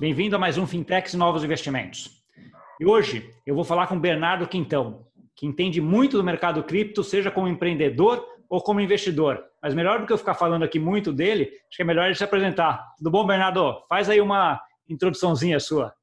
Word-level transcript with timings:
bem-vindo 0.00 0.34
a 0.34 0.38
mais 0.38 0.56
um 0.56 0.66
Fintechs 0.66 1.12
e 1.12 1.16
Novos 1.18 1.44
Investimentos. 1.44 2.24
E 2.80 2.86
hoje 2.86 3.34
eu 3.44 3.54
vou 3.54 3.64
falar 3.64 3.86
com 3.86 4.00
Bernardo 4.00 4.48
Quintão, 4.48 5.06
que 5.36 5.46
entende 5.46 5.78
muito 5.78 6.16
do 6.16 6.24
mercado 6.24 6.64
cripto, 6.64 7.04
seja 7.04 7.30
como 7.30 7.46
empreendedor 7.46 8.26
ou 8.48 8.62
como 8.62 8.80
investidor. 8.80 9.44
Mas 9.62 9.74
melhor 9.74 10.00
do 10.00 10.06
que 10.06 10.12
eu 10.14 10.16
ficar 10.16 10.32
falando 10.32 10.62
aqui 10.62 10.78
muito 10.78 11.12
dele, 11.12 11.52
acho 11.68 11.76
que 11.76 11.82
é 11.82 11.84
melhor 11.84 12.06
ele 12.06 12.14
se 12.14 12.24
apresentar. 12.24 12.94
Tudo 12.96 13.10
bom, 13.10 13.26
Bernardo? 13.26 13.84
Faz 13.90 14.08
aí 14.08 14.22
uma 14.22 14.58
introduçãozinha 14.88 15.60
sua. 15.60 15.94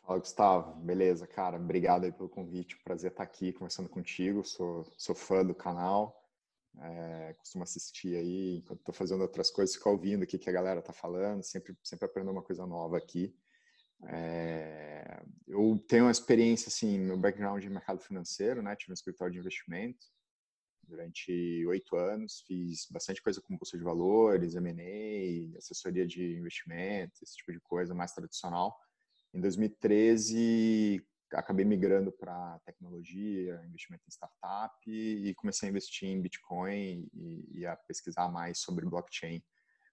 Fala, 0.00 0.18
Gustavo. 0.18 0.74
Beleza, 0.76 1.26
cara. 1.26 1.58
Obrigado 1.58 2.04
aí 2.04 2.12
pelo 2.12 2.30
convite. 2.30 2.78
Prazer 2.82 3.10
estar 3.10 3.22
aqui 3.22 3.52
conversando 3.52 3.90
contigo. 3.90 4.42
Sou, 4.42 4.86
sou 4.96 5.14
fã 5.14 5.44
do 5.44 5.54
canal. 5.54 6.18
É, 6.80 7.34
costumo 7.38 7.64
assistir 7.64 8.16
aí 8.16 8.56
enquanto 8.56 8.80
estou 8.80 8.94
fazendo 8.94 9.20
outras 9.20 9.50
coisas, 9.50 9.76
ficar 9.76 9.90
ouvindo 9.90 10.22
o 10.22 10.26
que, 10.26 10.48
a 10.48 10.52
galera 10.52 10.80
está 10.80 10.92
falando. 10.94 11.42
Sempre, 11.42 11.76
sempre 11.82 12.06
aprendo 12.06 12.30
uma 12.30 12.42
coisa 12.42 12.66
nova 12.66 12.96
aqui. 12.96 13.34
É, 14.08 15.22
eu 15.46 15.78
tenho 15.88 16.04
uma 16.04 16.10
experiência, 16.10 16.68
assim, 16.68 16.98
meu 16.98 17.16
background 17.16 17.62
em 17.62 17.68
mercado 17.68 18.00
financeiro, 18.00 18.62
né? 18.62 18.74
Tive 18.76 18.92
um 18.92 18.94
escritório 18.94 19.32
de 19.32 19.38
investimento 19.38 20.06
durante 20.84 21.64
oito 21.66 21.96
anos, 21.96 22.42
fiz 22.46 22.86
bastante 22.90 23.22
coisa 23.22 23.40
com 23.40 23.56
bolsa 23.56 23.78
de 23.78 23.84
valores, 23.84 24.54
M&A, 24.54 25.56
assessoria 25.56 26.06
de 26.06 26.36
investimento, 26.36 27.12
esse 27.22 27.36
tipo 27.36 27.52
de 27.52 27.60
coisa 27.60 27.94
mais 27.94 28.12
tradicional. 28.12 28.76
Em 29.32 29.40
2013, 29.40 31.02
acabei 31.32 31.64
migrando 31.64 32.12
para 32.12 32.58
tecnologia, 32.66 33.62
investimento 33.64 34.04
em 34.06 34.10
startup 34.10 34.74
e 34.90 35.34
comecei 35.34 35.68
a 35.68 35.70
investir 35.70 36.08
em 36.08 36.20
Bitcoin 36.20 37.08
e, 37.14 37.60
e 37.60 37.66
a 37.66 37.76
pesquisar 37.76 38.28
mais 38.28 38.58
sobre 38.58 38.84
blockchain 38.84 39.42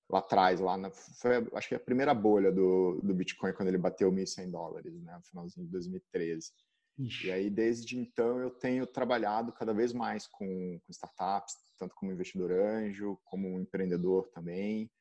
lá 0.09 0.19
atrás, 0.19 0.59
lá 0.59 0.75
na, 0.75 0.89
foi, 0.89 1.47
acho 1.53 1.69
que 1.69 1.75
a 1.75 1.79
primeira 1.79 2.13
bolha 2.13 2.51
do, 2.51 2.99
do 3.03 3.13
Bitcoin 3.13 3.53
quando 3.53 3.67
ele 3.67 3.77
bateu 3.77 4.11
1.100 4.11 4.49
dólares, 4.49 4.93
né, 5.03 5.15
no 5.15 5.23
finalzinho 5.23 5.65
de 5.65 5.71
2013. 5.71 6.51
Ixi. 6.97 7.27
E 7.27 7.31
aí, 7.31 7.49
desde 7.49 7.97
então, 7.97 8.39
eu 8.39 8.49
tenho 8.49 8.85
trabalhado 8.85 9.53
cada 9.53 9.73
vez 9.73 9.93
mais 9.93 10.27
com, 10.27 10.79
com 10.79 10.91
startups, 10.91 11.55
tanto 11.77 11.95
como 11.95 12.11
investidor 12.11 12.51
anjo, 12.51 13.17
como 13.23 13.59
empreendedor 13.59 14.27
também. 14.29 14.91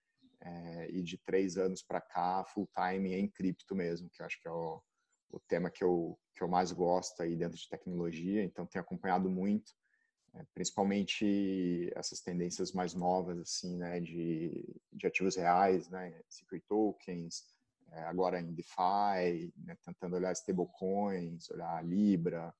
É, 0.41 0.89
e 0.93 1.03
de 1.03 1.19
três 1.19 1.57
anos 1.59 1.83
para 1.83 2.01
cá, 2.01 2.45
full 2.45 2.69
time 2.73 3.13
em 3.13 3.29
cripto 3.29 3.75
mesmo, 3.75 4.09
que 4.09 4.23
eu 4.23 4.27
acho 4.27 4.41
que 4.41 4.47
é 4.47 4.53
o, 4.53 4.81
o 5.33 5.41
tema 5.41 5.69
que 5.69 5.83
eu, 5.83 6.17
que 6.37 6.45
eu 6.45 6.49
mais 6.49 6.71
gosto 6.71 7.21
aí 7.21 7.35
dentro 7.35 7.59
de 7.59 7.69
tecnologia. 7.69 8.45
Então, 8.45 8.65
tenho 8.65 8.85
acompanhado 8.85 9.29
muito, 9.29 9.73
principalmente 10.55 11.91
essas 11.95 12.21
tendências 12.21 12.73
mais 12.73 12.95
novas, 12.95 13.39
assim, 13.39 13.77
né, 13.77 14.01
de, 14.01 14.65
de 14.93 15.07
ativos 15.07 15.37
reais, 15.37 15.89
né, 15.89 16.21
secret 16.29 16.63
tokens, 16.69 17.45
é, 17.93 18.03
agora 18.03 18.41
em 18.41 18.53
DeFi, 18.53 19.53
né, 19.57 19.77
tentando 19.85 20.17
olhar 20.17 20.33
stablecoins, 20.33 21.51
olhar 21.51 21.85
Libra, 21.85 22.55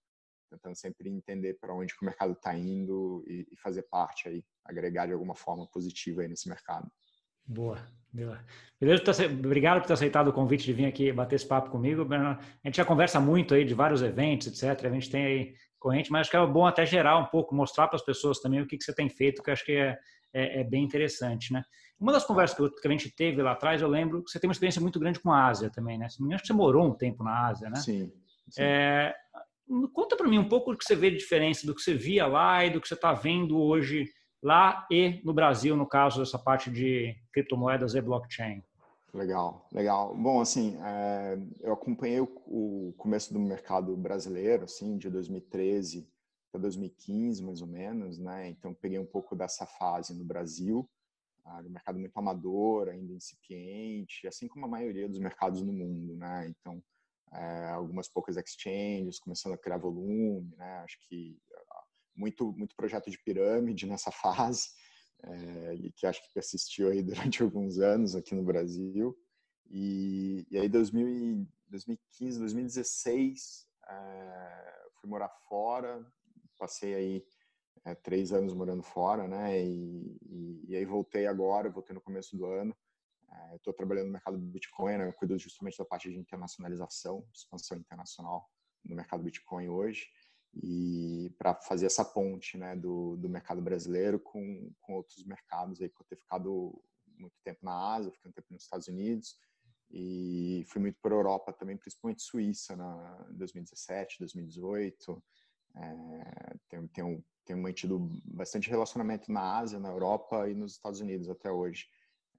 tentando 0.51 0.75
sempre 0.75 1.09
entender 1.09 1.55
para 1.61 1.75
onde 1.75 1.95
o 2.01 2.05
mercado 2.05 2.33
está 2.33 2.57
indo 2.57 3.25
e, 3.27 3.47
e, 3.51 3.57
fazer 3.57 3.83
parte 3.83 4.29
aí, 4.29 4.45
agregar 4.65 5.07
de 5.07 5.13
alguma 5.13 5.35
forma 5.35 5.67
positiva 5.67 6.23
aí 6.23 6.29
nesse 6.29 6.49
mercado. 6.49 6.91
Boa, 7.45 7.87
Beleza. 8.81 9.27
Obrigado 9.27 9.81
por 9.81 9.87
ter 9.87 9.93
aceitado 9.93 10.29
o 10.29 10.33
convite 10.33 10.65
de 10.65 10.73
vir 10.73 10.87
aqui 10.87 11.13
bater 11.13 11.37
esse 11.37 11.47
papo 11.47 11.71
comigo. 11.71 12.07
A 12.13 12.39
gente 12.65 12.77
já 12.77 12.85
conversa 12.85 13.21
muito 13.21 13.55
aí 13.55 13.65
de 13.65 13.75
vários 13.75 14.03
eventos, 14.03 14.47
etc. 14.47 14.87
A 14.87 14.91
gente 14.91 15.11
tem 15.11 15.25
aí 15.25 15.55
corrente, 15.79 16.11
mas 16.11 16.23
acho 16.23 16.31
que 16.31 16.37
é 16.37 16.47
bom 16.47 16.67
até 16.67 16.85
gerar 16.85 17.19
um 17.19 17.27
pouco, 17.27 17.55
mostrar 17.55 17.89
para 17.89 17.97
as 17.97 18.05
pessoas 18.05 18.41
também 18.41 18.61
o 18.61 18.67
que, 18.67 18.77
que 18.77 18.85
você 18.85 18.95
tem 18.95 19.09
feito, 19.09 19.43
que 19.43 19.51
acho 19.51 19.65
que 19.65 19.73
é, 19.73 19.99
é, 20.33 20.61
é 20.61 20.65
bem 20.65 20.85
interessante, 20.85 21.53
né? 21.53 21.63
Uma 22.01 22.13
das 22.13 22.25
conversas 22.25 22.57
que, 22.57 22.87
a 22.87 22.91
gente 22.91 23.11
teve 23.11 23.43
lá 23.43 23.53
atrás, 23.53 23.83
eu 23.83 23.89
lembro 23.89 24.23
que 24.23 24.31
você 24.31 24.39
tem 24.39 24.49
uma 24.49 24.53
experiência 24.53 24.81
muito 24.81 25.01
grande 25.01 25.19
com 25.19 25.33
a 25.33 25.47
Ásia 25.47 25.69
também, 25.71 25.99
né? 25.99 26.07
Me 26.21 26.27
engano, 26.27 26.41
você 26.45 26.53
morou 26.53 26.87
um 26.87 26.95
tempo 26.95 27.25
na 27.25 27.49
Ásia, 27.49 27.69
né? 27.69 27.77
Sim. 27.77 28.13
sim. 28.49 28.63
É, 28.63 29.15
conta 29.93 30.17
para 30.17 30.29
mim 30.29 30.39
um 30.39 30.49
pouco 30.49 30.71
do 30.71 30.79
que 30.79 30.85
você 30.85 30.95
vê 30.95 31.11
de 31.11 31.17
diferença 31.17 31.67
do 31.67 31.75
que 31.75 31.83
você 31.83 31.95
via 31.95 32.27
lá 32.27 32.65
e 32.65 32.71
do 32.71 32.81
que 32.81 32.87
você 32.87 32.95
está 32.95 33.13
vendo 33.13 33.59
hoje 33.59 34.07
lá 34.43 34.87
e 34.91 35.21
no 35.25 35.35
Brasil, 35.35 35.77
no 35.77 35.87
caso 35.87 36.21
dessa 36.21 36.39
parte 36.39 36.71
de 36.71 37.17
criptomoedas 37.33 37.95
e 37.95 38.01
blockchain. 38.01 38.63
Legal, 39.13 39.67
legal. 39.73 40.15
Bom, 40.15 40.41
assim, 40.41 40.77
é, 40.83 41.39
eu 41.61 41.73
acompanhei 41.73 42.21
o, 42.21 42.31
o, 42.47 42.95
começo 42.99 43.33
do 43.33 43.41
mercado 43.41 43.97
brasileiro, 43.97 44.65
assim, 44.65 44.99
de 44.99 45.09
2013 45.09 46.07
para 46.53 46.61
2015, 46.61 47.43
mais 47.43 47.63
ou 47.63 47.67
menos, 47.67 48.19
né? 48.19 48.49
Então, 48.49 48.75
peguei 48.75 48.99
um 48.99 49.07
pouco 49.07 49.35
dessa 49.35 49.67
fase 49.67 50.15
no 50.15 50.25
Brasil 50.25 50.89
um 51.67 51.71
mercado 51.71 51.99
muito 51.99 52.17
amador, 52.17 52.89
ainda 52.89 53.13
incipiente, 53.13 54.27
assim 54.27 54.47
como 54.47 54.67
a 54.67 54.69
maioria 54.69 55.09
dos 55.09 55.19
mercados 55.19 55.63
no 55.63 55.73
mundo, 55.73 56.17
né? 56.17 56.49
Então, 56.49 56.83
é, 57.33 57.69
algumas 57.71 58.09
poucas 58.09 58.37
exchanges 58.37 59.19
começando 59.19 59.55
a 59.55 59.59
criar 59.59 59.79
volume, 59.79 60.55
né? 60.57 60.79
Acho 60.79 60.99
que 61.09 61.39
muito 62.15 62.53
muito 62.53 62.75
projeto 62.75 63.11
de 63.11 63.19
pirâmide 63.19 63.87
nessa 63.87 64.11
fase 64.13 64.69
é, 65.25 65.75
e 65.75 65.93
que 65.93 66.07
acho 66.07 66.23
que 66.23 66.33
persistiu 66.33 66.89
aí 66.89 67.03
durante 67.03 67.43
alguns 67.43 67.79
anos 67.79 68.15
aqui 68.15 68.35
no 68.35 68.43
Brasil. 68.43 69.17
E, 69.71 70.47
e 70.51 70.59
aí 70.59 70.69
2000, 70.69 71.47
2015, 71.69 72.39
2016 72.39 73.67
é, 73.89 74.89
fui 75.01 75.11
morar 75.11 75.29
fora, 75.49 76.05
passei 76.59 76.95
aí 76.95 77.27
é, 77.85 77.95
três 77.95 78.33
anos 78.33 78.55
morando 78.55 78.83
fora, 78.83 79.29
né? 79.29 79.63
E, 79.63 80.19
e, 80.23 80.65
e, 80.69 80.77
aí 80.77 80.85
voltei 80.85 81.27
agora, 81.27 81.71
voltei 81.71 81.95
no 81.95 82.01
começo 82.01 82.37
do 82.37 82.47
ano. 82.47 82.77
É, 83.31 83.57
Estou 83.57 83.75
trabalhando 83.75 84.07
no 84.07 84.13
mercado 84.13 84.39
do 84.39 84.47
Bitcoin, 84.47 84.97
né? 84.97 85.07
Eu 85.07 85.13
cuido 85.13 85.39
justamente 85.39 85.79
da 85.79 85.85
parte 85.85 86.11
de 86.11 86.19
internacionalização, 86.19 87.27
expansão 87.33 87.77
internacional 87.77 88.49
no 88.85 88.97
mercado 88.97 89.23
Bitcoin 89.23 89.69
hoje 89.69 90.09
e 90.63 91.31
para 91.39 91.55
fazer 91.55 91.87
essa 91.87 92.05
ponte, 92.05 92.57
né, 92.57 92.75
do, 92.75 93.17
do 93.17 93.29
mercado 93.29 93.63
brasileiro 93.63 94.19
com, 94.19 94.73
com 94.81 94.95
outros 94.95 95.25
mercados 95.25 95.81
aí, 95.81 95.89
por 95.89 96.05
ter 96.05 96.17
ficado 96.17 96.81
muito 97.17 97.35
tempo 97.45 97.61
na 97.63 97.95
Ásia, 97.95 98.13
fiquei 98.13 98.31
um 98.31 98.33
tempo 98.33 98.49
nos 98.51 98.63
Estados 98.63 98.89
Unidos 98.89 99.37
e 99.91 100.65
fui 100.69 100.81
muito 100.81 100.99
para 101.01 101.15
Europa 101.15 101.53
também, 101.53 101.77
principalmente 101.77 102.23
Suíça, 102.23 102.77
na 102.77 103.27
2017, 103.31 104.19
2018. 104.21 105.23
É, 105.77 106.57
tenho, 106.69 106.89
tenho, 106.89 107.25
tenho 107.45 107.59
mantido 107.59 107.99
bastante 108.25 108.69
relacionamento 108.69 109.33
na 109.33 109.59
Ásia, 109.59 109.79
na 109.79 109.89
Europa 109.89 110.49
e 110.49 110.55
nos 110.55 110.73
Estados 110.73 111.01
Unidos 111.01 111.29
até 111.29 111.51
hoje, 111.51 111.87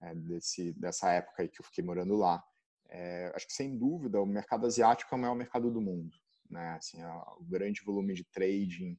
é, 0.02 0.14
desse, 0.14 0.74
dessa 0.74 1.12
época 1.12 1.42
aí 1.42 1.50
que 1.50 1.62
eu 1.62 1.66
fiquei 1.66 1.84
morando 1.84 2.16
lá. 2.16 2.44
É, 2.90 3.32
acho 3.36 3.48
que 3.48 3.54
sem 3.54 3.78
dúvida 3.78 4.22
o 4.22 4.26
mercado 4.26 4.66
asiático 4.66 5.14
é 5.14 5.18
o 5.18 5.22
maior 5.22 5.36
mercado 5.36 5.72
do 5.72 5.82
mundo, 5.82 6.16
né? 6.50 6.72
Assim, 6.72 7.04
o 7.04 7.44
grande 7.44 7.82
volume 7.84 8.14
de 8.14 8.24
trading, 8.24 8.98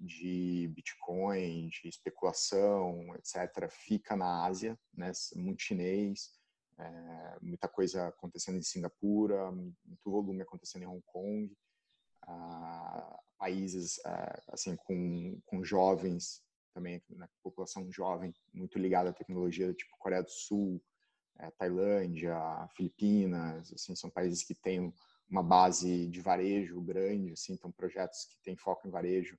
de 0.00 0.68
Bitcoin, 0.74 1.68
de 1.68 1.88
especulação, 1.88 3.14
etc., 3.14 3.70
fica 3.70 4.16
na 4.16 4.44
Ásia, 4.44 4.78
né? 4.92 5.12
Muito 5.36 5.62
chinês, 5.62 6.30
é, 6.78 7.38
muita 7.40 7.68
coisa 7.68 8.08
acontecendo 8.08 8.58
em 8.58 8.62
Singapura, 8.62 9.50
muito 9.52 10.10
volume 10.10 10.42
acontecendo 10.42 10.82
em 10.82 10.86
Hong 10.86 11.02
Kong. 11.06 11.52
Ah, 12.24 13.20
países 13.42 13.98
eh, 14.06 14.42
assim 14.52 14.76
com, 14.76 15.40
com 15.44 15.64
jovens 15.64 16.40
também, 16.72 17.02
né, 17.10 17.28
população 17.42 17.90
jovem 17.90 18.32
muito 18.54 18.78
ligada 18.78 19.10
à 19.10 19.12
tecnologia, 19.12 19.74
tipo 19.74 19.98
Coreia 19.98 20.22
do 20.22 20.30
Sul, 20.30 20.80
é, 21.38 21.50
Tailândia, 21.50 22.36
Filipinas, 22.76 23.72
assim, 23.72 23.96
são 23.96 24.08
países 24.08 24.44
que 24.44 24.54
têm 24.54 24.94
uma 25.32 25.42
base 25.42 26.06
de 26.08 26.20
varejo 26.20 26.78
grande, 26.82 27.32
assim, 27.32 27.54
então 27.54 27.72
projetos 27.72 28.26
que 28.26 28.36
têm 28.44 28.54
foco 28.54 28.86
em 28.86 28.90
varejo 28.90 29.38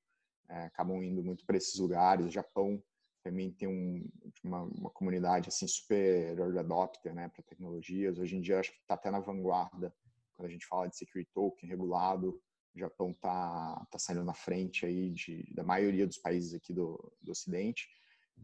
é, 0.49 0.63
acabam 0.65 1.03
indo 1.03 1.23
muito 1.23 1.45
para 1.45 1.55
esses 1.55 1.79
lugares. 1.79 2.25
O 2.25 2.31
Japão 2.31 2.83
também 3.23 3.51
tem 3.51 3.67
um, 3.67 4.09
uma, 4.43 4.63
uma, 4.63 4.89
comunidade 4.89 5.49
assim 5.49 5.67
super 5.67 6.37
early 6.37 6.57
adopter, 6.57 7.13
né, 7.13 7.29
para 7.29 7.43
tecnologias. 7.43 8.17
Hoje 8.17 8.35
em 8.35 8.41
dia 8.41 8.59
acho 8.59 8.71
que 8.71 8.79
está 8.79 8.95
até 8.95 9.11
na 9.11 9.19
vanguarda 9.19 9.93
quando 10.35 10.47
a 10.47 10.51
gente 10.51 10.65
fala 10.65 10.89
de 10.89 10.97
security 10.97 11.31
token 11.31 11.69
regulado. 11.69 12.41
O 12.75 12.79
Japão 12.79 13.11
está 13.11 13.85
tá 13.91 13.99
saindo 13.99 14.23
na 14.23 14.33
frente 14.33 14.87
aí 14.87 15.11
de, 15.11 15.47
da 15.53 15.63
maioria 15.63 16.07
dos 16.07 16.17
países 16.17 16.55
aqui 16.55 16.73
do, 16.73 17.13
do 17.21 17.31
Ocidente. 17.31 17.87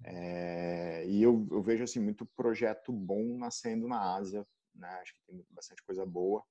É, 0.04 1.04
e 1.08 1.24
eu, 1.24 1.48
eu, 1.50 1.64
vejo 1.64 1.84
assim 1.84 2.00
muito 2.00 2.28
projeto 2.28 2.94
bom 2.94 3.40
nascendo 3.40 3.88
na 3.88 4.16
Ásia, 4.16 4.48
né? 4.76 4.88
Acho 5.02 5.16
que 5.16 5.22
tem 5.26 5.44
bastante 5.50 5.84
coisa 5.84 6.06
boa, 6.06 6.44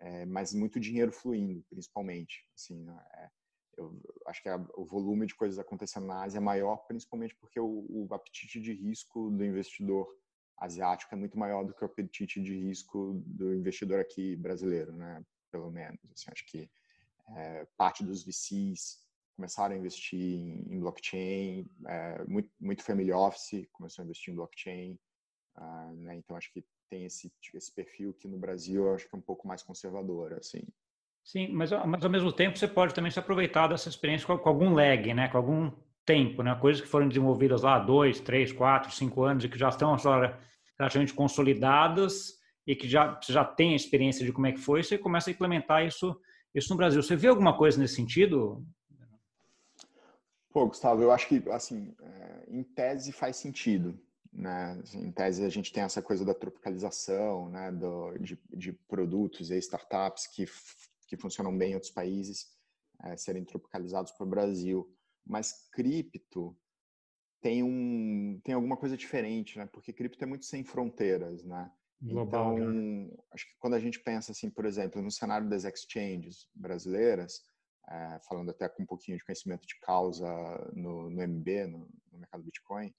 é, 0.00 0.26
mas 0.26 0.52
muito 0.52 0.80
dinheiro 0.80 1.12
fluindo, 1.12 1.64
principalmente. 1.68 2.46
Assim, 2.54 2.82
né? 2.84 2.98
é, 3.14 3.30
eu 3.78 4.00
acho 4.26 4.42
que 4.42 4.48
a, 4.48 4.56
o 4.76 4.84
volume 4.84 5.26
de 5.26 5.34
coisas 5.34 5.58
acontecendo 5.58 6.06
na 6.06 6.22
Ásia 6.22 6.38
é 6.38 6.40
maior, 6.40 6.76
principalmente 6.86 7.34
porque 7.36 7.60
o, 7.60 7.86
o 7.88 8.08
apetite 8.14 8.60
de 8.60 8.72
risco 8.72 9.30
do 9.30 9.44
investidor 9.44 10.08
asiático 10.58 11.14
é 11.14 11.18
muito 11.18 11.38
maior 11.38 11.64
do 11.64 11.74
que 11.74 11.82
o 11.82 11.86
apetite 11.86 12.40
de 12.40 12.58
risco 12.58 13.22
do 13.26 13.54
investidor 13.54 14.00
aqui 14.00 14.36
brasileiro, 14.36 14.92
né? 14.92 15.22
Pelo 15.50 15.70
menos. 15.70 16.00
Assim, 16.12 16.30
acho 16.32 16.46
que 16.46 16.70
é, 17.36 17.66
parte 17.76 18.04
dos 18.04 18.24
VCs 18.24 19.04
começaram 19.34 19.74
a 19.74 19.78
investir 19.78 20.18
em, 20.18 20.64
em 20.72 20.80
blockchain, 20.80 21.68
é, 21.86 22.24
muito, 22.26 22.50
muito 22.58 22.82
family 22.82 23.12
office 23.12 23.68
começou 23.72 24.02
a 24.02 24.04
investir 24.04 24.32
em 24.32 24.36
blockchain, 24.36 24.98
Uh, 25.58 25.96
né? 25.96 26.16
Então, 26.16 26.36
acho 26.36 26.52
que 26.52 26.64
tem 26.88 27.04
esse, 27.04 27.32
esse 27.54 27.72
perfil 27.72 28.12
que 28.14 28.28
no 28.28 28.38
Brasil 28.38 28.86
eu 28.86 28.94
acho 28.94 29.08
que 29.08 29.14
é 29.14 29.18
um 29.18 29.22
pouco 29.22 29.46
mais 29.46 29.62
conservador, 29.62 30.34
assim. 30.34 30.62
Sim, 31.24 31.48
mas, 31.48 31.70
mas 31.72 32.04
ao 32.04 32.10
mesmo 32.10 32.32
tempo 32.32 32.56
você 32.56 32.68
pode 32.68 32.94
também 32.94 33.10
se 33.10 33.18
aproveitar 33.18 33.66
dessa 33.66 33.88
experiência 33.88 34.26
com, 34.26 34.38
com 34.38 34.48
algum 34.48 34.72
lag, 34.72 35.12
né? 35.12 35.28
Com 35.28 35.38
algum 35.38 35.72
tempo, 36.04 36.42
né? 36.42 36.56
Coisas 36.60 36.80
que 36.80 36.88
foram 36.88 37.08
desenvolvidas 37.08 37.62
lá 37.62 37.76
há 37.76 37.78
dois, 37.80 38.20
três, 38.20 38.52
quatro, 38.52 38.92
cinco 38.92 39.24
anos 39.24 39.44
e 39.44 39.48
que 39.48 39.58
já 39.58 39.68
estão 39.68 39.92
agora 39.92 40.40
relativamente 40.78 41.12
consolidadas 41.12 42.38
e 42.66 42.76
que 42.76 42.88
já 42.88 43.20
você 43.20 43.32
já 43.32 43.44
tem 43.44 43.72
a 43.72 43.76
experiência 43.76 44.24
de 44.24 44.32
como 44.32 44.46
é 44.46 44.52
que 44.52 44.58
foi, 44.58 44.82
você 44.82 44.96
começa 44.96 45.28
a 45.30 45.32
implementar 45.32 45.84
isso 45.84 46.16
isso 46.54 46.70
no 46.70 46.76
Brasil. 46.76 47.02
Você 47.02 47.14
vê 47.14 47.28
alguma 47.28 47.56
coisa 47.56 47.78
nesse 47.78 47.96
sentido? 47.96 48.64
Pô, 50.50 50.66
Gustavo, 50.66 51.02
eu 51.02 51.12
acho 51.12 51.28
que 51.28 51.42
assim, 51.50 51.94
é, 52.00 52.44
em 52.48 52.62
tese 52.62 53.12
faz 53.12 53.36
sentido. 53.36 53.98
Né? 54.36 54.82
Em 54.92 55.10
tese, 55.10 55.44
a 55.44 55.48
gente 55.48 55.72
tem 55.72 55.82
essa 55.82 56.02
coisa 56.02 56.22
da 56.22 56.34
tropicalização 56.34 57.48
né? 57.48 57.72
Do, 57.72 58.18
de, 58.18 58.38
de 58.52 58.72
produtos 58.72 59.50
e 59.50 59.56
startups 59.56 60.26
que, 60.26 60.44
que 61.08 61.16
funcionam 61.16 61.56
bem 61.56 61.70
em 61.70 61.74
outros 61.74 61.90
países 61.90 62.54
é, 63.02 63.16
serem 63.16 63.44
tropicalizados 63.44 64.12
para 64.12 64.26
o 64.26 64.28
Brasil. 64.28 64.94
Mas 65.24 65.68
cripto 65.72 66.54
tem, 67.40 67.62
um, 67.62 68.38
tem 68.44 68.54
alguma 68.54 68.76
coisa 68.76 68.94
diferente, 68.94 69.58
né? 69.58 69.66
porque 69.72 69.92
cripto 69.92 70.22
é 70.22 70.26
muito 70.26 70.44
sem 70.44 70.62
fronteiras. 70.62 71.42
Né? 71.42 71.70
Global, 72.02 72.58
então, 72.58 72.70
né? 72.70 73.10
acho 73.32 73.46
que 73.46 73.56
quando 73.58 73.74
a 73.74 73.80
gente 73.80 74.00
pensa, 74.00 74.32
assim, 74.32 74.50
por 74.50 74.66
exemplo, 74.66 75.00
no 75.00 75.10
cenário 75.10 75.48
das 75.48 75.64
exchanges 75.64 76.46
brasileiras, 76.54 77.40
é, 77.88 78.20
falando 78.28 78.50
até 78.50 78.68
com 78.68 78.82
um 78.82 78.86
pouquinho 78.86 79.16
de 79.16 79.24
conhecimento 79.24 79.66
de 79.66 79.78
causa 79.80 80.28
no, 80.74 81.08
no 81.08 81.26
MB, 81.26 81.66
no, 81.68 81.88
no 82.12 82.18
mercado 82.18 82.44
Bitcoin, 82.44 82.92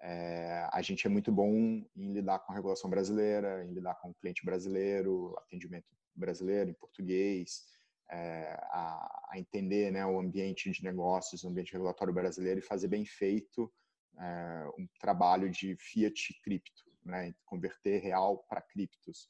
é, 0.00 0.68
a 0.72 0.80
gente 0.80 1.06
é 1.06 1.10
muito 1.10 1.32
bom 1.32 1.52
em 1.96 2.12
lidar 2.12 2.38
com 2.40 2.52
a 2.52 2.54
regulação 2.54 2.88
brasileira, 2.88 3.64
em 3.64 3.72
lidar 3.72 3.94
com 3.96 4.10
o 4.10 4.14
cliente 4.14 4.44
brasileiro, 4.44 5.34
atendimento 5.38 5.86
brasileiro 6.14 6.70
em 6.70 6.74
português, 6.74 7.64
é, 8.10 8.52
a, 8.70 9.26
a, 9.30 9.38
entender 9.38 9.90
né, 9.90 10.06
o 10.06 10.18
ambiente 10.18 10.70
de 10.70 10.82
negócios, 10.82 11.42
o 11.42 11.48
ambiente 11.48 11.72
regulatório 11.72 12.14
brasileiro 12.14 12.60
e 12.60 12.62
fazer 12.62 12.88
bem 12.88 13.04
feito 13.04 13.72
é, 14.18 14.70
um 14.78 14.86
trabalho 15.00 15.50
de 15.50 15.76
fiat 15.76 16.40
cripto, 16.42 16.84
né, 17.04 17.34
converter 17.44 18.00
real 18.00 18.44
para 18.48 18.62
criptos. 18.62 19.28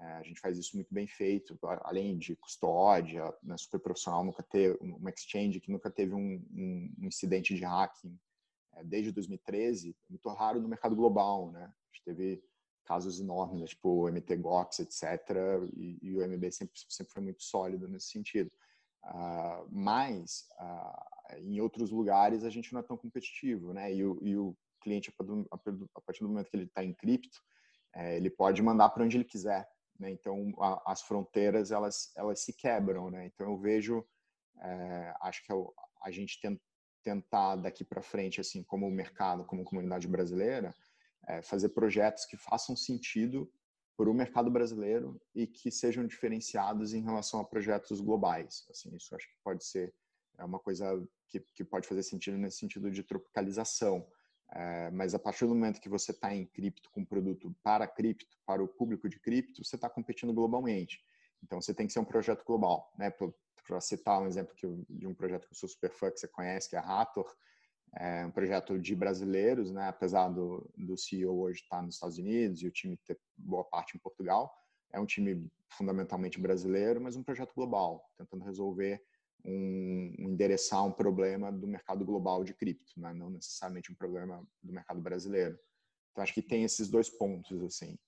É, 0.00 0.04
a 0.12 0.22
gente 0.22 0.40
faz 0.40 0.58
isso 0.58 0.76
muito 0.76 0.92
bem 0.92 1.08
feito, 1.08 1.58
além 1.82 2.18
de 2.18 2.36
custódia, 2.36 3.32
né, 3.42 3.56
super 3.56 3.80
profissional, 3.80 4.24
nunca 4.24 4.42
ter 4.42 4.76
uma 4.80 5.10
exchange 5.10 5.60
que 5.60 5.72
nunca 5.72 5.90
teve 5.90 6.14
um, 6.14 6.44
um, 6.52 6.94
incidente 7.02 7.54
de 7.54 7.64
hacking 7.64 8.16
desde 8.84 9.12
2013, 9.12 9.90
é 9.90 9.94
muito 10.08 10.28
raro 10.30 10.60
no 10.60 10.68
mercado 10.68 10.96
global, 10.96 11.50
né? 11.50 11.64
A 11.64 11.96
gente 11.96 12.04
teve 12.04 12.42
casos 12.84 13.20
enormes, 13.20 13.60
né? 13.60 13.66
tipo 13.66 14.08
MTGOX, 14.08 14.80
etc. 14.80 15.02
E, 15.76 15.98
e, 16.02 16.16
o 16.16 16.26
MB 16.26 16.50
sempre, 16.50 16.72
sempre 16.88 17.12
foi 17.12 17.22
muito 17.22 17.42
sólido 17.42 17.86
nesse 17.86 18.08
sentido. 18.08 18.50
Uh, 19.04 19.68
mas, 19.70 20.48
uh, 20.58 21.36
em 21.38 21.60
outros 21.60 21.90
lugares, 21.90 22.44
a 22.44 22.50
gente 22.50 22.72
não 22.72 22.80
é 22.80 22.82
tão 22.82 22.96
competitivo, 22.96 23.74
né? 23.74 23.92
E 23.94 24.04
o, 24.04 24.18
e 24.22 24.36
o 24.36 24.56
cliente, 24.80 25.12
a 25.50 26.00
partir 26.00 26.20
do 26.20 26.28
momento 26.28 26.50
que 26.50 26.56
ele 26.56 26.64
está 26.64 26.82
em 26.82 26.94
cripto, 26.94 27.38
é, 27.94 28.16
ele 28.16 28.30
pode 28.30 28.62
mandar 28.62 28.88
para 28.90 29.04
onde 29.04 29.16
ele 29.16 29.24
quiser. 29.24 29.68
Né? 29.98 30.10
Então, 30.10 30.52
a, 30.58 30.92
as 30.92 31.02
fronteiras, 31.02 31.70
elas, 31.70 32.12
elas 32.16 32.40
se 32.40 32.52
quebram, 32.52 33.10
né? 33.10 33.26
Então, 33.26 33.50
eu 33.50 33.58
vejo, 33.58 34.06
é, 34.60 35.14
acho 35.22 35.44
que 35.44 35.52
eu, 35.52 35.74
a 36.02 36.10
gente 36.10 36.40
tem, 36.40 36.58
tentar 37.08 37.56
daqui 37.56 37.84
para 37.84 38.02
frente, 38.02 38.40
assim, 38.40 38.62
como 38.62 38.90
mercado, 38.90 39.44
como 39.44 39.64
comunidade 39.64 40.06
brasileira, 40.06 40.74
é 41.26 41.40
fazer 41.40 41.70
projetos 41.70 42.26
que 42.26 42.36
façam 42.36 42.76
sentido 42.76 43.50
para 43.96 44.10
o 44.10 44.14
mercado 44.14 44.50
brasileiro 44.50 45.20
e 45.34 45.46
que 45.46 45.70
sejam 45.70 46.06
diferenciados 46.06 46.92
em 46.92 47.02
relação 47.02 47.40
a 47.40 47.44
projetos 47.44 48.00
globais. 48.00 48.66
Assim, 48.70 48.94
isso 48.94 49.14
acho 49.14 49.26
que 49.26 49.34
pode 49.42 49.64
ser 49.64 49.94
é 50.38 50.44
uma 50.44 50.58
coisa 50.58 51.04
que, 51.26 51.40
que 51.52 51.64
pode 51.64 51.88
fazer 51.88 52.02
sentido 52.04 52.38
nesse 52.38 52.58
sentido 52.58 52.90
de 52.90 53.02
tropicalização. 53.02 54.06
É, 54.52 54.90
mas 54.92 55.14
a 55.14 55.18
partir 55.18 55.44
do 55.46 55.54
momento 55.54 55.80
que 55.80 55.88
você 55.88 56.12
está 56.12 56.32
em 56.34 56.46
cripto 56.46 56.90
com 56.90 57.04
produto 57.04 57.54
para 57.62 57.86
cripto, 57.86 58.38
para 58.46 58.62
o 58.62 58.68
público 58.68 59.08
de 59.08 59.18
cripto, 59.18 59.64
você 59.64 59.76
está 59.76 59.90
competindo 59.90 60.32
globalmente. 60.32 61.02
Então 61.42 61.60
você 61.60 61.74
tem 61.74 61.86
que 61.86 61.92
ser 61.92 61.98
um 61.98 62.04
projeto 62.04 62.44
global, 62.44 62.92
né? 62.96 63.12
Para 63.68 63.80
citar 63.82 64.20
um 64.20 64.26
exemplo 64.26 64.54
que 64.56 64.66
de 64.88 65.06
um 65.06 65.14
projeto 65.14 65.46
que 65.46 65.52
eu 65.52 65.58
sou 65.58 65.68
super 65.68 65.90
fã, 65.90 66.10
que 66.10 66.18
você 66.18 66.26
conhece, 66.26 66.70
que 66.70 66.74
é 66.74 66.78
a 66.78 66.82
Rator, 66.82 67.30
é 67.94 68.24
um 68.24 68.30
projeto 68.30 68.78
de 68.78 68.96
brasileiros, 68.96 69.70
né? 69.70 69.88
apesar 69.88 70.28
do, 70.30 70.68
do 70.76 70.96
CEO 70.96 71.38
hoje 71.38 71.60
estar 71.60 71.82
nos 71.82 71.94
Estados 71.94 72.18
Unidos 72.18 72.62
e 72.62 72.66
o 72.66 72.70
time 72.70 72.96
ter 72.96 73.18
boa 73.36 73.64
parte 73.64 73.94
em 73.94 74.00
Portugal, 74.00 74.52
é 74.90 74.98
um 74.98 75.06
time 75.06 75.46
fundamentalmente 75.68 76.40
brasileiro, 76.40 77.00
mas 77.00 77.14
um 77.14 77.22
projeto 77.22 77.54
global, 77.54 78.10
tentando 78.16 78.44
resolver 78.44 79.02
um, 79.44 80.14
um 80.18 80.30
endereçar 80.30 80.84
um 80.84 80.92
problema 80.92 81.52
do 81.52 81.66
mercado 81.66 82.04
global 82.04 82.42
de 82.42 82.54
cripto, 82.54 82.98
né? 82.98 83.12
não 83.12 83.28
necessariamente 83.28 83.92
um 83.92 83.94
problema 83.94 84.42
do 84.62 84.72
mercado 84.72 85.00
brasileiro. 85.00 85.58
Então 86.12 86.22
acho 86.22 86.32
que 86.32 86.42
tem 86.42 86.64
esses 86.64 86.88
dois 86.88 87.10
pontos 87.10 87.62
assim. 87.62 87.98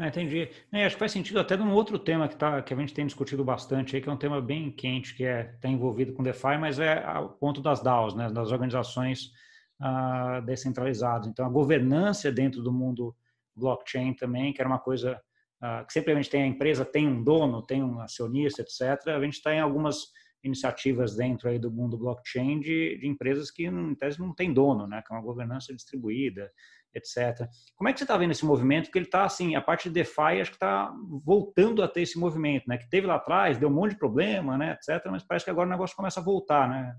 Ah, 0.00 0.06
entendi. 0.06 0.48
É, 0.70 0.86
acho 0.86 0.94
que 0.94 1.00
faz 1.00 1.10
sentido 1.10 1.40
até 1.40 1.56
num 1.56 1.72
outro 1.72 1.98
tema 1.98 2.28
que, 2.28 2.36
tá, 2.36 2.62
que 2.62 2.72
a 2.72 2.76
gente 2.76 2.94
tem 2.94 3.04
discutido 3.04 3.44
bastante 3.44 3.96
aí, 3.96 4.00
que 4.00 4.08
é 4.08 4.12
um 4.12 4.16
tema 4.16 4.40
bem 4.40 4.70
quente, 4.70 5.12
que 5.12 5.24
é 5.24 5.50
está 5.52 5.68
envolvido 5.68 6.12
com 6.12 6.22
DeFi, 6.22 6.56
mas 6.56 6.78
é 6.78 7.04
o 7.18 7.30
ponto 7.30 7.60
das 7.60 7.82
DAOs, 7.82 8.14
né, 8.14 8.30
das 8.30 8.52
organizações 8.52 9.32
ah, 9.80 10.40
descentralizadas. 10.46 11.26
Então, 11.26 11.44
a 11.44 11.48
governança 11.48 12.30
dentro 12.30 12.62
do 12.62 12.72
mundo 12.72 13.12
blockchain 13.56 14.14
também, 14.14 14.52
que 14.52 14.60
era 14.60 14.68
uma 14.68 14.78
coisa 14.78 15.20
ah, 15.60 15.84
que 15.84 15.92
sempre 15.92 16.12
a 16.12 16.14
gente 16.14 16.30
tem 16.30 16.44
a 16.44 16.46
empresa 16.46 16.84
tem 16.84 17.08
um 17.08 17.24
dono, 17.24 17.60
tem 17.60 17.82
um 17.82 17.98
acionista, 17.98 18.62
etc. 18.62 19.08
A 19.08 19.20
gente 19.20 19.34
está 19.34 19.52
em 19.52 19.58
algumas 19.58 20.12
iniciativas 20.44 21.16
dentro 21.16 21.48
aí 21.48 21.58
do 21.58 21.72
mundo 21.72 21.98
blockchain 21.98 22.60
de, 22.60 22.98
de 22.98 23.08
empresas 23.08 23.50
que, 23.50 23.66
em 23.66 23.94
tese, 23.96 24.20
não 24.20 24.32
tem 24.32 24.52
dono, 24.52 24.86
né, 24.86 25.02
que 25.04 25.12
é 25.12 25.16
uma 25.16 25.24
governança 25.24 25.74
distribuída 25.74 26.52
etc. 26.94 27.48
Como 27.76 27.88
é 27.88 27.92
que 27.92 27.98
você 27.98 28.04
está 28.04 28.16
vendo 28.16 28.30
esse 28.30 28.44
movimento? 28.44 28.86
Porque 28.86 28.98
ele 28.98 29.06
está 29.06 29.24
assim, 29.24 29.54
a 29.54 29.60
parte 29.60 29.88
de 29.88 29.94
DeFi 29.94 30.40
acho 30.40 30.50
que 30.50 30.56
está 30.56 30.94
voltando 31.24 31.82
a 31.82 31.88
ter 31.88 32.02
esse 32.02 32.18
movimento, 32.18 32.68
né? 32.68 32.78
Que 32.78 32.88
teve 32.88 33.06
lá 33.06 33.16
atrás, 33.16 33.58
deu 33.58 33.68
um 33.68 33.72
monte 33.72 33.92
de 33.92 33.98
problema, 33.98 34.56
né, 34.56 34.72
etc. 34.72 35.04
Mas 35.10 35.22
parece 35.22 35.44
que 35.44 35.50
agora 35.50 35.66
o 35.66 35.70
negócio 35.70 35.96
começa 35.96 36.20
a 36.20 36.22
voltar, 36.22 36.68
né? 36.68 36.96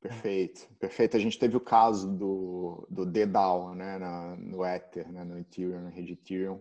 Perfeito, 0.00 0.68
perfeito. 0.78 1.16
A 1.16 1.20
gente 1.20 1.38
teve 1.38 1.56
o 1.56 1.60
caso 1.60 2.12
do, 2.16 2.86
do 2.90 3.04
DDAO, 3.04 3.74
né, 3.74 3.98
na, 3.98 4.36
no 4.36 4.64
Ether, 4.64 5.10
né, 5.10 5.24
no 5.24 5.38
Ethereum, 5.38 5.82
na 5.82 5.90
rede 5.90 6.12
Ethereum, 6.12 6.60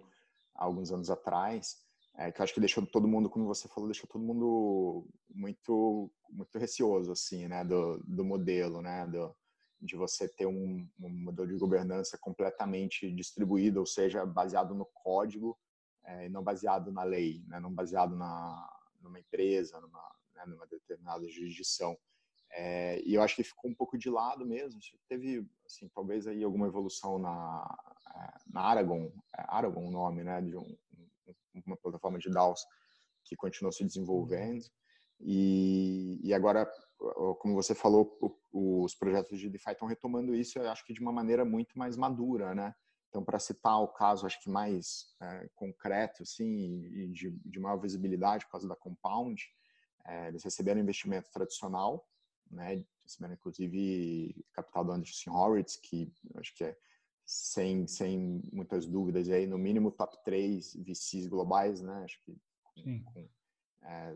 alguns 0.55 0.91
anos 0.91 1.09
atrás, 1.09 1.75
é, 2.17 2.31
que 2.31 2.39
eu 2.39 2.43
acho 2.43 2.53
que 2.53 2.59
deixou 2.59 2.85
todo 2.85 3.07
mundo, 3.07 3.29
como 3.29 3.45
você 3.45 3.67
falou, 3.67 3.89
deixou 3.89 4.09
todo 4.09 4.23
mundo 4.23 5.05
muito, 5.29 6.09
muito 6.29 6.57
receoso, 6.57 7.11
assim, 7.11 7.47
né, 7.47 7.63
do, 7.63 8.01
do 8.05 8.23
modelo, 8.23 8.81
né, 8.81 9.05
do, 9.05 9.35
de 9.85 9.95
você 9.95 10.27
ter 10.27 10.45
um, 10.45 10.87
um, 10.99 11.09
modelo 11.09 11.47
de 11.47 11.57
governança 11.57 12.17
completamente 12.17 13.11
distribuído, 13.11 13.79
ou 13.79 13.85
seja, 13.85 14.25
baseado 14.25 14.73
no 14.73 14.85
código 14.85 15.57
é, 16.05 16.29
não 16.29 16.43
baseado 16.43 16.91
na 16.91 17.03
lei, 17.03 17.43
né? 17.47 17.59
não 17.59 17.73
baseado 17.73 18.15
na, 18.15 18.69
numa 19.01 19.19
empresa, 19.19 19.79
numa, 19.81 20.15
né? 20.35 20.45
numa 20.45 20.67
determinada 20.67 21.27
jurisdição. 21.29 21.97
É, 22.51 23.01
e 23.03 23.15
eu 23.15 23.21
acho 23.21 23.35
que 23.35 23.43
ficou 23.43 23.69
um 23.69 23.75
pouco 23.75 23.97
de 23.97 24.09
lado 24.09 24.45
mesmo. 24.45 24.79
Teve, 25.09 25.45
assim, 25.65 25.89
talvez 25.89 26.27
aí 26.27 26.43
alguma 26.43 26.67
evolução 26.67 27.19
na, 27.19 27.77
é, 28.15 28.33
na 28.47 28.61
Aragon, 28.61 29.11
é 29.37 29.45
Aragon 29.47 29.87
o 29.87 29.91
nome, 29.91 30.23
né, 30.23 30.41
de 30.41 30.55
um, 30.55 30.77
uma 31.65 31.75
plataforma 31.75 32.19
de 32.19 32.29
DAOs 32.29 32.65
que 33.23 33.35
continuou 33.35 33.71
se 33.71 33.83
desenvolvendo. 33.83 34.63
E, 35.19 36.19
e 36.23 36.33
agora 36.33 36.69
como 37.39 37.53
você 37.53 37.75
falou, 37.75 38.17
os 38.51 38.95
projetos 38.95 39.39
de 39.39 39.49
DeFi 39.49 39.71
estão 39.71 39.87
retomando 39.87 40.33
isso, 40.33 40.57
eu 40.57 40.69
acho 40.69 40.85
que 40.85 40.93
de 40.93 41.01
uma 41.01 41.11
maneira 41.11 41.43
muito 41.43 41.77
mais 41.77 41.97
madura, 41.97 42.55
né? 42.55 42.73
Então, 43.09 43.23
para 43.23 43.39
citar 43.39 43.81
o 43.81 43.87
caso, 43.87 44.25
acho 44.25 44.41
que 44.41 44.49
mais 44.49 45.15
é, 45.21 45.49
concreto, 45.55 46.23
assim, 46.23 46.83
e 46.83 47.07
de, 47.13 47.31
de 47.45 47.59
maior 47.59 47.77
visibilidade 47.77 48.45
por 48.45 48.51
causa 48.51 48.67
da 48.67 48.75
Compound, 48.75 49.41
é, 50.05 50.27
eles 50.27 50.43
receberam 50.43 50.81
investimento 50.81 51.31
tradicional, 51.31 52.05
né? 52.49 52.83
Receberam, 53.03 53.35
inclusive, 53.35 54.45
capital 54.51 54.83
do 54.83 54.91
Anderson 54.91 55.31
Horowitz, 55.31 55.77
que 55.77 56.11
acho 56.35 56.53
que 56.55 56.63
é, 56.63 56.77
sem, 57.25 57.87
sem 57.87 58.41
muitas 58.51 58.85
dúvidas, 58.85 59.29
aí, 59.29 59.47
no 59.47 59.57
mínimo 59.57 59.91
top 59.91 60.17
3 60.23 60.75
VCs 60.75 61.27
globais, 61.27 61.81
né? 61.81 62.03
Acho 62.03 62.21
que 62.23 62.37
com, 62.63 63.03
com 63.03 63.29
é, 63.87 64.13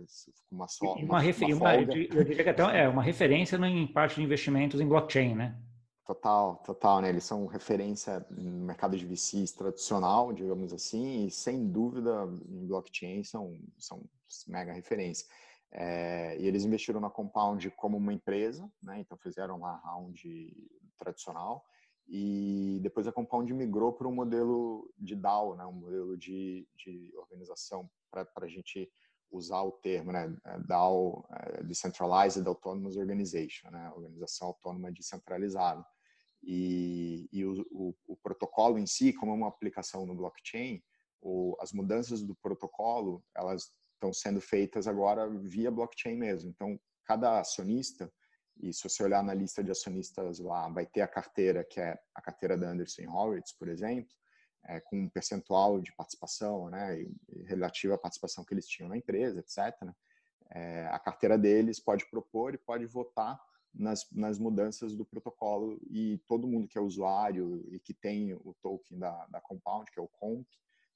uma, 0.52 0.68
só, 0.68 0.94
uma, 0.94 1.04
uma, 1.04 1.20
refer... 1.20 1.54
uma 1.54 1.76
eu 1.76 2.24
diria 2.24 2.44
que 2.44 2.50
até 2.50 2.82
é 2.84 2.88
uma 2.88 3.04
referência 3.04 3.56
em 3.58 3.88
parte 3.88 4.16
de 4.16 4.24
investimentos 4.24 4.82
em 4.82 4.88
blockchain, 4.88 5.36
né? 5.36 5.58
Total, 6.06 6.56
total, 6.66 7.02
né? 7.02 7.10
Eles 7.10 7.24
são 7.24 7.46
referência 7.46 8.26
no 8.32 8.66
mercado 8.66 8.98
de 8.98 9.06
VCs 9.06 9.52
tradicional, 9.52 10.34
digamos 10.34 10.74
assim, 10.74 11.28
e 11.28 11.32
sem 11.32 11.68
dúvida 11.68 12.28
em 12.50 12.66
blockchain 12.66 13.24
são, 13.24 13.60
são 13.78 14.04
mega 14.48 14.74
referência. 14.74 15.28
É, 15.72 16.36
e 16.40 16.48
eles 16.48 16.66
investiram 16.66 17.00
na 17.00 17.12
Compound 17.12 17.70
como 17.72 17.96
uma 17.96 18.12
empresa, 18.12 18.68
né? 18.82 19.00
Então 19.00 19.18
fizeram 19.18 19.60
lá 19.60 19.76
round 19.86 20.52
tradicional 20.98 21.64
e 22.08 22.80
depois 22.82 23.08
a 23.08 23.12
Compound 23.12 23.54
migrou 23.54 23.94
para 23.94 24.08
um 24.08 24.14
modelo 24.14 24.92
de 24.98 25.16
DAO, 25.16 25.56
né, 25.56 25.64
um 25.66 25.74
modelo 25.74 26.18
de, 26.18 26.68
de 26.76 27.14
organização 27.16 27.88
para 28.10 28.28
a 28.42 28.48
gente 28.48 28.92
usar 29.32 29.62
o 29.62 29.72
termo, 29.72 30.12
né, 30.12 30.36
é, 30.46 30.60
DAO, 30.60 31.28
é, 31.32 31.64
Decentralized 31.64 32.46
Autonomous 32.48 32.98
Organization, 32.98 33.70
né, 33.70 33.92
organização 33.96 34.50
autônoma 34.50 34.92
descentralizada. 34.92 35.86
E, 36.42 37.28
e 37.32 37.46
o, 37.46 37.66
o, 37.72 37.96
o, 38.08 38.16
protocolo 38.18 38.78
em 38.78 38.86
si, 38.86 39.12
como 39.14 39.32
é 39.32 39.36
uma 39.36 39.50
aplicação 39.50 40.06
no 40.06 40.16
blockchain, 40.16 40.82
o, 41.22 41.56
as 41.60 41.74
mudanças 41.74 42.22
do 42.22 42.36
protocolo, 42.36 43.24
elas 43.36 43.72
estão 43.96 44.14
sendo 44.14 44.40
feitas 44.40 44.88
agora 44.88 45.30
via 45.30 45.70
blockchain 45.70 46.16
mesmo. 46.16 46.50
Então, 46.50 46.80
cada 47.06 47.40
acionista, 47.40 48.12
e 48.62 48.74
se 48.74 48.88
você 48.88 49.04
olhar 49.04 49.24
na 49.24 49.34
lista 49.34 49.64
de 49.64 49.72
acionistas 49.72 50.40
lá, 50.40 50.70
vai 50.70 50.86
ter 50.86 51.02
a 51.02 51.08
carteira, 51.08 51.64
que 51.64 51.80
é 51.80 52.00
a 52.16 52.22
carteira 52.22 52.58
da 52.58 52.70
Anderson 52.70 53.10
Horowitz, 53.10 53.54
por 53.54 53.68
exemplo, 53.68 54.14
é, 54.66 54.80
com 54.80 55.00
um 55.02 55.10
percentual 55.10 55.80
de 55.80 55.94
participação, 55.94 56.70
né, 56.70 57.06
relativa 57.46 57.96
à 57.96 57.98
participação 57.98 58.44
que 58.44 58.54
eles 58.54 58.68
tinham 58.68 58.90
na 58.90 58.98
empresa, 58.98 59.40
etc. 59.40 59.94
É, 60.52 60.88
a 60.88 61.00
carteira 61.00 61.38
deles 61.38 61.80
pode 61.80 62.10
propor 62.10 62.54
e 62.54 62.58
pode 62.58 62.86
votar 62.86 63.40
nas, 63.74 64.10
nas 64.12 64.40
mudanças 64.40 64.96
do 64.96 65.06
protocolo 65.06 65.80
e 65.90 66.18
todo 66.28 66.48
mundo 66.48 66.68
que 66.68 66.78
é 66.78 66.82
usuário 66.82 67.64
e 67.72 67.80
que 67.80 67.94
tem 67.94 68.34
o 68.34 68.56
token 68.62 68.98
da, 68.98 69.26
da 69.28 69.42
Compound, 69.42 69.90
que 69.92 70.00
é 70.00 70.04
o 70.04 70.08
COMP, 70.08 70.48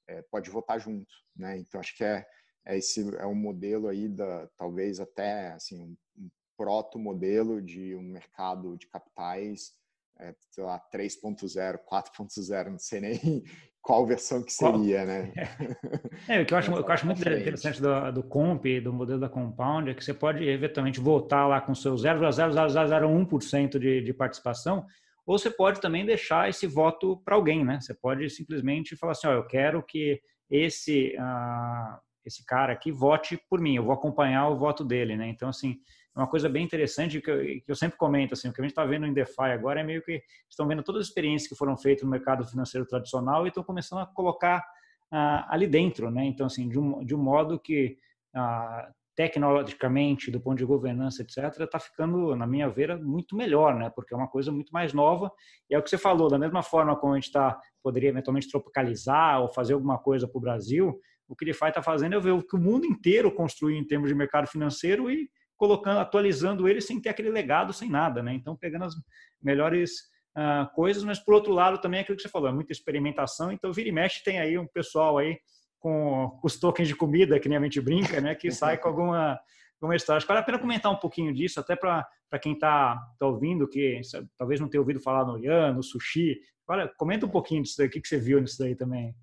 é, 0.06 0.22
pode 0.22 0.50
votar 0.50 0.78
junto, 0.78 1.14
né? 1.34 1.58
Então 1.58 1.80
acho 1.80 1.96
que 1.96 2.04
é, 2.04 2.26
é 2.64 2.76
esse 2.76 3.16
é 3.16 3.26
um 3.26 3.34
modelo 3.34 3.88
aí 3.88 4.08
da 4.08 4.48
talvez 4.56 5.00
até 5.00 5.52
assim 5.52 5.80
um, 5.80 5.96
um 6.18 6.30
proto 6.56 6.98
modelo 6.98 7.62
de 7.62 7.94
um 7.94 8.02
mercado 8.02 8.76
de 8.76 8.86
capitais 8.86 9.72
é, 10.20 10.34
sei 10.50 10.64
lá, 10.64 10.80
3.0, 10.92 11.78
4.0, 11.90 12.70
não 12.70 12.78
sei 12.78 13.00
nem 13.00 13.42
qual 13.82 14.06
versão 14.06 14.42
que 14.42 14.52
seria, 14.52 15.04
qual? 15.04 15.06
né? 15.06 15.32
É, 16.28 16.40
o 16.40 16.46
que 16.46 16.54
eu 16.54 16.58
acho, 16.58 16.72
eu 16.72 16.88
acho 16.88 17.06
muito 17.06 17.20
interessante 17.20 17.80
do, 17.80 18.12
do 18.12 18.22
Comp, 18.22 18.64
do 18.82 18.92
modelo 18.92 19.20
da 19.20 19.28
Compound, 19.28 19.90
é 19.90 19.94
que 19.94 20.04
você 20.04 20.14
pode 20.14 20.44
eventualmente 20.44 21.00
voltar 21.00 21.46
lá 21.46 21.60
com 21.60 21.74
seu 21.74 21.94
0,0001% 21.94 23.78
de, 23.78 24.00
de 24.00 24.14
participação, 24.14 24.86
ou 25.26 25.38
você 25.38 25.50
pode 25.50 25.80
também 25.80 26.04
deixar 26.04 26.48
esse 26.48 26.66
voto 26.66 27.16
para 27.24 27.34
alguém, 27.34 27.64
né? 27.64 27.80
Você 27.80 27.94
pode 27.94 28.28
simplesmente 28.28 28.96
falar 28.96 29.12
assim, 29.12 29.26
ó, 29.26 29.32
eu 29.32 29.46
quero 29.46 29.82
que 29.82 30.20
esse, 30.50 31.16
uh, 31.18 31.98
esse 32.24 32.44
cara 32.44 32.72
aqui 32.72 32.92
vote 32.92 33.38
por 33.48 33.60
mim, 33.60 33.76
eu 33.76 33.84
vou 33.84 33.94
acompanhar 33.94 34.48
o 34.48 34.58
voto 34.58 34.84
dele, 34.84 35.16
né? 35.16 35.28
Então, 35.28 35.48
assim, 35.48 35.76
é 35.76 36.03
uma 36.14 36.26
coisa 36.26 36.48
bem 36.48 36.64
interessante 36.64 37.20
que 37.20 37.30
eu, 37.30 37.40
que 37.42 37.64
eu 37.66 37.74
sempre 37.74 37.98
comento, 37.98 38.34
assim, 38.34 38.48
o 38.48 38.52
que 38.52 38.60
a 38.60 38.64
gente 38.64 38.70
está 38.70 38.84
vendo 38.84 39.06
em 39.06 39.12
DeFi 39.12 39.50
agora 39.52 39.80
é 39.80 39.84
meio 39.84 40.02
que 40.02 40.22
estão 40.48 40.66
vendo 40.66 40.82
todas 40.82 41.02
as 41.02 41.08
experiências 41.08 41.48
que 41.48 41.56
foram 41.56 41.76
feitas 41.76 42.04
no 42.04 42.10
mercado 42.10 42.44
financeiro 42.44 42.86
tradicional 42.86 43.44
e 43.44 43.48
estão 43.48 43.64
começando 43.64 44.00
a 44.00 44.06
colocar 44.06 44.64
ah, 45.10 45.46
ali 45.48 45.66
dentro, 45.66 46.10
né? 46.10 46.24
Então, 46.24 46.46
assim, 46.46 46.68
de 46.68 46.78
um, 46.78 47.04
de 47.04 47.14
um 47.14 47.18
modo 47.18 47.58
que 47.58 47.98
ah, 48.34 48.90
tecnologicamente, 49.16 50.30
do 50.30 50.40
ponto 50.40 50.58
de 50.58 50.64
governança, 50.64 51.22
etc., 51.22 51.60
está 51.60 51.78
ficando, 51.78 52.34
na 52.34 52.46
minha 52.46 52.68
vera, 52.68 52.96
muito 52.96 53.36
melhor, 53.36 53.74
né? 53.76 53.90
Porque 53.90 54.12
é 54.12 54.16
uma 54.16 54.28
coisa 54.28 54.50
muito 54.50 54.72
mais 54.72 54.92
nova. 54.92 55.32
E 55.70 55.74
é 55.74 55.78
o 55.78 55.82
que 55.82 55.90
você 55.90 55.98
falou, 55.98 56.28
da 56.28 56.38
mesma 56.38 56.62
forma 56.62 56.96
como 56.96 57.12
a 57.12 57.16
gente 57.16 57.30
tá, 57.30 57.60
poderia 57.82 58.10
eventualmente 58.10 58.48
tropicalizar 58.48 59.40
ou 59.40 59.48
fazer 59.48 59.74
alguma 59.74 59.98
coisa 59.98 60.26
para 60.28 60.38
o 60.38 60.40
Brasil, 60.40 61.00
o 61.28 61.34
que 61.34 61.44
DeFi 61.44 61.68
está 61.68 61.82
fazendo 61.82 62.14
é 62.14 62.20
ver 62.20 62.32
o 62.32 62.42
que 62.42 62.56
o 62.56 62.58
mundo 62.58 62.86
inteiro 62.86 63.32
construiu 63.32 63.78
em 63.78 63.86
termos 63.86 64.08
de 64.08 64.14
mercado 64.14 64.46
financeiro 64.46 65.10
e 65.10 65.28
colocando, 65.56 65.98
atualizando 66.00 66.68
ele 66.68 66.80
sem 66.80 67.00
ter 67.00 67.08
aquele 67.08 67.30
legado, 67.30 67.72
sem 67.72 67.88
nada, 67.88 68.22
né? 68.22 68.34
Então, 68.34 68.56
pegando 68.56 68.84
as 68.84 68.94
melhores 69.42 69.92
uh, 70.36 70.72
coisas, 70.74 71.04
mas 71.04 71.18
por 71.18 71.34
outro 71.34 71.52
lado 71.52 71.78
também 71.80 71.98
é 71.98 72.02
aquilo 72.02 72.16
que 72.16 72.22
você 72.22 72.28
falou, 72.28 72.48
é 72.48 72.52
muita 72.52 72.72
experimentação. 72.72 73.52
Então, 73.52 73.72
vira 73.72 73.88
e 73.88 73.92
mexe, 73.92 74.22
tem 74.22 74.38
aí 74.38 74.58
um 74.58 74.66
pessoal 74.66 75.18
aí 75.18 75.38
com 75.78 76.40
os 76.42 76.58
tokens 76.58 76.88
de 76.88 76.96
comida, 76.96 77.38
que 77.38 77.48
nem 77.48 77.58
a 77.58 77.62
gente 77.62 77.80
brinca, 77.80 78.20
né? 78.20 78.34
Que 78.34 78.50
sai 78.50 78.78
com 78.78 78.88
alguma, 78.88 79.38
alguma 79.80 79.94
história. 79.94 80.16
Acho 80.16 80.26
que 80.26 80.32
vale 80.32 80.40
a 80.40 80.46
pena 80.46 80.58
comentar 80.58 80.90
um 80.90 80.96
pouquinho 80.96 81.32
disso, 81.32 81.60
até 81.60 81.76
para 81.76 82.08
quem 82.40 82.54
está 82.54 82.98
tá 83.18 83.26
ouvindo, 83.26 83.68
que 83.68 84.00
talvez 84.36 84.60
não 84.60 84.68
tenha 84.68 84.80
ouvido 84.80 85.00
falar 85.00 85.26
no 85.26 85.38
Yan, 85.38 85.74
no 85.74 85.82
Sushi. 85.82 86.40
Olha, 86.66 86.90
comenta 86.96 87.26
um 87.26 87.30
pouquinho 87.30 87.62
disso 87.62 87.76
daí, 87.76 87.88
o 87.88 87.90
que, 87.90 88.00
que 88.00 88.08
você 88.08 88.18
viu 88.18 88.40
nisso 88.40 88.58
daí 88.58 88.74
também. 88.74 89.14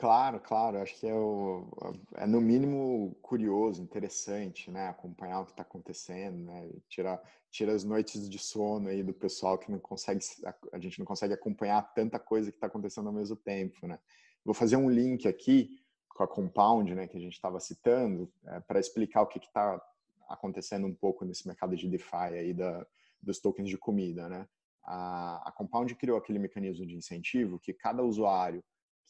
Claro, 0.00 0.40
claro. 0.40 0.78
Acho 0.78 0.98
que 0.98 1.06
é, 1.06 1.12
o, 1.14 1.62
é 2.14 2.26
no 2.26 2.40
mínimo 2.40 3.14
curioso, 3.20 3.82
interessante, 3.82 4.70
né? 4.70 4.88
Acompanhar 4.88 5.40
o 5.40 5.44
que 5.44 5.50
está 5.50 5.60
acontecendo, 5.62 6.38
né? 6.38 6.70
Tirar, 6.88 7.22
tira 7.50 7.74
as 7.74 7.84
noites 7.84 8.26
de 8.26 8.38
sono 8.38 8.88
aí 8.88 9.02
do 9.02 9.12
pessoal 9.12 9.58
que 9.58 9.70
não 9.70 9.78
consegue, 9.78 10.24
a 10.72 10.78
gente 10.78 10.98
não 10.98 11.04
consegue 11.04 11.34
acompanhar 11.34 11.82
tanta 11.92 12.18
coisa 12.18 12.50
que 12.50 12.56
está 12.56 12.66
acontecendo 12.66 13.08
ao 13.08 13.12
mesmo 13.12 13.36
tempo, 13.36 13.86
né? 13.86 13.98
Vou 14.42 14.54
fazer 14.54 14.76
um 14.76 14.88
link 14.88 15.28
aqui 15.28 15.78
com 16.08 16.22
a 16.22 16.28
Compound, 16.28 16.94
né? 16.94 17.06
Que 17.06 17.18
a 17.18 17.20
gente 17.20 17.34
estava 17.34 17.60
citando, 17.60 18.32
é, 18.46 18.58
para 18.60 18.80
explicar 18.80 19.20
o 19.20 19.26
que 19.26 19.38
está 19.38 19.78
acontecendo 20.30 20.86
um 20.86 20.94
pouco 20.94 21.26
nesse 21.26 21.46
mercado 21.46 21.76
de 21.76 21.86
DeFi 21.86 22.38
aí 22.38 22.54
da, 22.54 22.86
dos 23.20 23.38
tokens 23.38 23.68
de 23.68 23.76
comida, 23.76 24.30
né? 24.30 24.48
A, 24.82 25.46
a 25.50 25.52
Compound 25.52 25.94
criou 25.94 26.16
aquele 26.16 26.38
mecanismo 26.38 26.86
de 26.86 26.96
incentivo 26.96 27.58
que 27.58 27.74
cada 27.74 28.02
usuário 28.02 28.64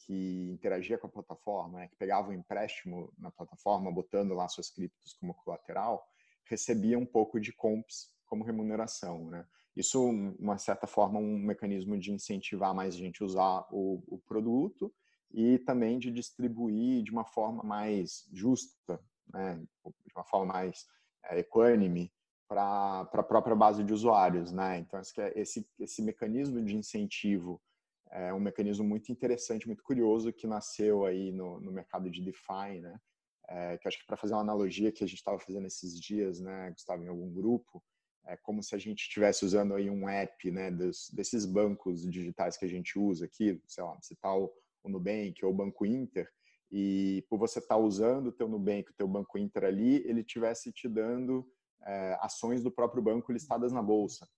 que 0.05 0.49
interagia 0.51 0.97
com 0.97 1.07
a 1.07 1.09
plataforma, 1.09 1.79
né, 1.79 1.87
que 1.87 1.95
pegava 1.95 2.29
um 2.29 2.33
empréstimo 2.33 3.11
na 3.17 3.31
plataforma, 3.31 3.91
botando 3.91 4.33
lá 4.33 4.47
suas 4.47 4.69
criptos 4.69 5.13
como 5.13 5.33
colateral, 5.33 6.05
recebia 6.45 6.97
um 6.97 7.05
pouco 7.05 7.39
de 7.39 7.53
comps 7.53 8.09
como 8.25 8.43
remuneração. 8.43 9.29
Né? 9.29 9.45
Isso, 9.75 10.03
uma 10.39 10.57
certa 10.57 10.87
forma, 10.87 11.19
um 11.19 11.37
mecanismo 11.37 11.97
de 11.97 12.11
incentivar 12.11 12.73
mais 12.73 12.95
gente 12.95 13.21
a 13.21 13.25
usar 13.25 13.67
o, 13.71 14.03
o 14.07 14.17
produto 14.19 14.93
e 15.31 15.59
também 15.59 15.97
de 15.97 16.11
distribuir 16.11 17.03
de 17.03 17.11
uma 17.11 17.25
forma 17.25 17.63
mais 17.63 18.27
justa, 18.33 18.99
né? 19.33 19.55
de 19.85 20.13
uma 20.15 20.25
forma 20.25 20.53
mais 20.53 20.85
é, 21.25 21.39
equânime 21.39 22.11
para 22.47 23.01
a 23.01 23.23
própria 23.23 23.55
base 23.55 23.83
de 23.83 23.93
usuários. 23.93 24.51
Né? 24.51 24.79
Então, 24.79 24.99
é 24.99 25.39
esse, 25.39 25.65
esse 25.79 26.01
mecanismo 26.01 26.61
de 26.63 26.75
incentivo 26.75 27.61
é 28.11 28.33
um 28.33 28.39
mecanismo 28.39 28.85
muito 28.85 29.11
interessante, 29.11 29.67
muito 29.67 29.83
curioso 29.83 30.33
que 30.33 30.45
nasceu 30.45 31.05
aí 31.05 31.31
no, 31.31 31.59
no 31.61 31.71
mercado 31.71 32.09
de 32.09 32.21
DeFi, 32.21 32.79
né? 32.81 32.99
É, 33.47 33.77
que 33.77 33.87
acho 33.87 33.99
que 33.99 34.05
para 34.05 34.17
fazer 34.17 34.33
uma 34.33 34.41
analogia 34.41 34.91
que 34.91 35.03
a 35.03 35.07
gente 35.07 35.17
estava 35.17 35.39
fazendo 35.39 35.65
esses 35.65 35.99
dias, 35.99 36.39
né, 36.39 36.71
Gustavo, 36.71 37.03
em 37.03 37.07
algum 37.07 37.33
grupo, 37.33 37.83
é 38.25 38.37
como 38.37 38.61
se 38.61 38.75
a 38.75 38.77
gente 38.77 39.01
estivesse 39.01 39.43
usando 39.43 39.73
aí 39.73 39.89
um 39.89 40.07
app, 40.07 40.51
né, 40.51 40.71
dos, 40.71 41.09
desses 41.11 41.45
bancos 41.45 42.09
digitais 42.09 42.55
que 42.55 42.65
a 42.65 42.69
gente 42.69 42.97
usa 42.97 43.25
aqui, 43.25 43.61
sei 43.67 43.83
lá, 43.83 43.97
você 44.01 44.15
tá 44.15 44.33
o, 44.33 44.53
o 44.83 44.89
Nubank 44.89 45.43
ou 45.43 45.51
o 45.51 45.55
Banco 45.55 45.85
Inter, 45.85 46.29
e 46.71 47.25
por 47.29 47.37
você 47.37 47.59
estar 47.59 47.75
tá 47.75 47.81
usando 47.81 48.27
o 48.27 48.31
teu 48.31 48.47
Nubank, 48.47 48.89
o 48.89 48.95
teu 48.95 49.07
Banco 49.07 49.37
Inter 49.37 49.65
ali, 49.65 49.97
ele 50.07 50.23
tivesse 50.23 50.71
te 50.71 50.87
dando 50.87 51.45
é, 51.83 52.17
ações 52.21 52.63
do 52.63 52.71
próprio 52.71 53.03
banco 53.03 53.33
listadas 53.33 53.73
na 53.73 53.81
bolsa, 53.81 54.29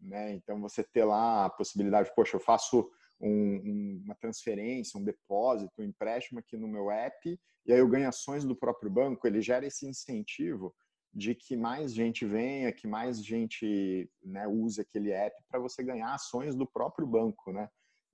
né? 0.00 0.32
Então 0.32 0.60
você 0.60 0.82
ter 0.82 1.04
lá 1.04 1.44
a 1.44 1.50
possibilidade, 1.50 2.10
poxa, 2.16 2.36
eu 2.36 2.40
faço 2.40 2.90
um, 3.20 4.02
uma 4.04 4.14
transferência, 4.14 4.98
um 4.98 5.04
depósito, 5.04 5.72
um 5.80 5.84
empréstimo 5.84 6.38
aqui 6.38 6.56
no 6.56 6.68
meu 6.68 6.90
app, 6.90 7.38
e 7.66 7.72
aí 7.72 7.78
eu 7.78 7.88
ganho 7.88 8.08
ações 8.08 8.44
do 8.44 8.54
próprio 8.54 8.90
banco, 8.90 9.26
ele 9.26 9.40
gera 9.40 9.66
esse 9.66 9.86
incentivo 9.86 10.74
de 11.12 11.34
que 11.34 11.56
mais 11.56 11.94
gente 11.94 12.26
venha, 12.26 12.72
que 12.72 12.86
mais 12.86 13.24
gente 13.24 14.10
né, 14.22 14.46
use 14.46 14.80
aquele 14.80 15.12
app 15.12 15.34
para 15.48 15.58
você 15.58 15.82
ganhar 15.82 16.12
ações 16.12 16.54
do 16.54 16.66
próprio 16.66 17.06
banco, 17.06 17.52
né? 17.52 17.68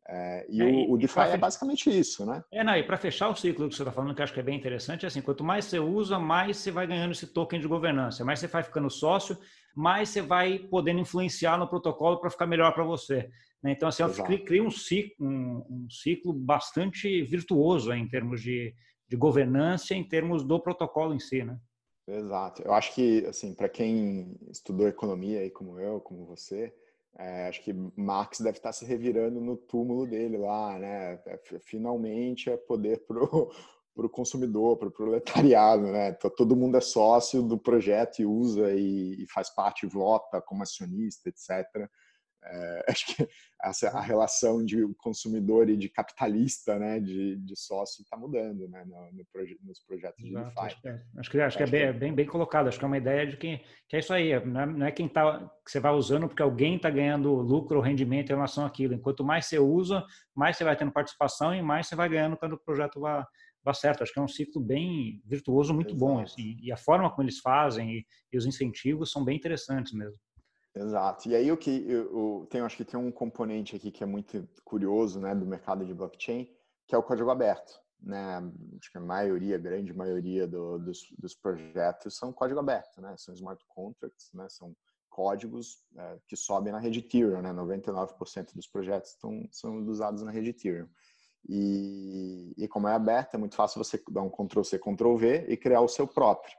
É, 0.09 0.47
e, 0.49 0.61
é, 0.61 0.65
o, 0.65 0.93
o 0.93 0.99
DeFi 0.99 1.21
é 1.21 1.37
basicamente 1.37 1.89
isso, 1.89 2.27
né? 2.27 2.43
É, 2.51 2.65
não, 2.65 2.77
e 2.77 2.83
para 2.83 2.97
fechar 2.97 3.29
o 3.29 3.37
ciclo 3.37 3.69
que 3.69 3.75
você 3.75 3.83
está 3.83 3.93
falando, 3.93 4.15
que 4.15 4.21
eu 4.21 4.25
acho 4.25 4.33
que 4.33 4.41
é 4.41 4.43
bem 4.43 4.57
interessante, 4.57 5.05
é 5.05 5.09
assim, 5.09 5.23
quanto 5.23 5.45
mais 5.45 5.65
você 5.65 5.79
usa, 5.79 6.19
mais 6.19 6.57
você 6.57 6.71
vai 6.71 6.87
ganhando 6.87 7.13
esse 7.13 7.27
token 7.27 7.61
de 7.61 7.69
governança, 7.69 8.25
mais 8.25 8.41
você 8.41 8.49
vai 8.49 8.63
ficando 8.63 8.91
sócio, 8.91 9.39
mais 9.75 10.09
você 10.09 10.21
vai 10.21 10.59
podendo 10.59 11.01
influenciar 11.01 11.57
no 11.57 11.69
protocolo 11.69 12.21
para 12.21 12.31
ficar 12.31 12.47
melhor 12.47 12.73
para 12.75 12.85
você. 12.85 13.31
Né? 13.63 13.73
Então, 13.73 13.89
assim, 13.89 14.03
cria 14.45 14.63
um 14.63 14.71
ciclo, 14.71 15.15
um, 15.27 15.65
um 15.71 15.91
ciclo 15.91 16.33
bastante 16.33 17.23
virtuoso 17.23 17.93
em 17.93 18.09
termos 18.09 18.43
de, 18.43 18.75
de 19.09 19.17
governança, 19.17 19.95
em 19.95 20.03
termos 20.03 20.43
do 20.45 20.59
protocolo 20.61 21.15
em 21.15 21.21
si, 21.21 21.45
né? 21.45 21.59
Exato. 22.07 22.63
Eu 22.63 22.73
acho 22.73 22.95
que, 22.95 23.25
assim, 23.27 23.55
para 23.55 23.69
quem 23.69 24.37
estudou 24.51 24.89
economia 24.89 25.41
aí 25.41 25.51
como 25.51 25.79
eu, 25.79 26.01
como 26.01 26.27
você, 26.27 26.75
é, 27.17 27.47
acho 27.47 27.63
que 27.63 27.73
Marx 27.97 28.41
deve 28.41 28.59
estar 28.59 28.73
se 28.73 28.85
revirando 28.85 29.41
no 29.41 29.57
túmulo 29.57 30.07
dele 30.07 30.39
lá, 30.39 30.79
né? 30.79 31.21
É, 31.27 31.41
finalmente 31.61 32.51
é 32.51 32.57
poder 32.57 33.05
pro 33.07 33.51
para 33.95 34.07
o 34.07 34.11
consumidor, 34.11 34.79
para 34.79 34.89
o 34.89 34.93
proletariado, 34.93 35.83
né? 35.83 36.13
Todo 36.13 36.57
mundo 36.57 36.79
é 36.79 36.81
sócio 36.81 37.43
do 37.43 37.59
projeto 37.59 38.21
e 38.21 38.27
usa 38.27 38.73
e, 38.73 39.23
e 39.23 39.27
faz 39.29 39.55
parte, 39.55 39.87
vota 39.87 40.41
como 40.41 40.63
acionista, 40.63 41.29
etc. 41.29 41.91
É, 42.45 42.85
acho 42.91 43.07
que 43.07 43.29
essa, 43.63 43.89
a 43.91 44.01
relação 44.01 44.65
de 44.65 44.87
consumidor 44.99 45.69
e 45.69 45.77
de 45.77 45.89
capitalista, 45.89 46.79
né, 46.79 46.99
de, 46.99 47.37
de 47.37 47.57
sócio, 47.57 48.03
está 48.03 48.17
mudando 48.17 48.69
né, 48.69 48.85
no, 48.85 49.13
no 49.13 49.25
proje 49.33 49.57
nos 49.63 49.81
projetos 49.81 50.23
de 50.25 50.35
DeFi. 50.35 50.53
Acho 50.59 50.81
que, 50.81 50.89
é, 50.89 51.03
acho 51.19 51.31
que, 51.31 51.41
acho 51.41 51.57
que 51.57 51.63
é, 51.63 51.67
bem, 51.67 51.83
é 51.83 51.93
bem, 51.93 52.15
bem, 52.15 52.27
colocado. 52.27 52.67
Acho 52.67 52.79
que 52.79 52.85
é 52.85 52.89
uma 52.89 52.99
ideia 52.99 53.27
de 53.27 53.37
que, 53.37 53.61
que 53.89 53.97
é 53.97 53.99
isso 54.01 54.13
aí. 54.13 54.45
Não 54.45 54.61
é, 54.61 54.67
não 54.67 54.87
é 54.87 54.91
quem 54.91 55.09
tá, 55.09 55.39
que 55.65 55.71
você 55.71 55.79
vai 55.79 55.93
usando 55.93 56.27
porque 56.27 56.43
alguém 56.43 56.77
está 56.77 56.91
ganhando 56.91 57.33
lucro 57.33 57.77
ou 57.77 57.83
rendimento 57.83 58.31
em 58.31 58.35
relação 58.35 58.67
àquilo. 58.67 58.95
Enquanto 58.95 59.25
mais 59.25 59.47
você 59.47 59.59
usa, 59.59 60.05
mais 60.35 60.57
você 60.57 60.65
vai 60.65 60.77
tendo 60.77 60.93
participação 60.93 61.55
e 61.55 61.63
mais 61.63 61.87
você 61.87 61.95
vai 61.95 62.09
ganhando 62.09 62.37
quando 62.37 62.55
o 62.55 62.59
projeto 62.59 63.01
vai, 63.01 63.23
vai 63.65 63.75
certo. 63.75 64.03
Acho 64.03 64.13
que 64.13 64.19
é 64.19 64.23
um 64.23 64.29
ciclo 64.29 64.61
bem 64.61 65.23
virtuoso, 65.25 65.73
muito 65.73 65.95
Exato. 65.95 66.05
bom. 66.05 66.21
Assim, 66.21 66.57
e 66.61 66.73
a 66.73 66.77
forma 66.77 67.09
como 67.11 67.23
eles 67.23 67.39
fazem 67.39 67.99
e, 67.99 68.07
e 68.33 68.37
os 68.37 68.45
incentivos 68.45 69.13
são 69.13 69.25
bem 69.25 69.37
interessantes 69.37 69.93
mesmo. 69.93 70.19
Exato. 70.75 71.29
E 71.29 71.37
aí 71.37 71.53
o 71.53 71.57
que 71.57 71.85
eu, 71.89 72.47
tenho, 72.51 72.65
acho 72.65 72.77
que 72.77 72.85
tem 72.85 72.99
um 72.99 73.13
componente 73.13 73.77
aqui 73.77 73.91
que 73.91 74.03
é 74.03 74.07
muito 74.07 74.49
curioso, 74.65 75.21
né, 75.21 75.35
do 75.35 75.45
mercado 75.45 75.85
de 75.85 75.93
blockchain, 75.93 76.49
que 76.87 76.95
é 76.95 76.99
o 76.99 77.03
código 77.03 77.31
aberto, 77.31 77.79
né? 78.01 78.39
Acho 78.81 78.91
que 78.91 78.99
a 78.99 79.01
maioria, 79.01 79.57
a 79.57 79.59
grande 79.59 79.93
maioria 79.93 80.47
do, 80.47 80.79
dos, 80.79 81.07
dos 81.19 81.35
projetos 81.35 82.17
são 82.17 82.33
código 82.33 82.59
aberto, 82.59 83.01
né? 83.03 83.15
São 83.19 83.35
smart 83.35 83.63
contracts, 83.69 84.33
né? 84.33 84.49
São 84.49 84.75
códigos 85.11 85.85
é, 85.97 86.19
que 86.27 86.37
sobem 86.37 86.73
na 86.73 86.79
rede 86.79 87.01
Ethereum, 87.01 87.43
né? 87.43 87.53
99% 87.53 88.55
dos 88.55 88.67
projetos 88.67 89.11
estão 89.11 89.47
são 89.51 89.77
usados 89.87 90.23
na 90.23 90.31
rede 90.31 90.51
Ethereum. 90.51 90.89
E, 91.49 92.55
e 92.57 92.69
como 92.69 92.89
é 92.89 92.95
aberto, 92.95 93.35
é 93.35 93.39
muito 93.39 93.57
fácil 93.57 93.83
você 93.83 94.03
dar 94.11 94.23
um 94.23 94.31
Ctrl 94.31 94.63
C, 94.63 94.79
Ctrl 94.79 95.17
V 95.17 95.47
e 95.49 95.57
criar 95.57 95.83
o 95.83 95.89
seu 95.89 96.07
próprio. 96.07 96.57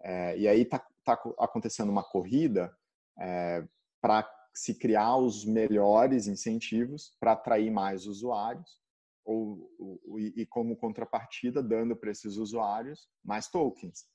É, 0.00 0.36
e 0.38 0.48
aí 0.48 0.62
está 0.62 0.78
tá 1.04 1.20
acontecendo 1.38 1.90
uma 1.90 2.02
corrida 2.02 2.74
é, 3.20 3.66
para 4.00 4.28
se 4.54 4.74
criar 4.74 5.16
os 5.16 5.44
melhores 5.44 6.26
incentivos 6.26 7.14
para 7.20 7.32
atrair 7.32 7.70
mais 7.70 8.06
usuários 8.06 8.80
ou, 9.24 9.70
ou, 9.78 10.18
e, 10.18 10.44
como 10.46 10.76
contrapartida 10.76 11.62
dando 11.62 11.94
para 11.94 12.10
esses 12.10 12.36
usuários 12.36 13.08
mais 13.22 13.48
tokens 13.48 14.06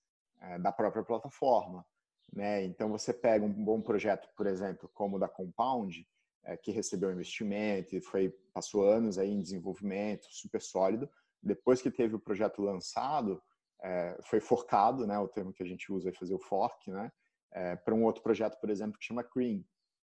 é, 0.41 0.59
da 0.59 0.71
própria 0.71 1.03
plataforma. 1.03 1.85
Né? 2.33 2.65
Então 2.65 2.89
você 2.89 3.13
pega 3.13 3.45
um 3.45 3.63
bom 3.63 3.81
projeto, 3.81 4.27
por 4.35 4.45
exemplo, 4.45 4.89
como 4.93 5.15
o 5.15 5.19
da 5.19 5.29
Compound, 5.29 6.05
é, 6.43 6.57
que 6.57 6.71
recebeu 6.71 7.11
investimento 7.11 7.95
e 7.95 8.01
foi 8.01 8.29
passou 8.53 8.83
anos 8.83 9.17
aí 9.17 9.31
em 9.31 9.41
desenvolvimento, 9.41 10.25
super 10.29 10.61
sólido. 10.61 11.09
Depois 11.41 11.81
que 11.81 11.91
teve 11.91 12.15
o 12.15 12.19
projeto 12.19 12.61
lançado, 12.61 13.41
é, 13.81 14.17
foi 14.23 14.39
forcado, 14.39 15.05
né? 15.05 15.17
O 15.19 15.27
termo 15.27 15.53
que 15.53 15.63
a 15.63 15.65
gente 15.65 15.91
usa 15.91 16.09
é 16.09 16.13
fazer 16.13 16.33
o 16.33 16.39
fork, 16.39 16.91
né? 16.91 17.11
É, 17.55 17.75
para 17.77 17.95
um 17.95 18.03
outro 18.03 18.21
projeto, 18.21 18.59
por 18.59 18.69
exemplo, 18.69 18.99
que 18.99 19.05
chama 19.05 19.23
Cream, 19.23 19.63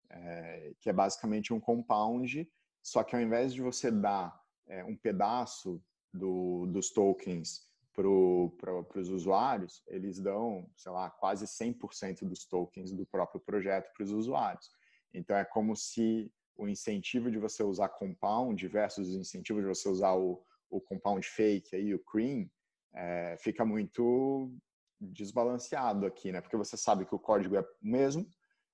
é, 0.08 0.72
que 0.80 0.88
é 0.88 0.92
basicamente 0.92 1.52
um 1.52 1.60
compound, 1.60 2.50
só 2.82 3.04
que 3.04 3.14
ao 3.14 3.20
invés 3.20 3.52
de 3.52 3.60
você 3.60 3.90
dar 3.90 4.34
é, 4.66 4.82
um 4.82 4.96
pedaço 4.96 5.82
do, 6.12 6.66
dos 6.66 6.90
tokens 6.90 7.68
para 7.92 8.02
pro, 8.02 8.86
os 8.96 9.10
usuários, 9.10 9.82
eles 9.86 10.18
dão, 10.18 10.68
sei 10.74 10.90
lá, 10.90 11.10
quase 11.10 11.44
100% 11.44 12.24
dos 12.24 12.46
tokens 12.46 12.90
do 12.92 13.06
próprio 13.06 13.40
projeto 13.40 13.92
para 13.92 14.04
os 14.04 14.10
usuários. 14.10 14.70
Então 15.12 15.36
é 15.36 15.44
como 15.44 15.76
se 15.76 16.32
o 16.56 16.66
incentivo 16.66 17.30
de 17.30 17.38
você 17.38 17.62
usar 17.62 17.90
compound 17.90 18.66
versus 18.68 19.14
o 19.14 19.18
incentivo 19.18 19.60
de 19.60 19.66
você 19.66 19.88
usar 19.88 20.14
o, 20.14 20.42
o 20.70 20.80
compound 20.80 21.26
fake 21.26 21.76
aí, 21.76 21.94
o 21.94 21.98
cream, 21.98 22.48
é, 22.94 23.36
fica 23.38 23.64
muito 23.64 24.50
desbalanceado 25.12 26.06
aqui, 26.06 26.32
né? 26.32 26.40
Porque 26.40 26.56
você 26.56 26.76
sabe 26.76 27.04
que 27.04 27.14
o 27.14 27.18
código 27.18 27.56
é 27.56 27.60
o 27.60 27.66
mesmo, 27.82 28.26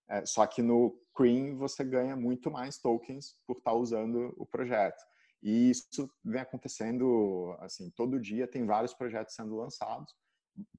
é, 0.09 0.25
só 0.27 0.47
que 0.47 0.63
no 0.63 0.99
Cream 1.15 1.57
você 1.57 1.85
ganha 1.85 2.17
muito 2.17 2.51
mais 2.51 2.79
tokens 2.79 3.37
por 3.47 3.59
estar 3.59 3.71
tá 3.71 3.77
usando 3.77 4.35
o 4.37 4.47
projeto. 4.47 5.03
E 5.43 5.71
isso 5.71 6.11
vem 6.25 6.41
acontecendo, 6.41 7.57
assim, 7.61 7.91
todo 7.91 8.21
dia 8.21 8.47
tem 8.47 8.67
vários 8.67 8.93
projetos 8.93 9.35
sendo 9.35 9.57
lançados, 9.57 10.13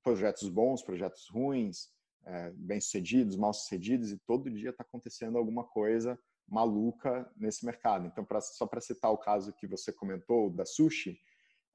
projetos 0.04 0.50
bons, 0.50 0.84
projetos 0.84 1.28
ruins, 1.30 1.90
é, 2.26 2.52
bem-sucedidos, 2.52 3.36
mal-sucedidos, 3.36 4.12
e 4.12 4.18
todo 4.20 4.52
dia 4.52 4.70
está 4.70 4.84
acontecendo 4.84 5.38
alguma 5.38 5.64
coisa 5.64 6.18
maluca 6.48 7.32
nesse 7.38 7.66
mercado. 7.66 8.06
Então, 8.06 8.26
pra, 8.26 8.42
só 8.42 8.68
para 8.68 8.82
citar 8.82 9.12
o 9.12 9.18
caso 9.18 9.54
que 9.54 9.66
você 9.66 9.92
comentou 9.92 10.50
da 10.50 10.66
Sushi, 10.66 11.18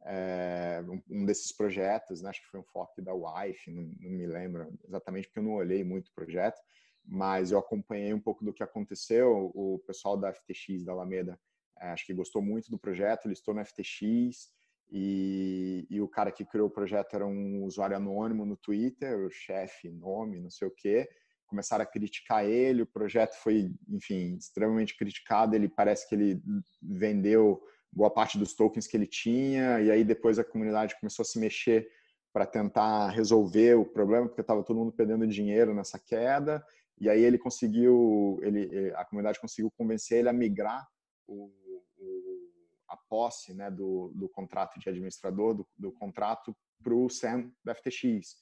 é, 0.06 0.84
um 1.10 1.25
desses 1.25 1.52
projetos, 1.52 2.22
né? 2.22 2.31
acho 2.31 2.40
que 2.42 2.48
foi 2.48 2.61
um 2.61 2.64
fork 2.64 3.02
da 3.02 3.12
Wife, 3.12 3.70
não, 3.70 3.83
não, 4.00 4.11
me 4.11 4.26
lembro 4.26 4.72
exatamente 4.87 5.26
porque 5.26 5.40
eu 5.40 5.42
não 5.42 5.54
olhei 5.54 5.83
muito 5.83 6.09
o 6.09 6.14
projeto, 6.14 6.61
mas 7.04 7.50
eu 7.50 7.59
acompanhei 7.59 8.14
um 8.14 8.20
pouco 8.20 8.44
do 8.44 8.52
que 8.52 8.62
aconteceu. 8.62 9.50
O 9.54 9.81
pessoal 9.87 10.16
da 10.16 10.33
FTX, 10.33 10.85
da 10.85 10.92
Alameda, 10.92 11.38
é, 11.81 11.88
acho 11.88 12.07
que 12.07 12.14
gostou 12.14 12.40
muito 12.40 12.70
do 12.70 12.78
projeto, 12.78 13.28
listou 13.28 13.52
no 13.52 13.64
FTX 13.64 14.48
e, 14.90 15.87
e, 15.90 16.00
o 16.00 16.09
cara 16.09 16.31
que 16.31 16.44
criou 16.44 16.68
o 16.68 16.70
projeto 16.70 17.14
era 17.14 17.26
um 17.26 17.64
usuário 17.64 17.96
anônimo 17.96 18.46
no 18.46 18.57
Twitter, 18.57 19.18
o 19.26 19.31
chefe, 19.31 19.90
nome, 19.90 20.40
não 20.40 20.50
sei 20.50 20.68
o 20.68 20.70
quê. 20.70 21.09
Começaram 21.46 21.83
a 21.83 21.87
criticar 21.87 22.44
ele, 22.44 22.83
o 22.83 22.87
projeto 22.87 23.35
foi, 23.35 23.72
enfim, 23.88 24.37
extremamente 24.37 24.96
criticado. 24.96 25.54
Ele 25.54 25.68
parece 25.68 26.09
que 26.09 26.14
ele 26.14 26.40
vendeu 26.81 27.61
boa 27.92 28.11
parte 28.11 28.38
dos 28.38 28.55
tokens 28.55 28.87
que 28.87 28.96
ele 28.96 29.07
tinha, 29.07 29.81
e 29.81 29.90
aí 29.90 30.05
depois 30.05 30.38
a 30.38 30.44
comunidade 30.44 30.99
começou 30.99 31.22
a 31.22 31.27
se 31.27 31.38
mexer 31.38 31.88
para 32.33 32.44
tentar 32.44 33.09
resolver 33.09 33.75
o 33.75 33.85
problema, 33.85 34.27
porque 34.27 34.42
estava 34.42 34.62
todo 34.62 34.79
mundo 34.79 34.92
perdendo 34.92 35.27
dinheiro 35.27 35.75
nessa 35.75 35.99
queda, 35.99 36.64
e 36.99 37.09
aí 37.09 37.22
ele 37.22 37.38
conseguiu, 37.38 38.38
ele, 38.42 38.92
a 38.94 39.05
comunidade 39.05 39.40
conseguiu 39.40 39.70
convencer 39.70 40.18
ele 40.18 40.29
a 40.29 40.33
migrar 40.33 40.87
o, 41.27 41.51
o, 41.96 42.51
a 42.88 42.96
posse 43.09 43.55
né, 43.55 43.70
do, 43.70 44.12
do 44.14 44.29
contrato 44.29 44.79
de 44.79 44.88
administrador, 44.88 45.55
do, 45.55 45.66
do 45.77 45.92
contrato 45.92 46.55
para 46.83 46.94
o 46.94 47.09
SAM 47.09 47.51
da 47.64 47.75
FTX. 47.75 48.37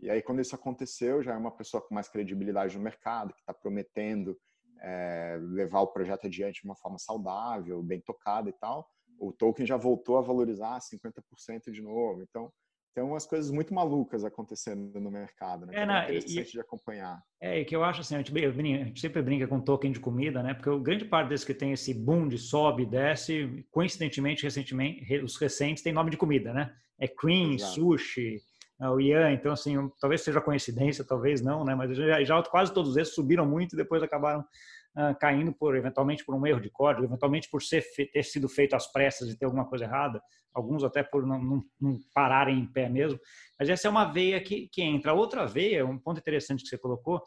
E 0.00 0.08
aí, 0.08 0.22
quando 0.22 0.40
isso 0.40 0.54
aconteceu, 0.54 1.22
já 1.22 1.34
é 1.34 1.36
uma 1.36 1.50
pessoa 1.50 1.82
com 1.82 1.94
mais 1.94 2.08
credibilidade 2.08 2.76
no 2.76 2.84
mercado, 2.84 3.34
que 3.34 3.40
está 3.40 3.52
prometendo 3.52 4.38
é, 4.80 5.38
levar 5.40 5.80
o 5.80 5.88
projeto 5.88 6.26
adiante 6.26 6.62
de 6.62 6.68
uma 6.68 6.76
forma 6.76 6.98
saudável, 6.98 7.82
bem 7.82 8.00
tocada 8.00 8.48
e 8.48 8.52
tal 8.52 8.88
o 9.18 9.32
token 9.32 9.66
já 9.66 9.76
voltou 9.76 10.16
a 10.16 10.22
valorizar 10.22 10.78
50% 10.78 11.70
de 11.72 11.82
novo. 11.82 12.22
Então, 12.22 12.50
tem 12.94 13.04
umas 13.04 13.26
coisas 13.26 13.50
muito 13.50 13.72
malucas 13.74 14.24
acontecendo 14.24 14.98
no 15.00 15.10
mercado, 15.10 15.66
né? 15.66 15.74
É, 15.74 15.80
é 15.80 15.84
interessante 15.84 16.48
e, 16.48 16.52
de 16.52 16.60
acompanhar. 16.60 17.22
É, 17.40 17.60
e 17.60 17.64
que 17.64 17.74
eu 17.74 17.84
acho 17.84 18.00
assim, 18.00 18.14
a 18.14 18.18
gente, 18.18 18.36
a 18.36 18.50
gente, 18.50 19.00
sempre 19.00 19.22
brinca 19.22 19.46
com 19.46 19.60
token 19.60 19.92
de 19.92 20.00
comida, 20.00 20.42
né? 20.42 20.54
Porque 20.54 20.70
o 20.70 20.80
grande 20.80 21.04
parte 21.04 21.28
desses 21.28 21.46
que 21.46 21.54
tem 21.54 21.72
esse 21.72 21.94
boom 21.94 22.28
de 22.28 22.38
sobe 22.38 22.84
e 22.84 22.86
desce, 22.86 23.64
coincidentemente, 23.70 24.42
recentemente, 24.42 25.16
os 25.18 25.36
recentes 25.36 25.82
têm 25.82 25.92
nome 25.92 26.10
de 26.10 26.16
comida, 26.16 26.52
né? 26.52 26.74
É 26.98 27.06
cream, 27.06 27.52
Exato. 27.52 27.74
sushi, 27.74 28.36
é 28.36 28.38
o 28.80 29.00
Ian, 29.00 29.32
então 29.32 29.52
assim, 29.52 29.74
talvez 30.00 30.22
seja 30.22 30.40
coincidência, 30.40 31.04
talvez 31.04 31.40
não, 31.40 31.64
né? 31.64 31.74
Mas 31.74 31.96
já, 31.96 32.22
já 32.22 32.42
quase 32.44 32.72
todos 32.72 32.96
esses 32.96 33.14
subiram 33.14 33.44
muito 33.44 33.74
e 33.74 33.76
depois 33.76 34.02
acabaram 34.02 34.40
uh, 34.40 35.18
caindo 35.18 35.52
por 35.52 35.74
eventualmente 35.76 36.24
por 36.24 36.34
um 36.34 36.46
erro 36.46 36.60
de 36.60 36.70
código, 36.70 37.04
eventualmente 37.04 37.48
por 37.50 37.60
ser, 37.60 37.84
ter 38.12 38.22
sido 38.22 38.48
feito 38.48 38.76
às 38.76 38.90
pressas 38.90 39.28
e 39.28 39.36
ter 39.36 39.46
alguma 39.46 39.64
coisa 39.64 39.84
errada, 39.84 40.22
alguns 40.54 40.84
até 40.84 41.02
por 41.02 41.26
não, 41.26 41.42
não, 41.42 41.64
não 41.80 41.98
pararem 42.14 42.58
em 42.58 42.66
pé 42.66 42.88
mesmo. 42.88 43.18
Mas 43.58 43.68
essa 43.68 43.88
é 43.88 43.90
uma 43.90 44.04
veia 44.04 44.40
que, 44.40 44.68
que 44.68 44.82
entra. 44.82 45.12
Outra 45.12 45.44
veia, 45.44 45.84
um 45.84 45.98
ponto 45.98 46.20
interessante 46.20 46.62
que 46.62 46.68
você 46.68 46.78
colocou, 46.78 47.20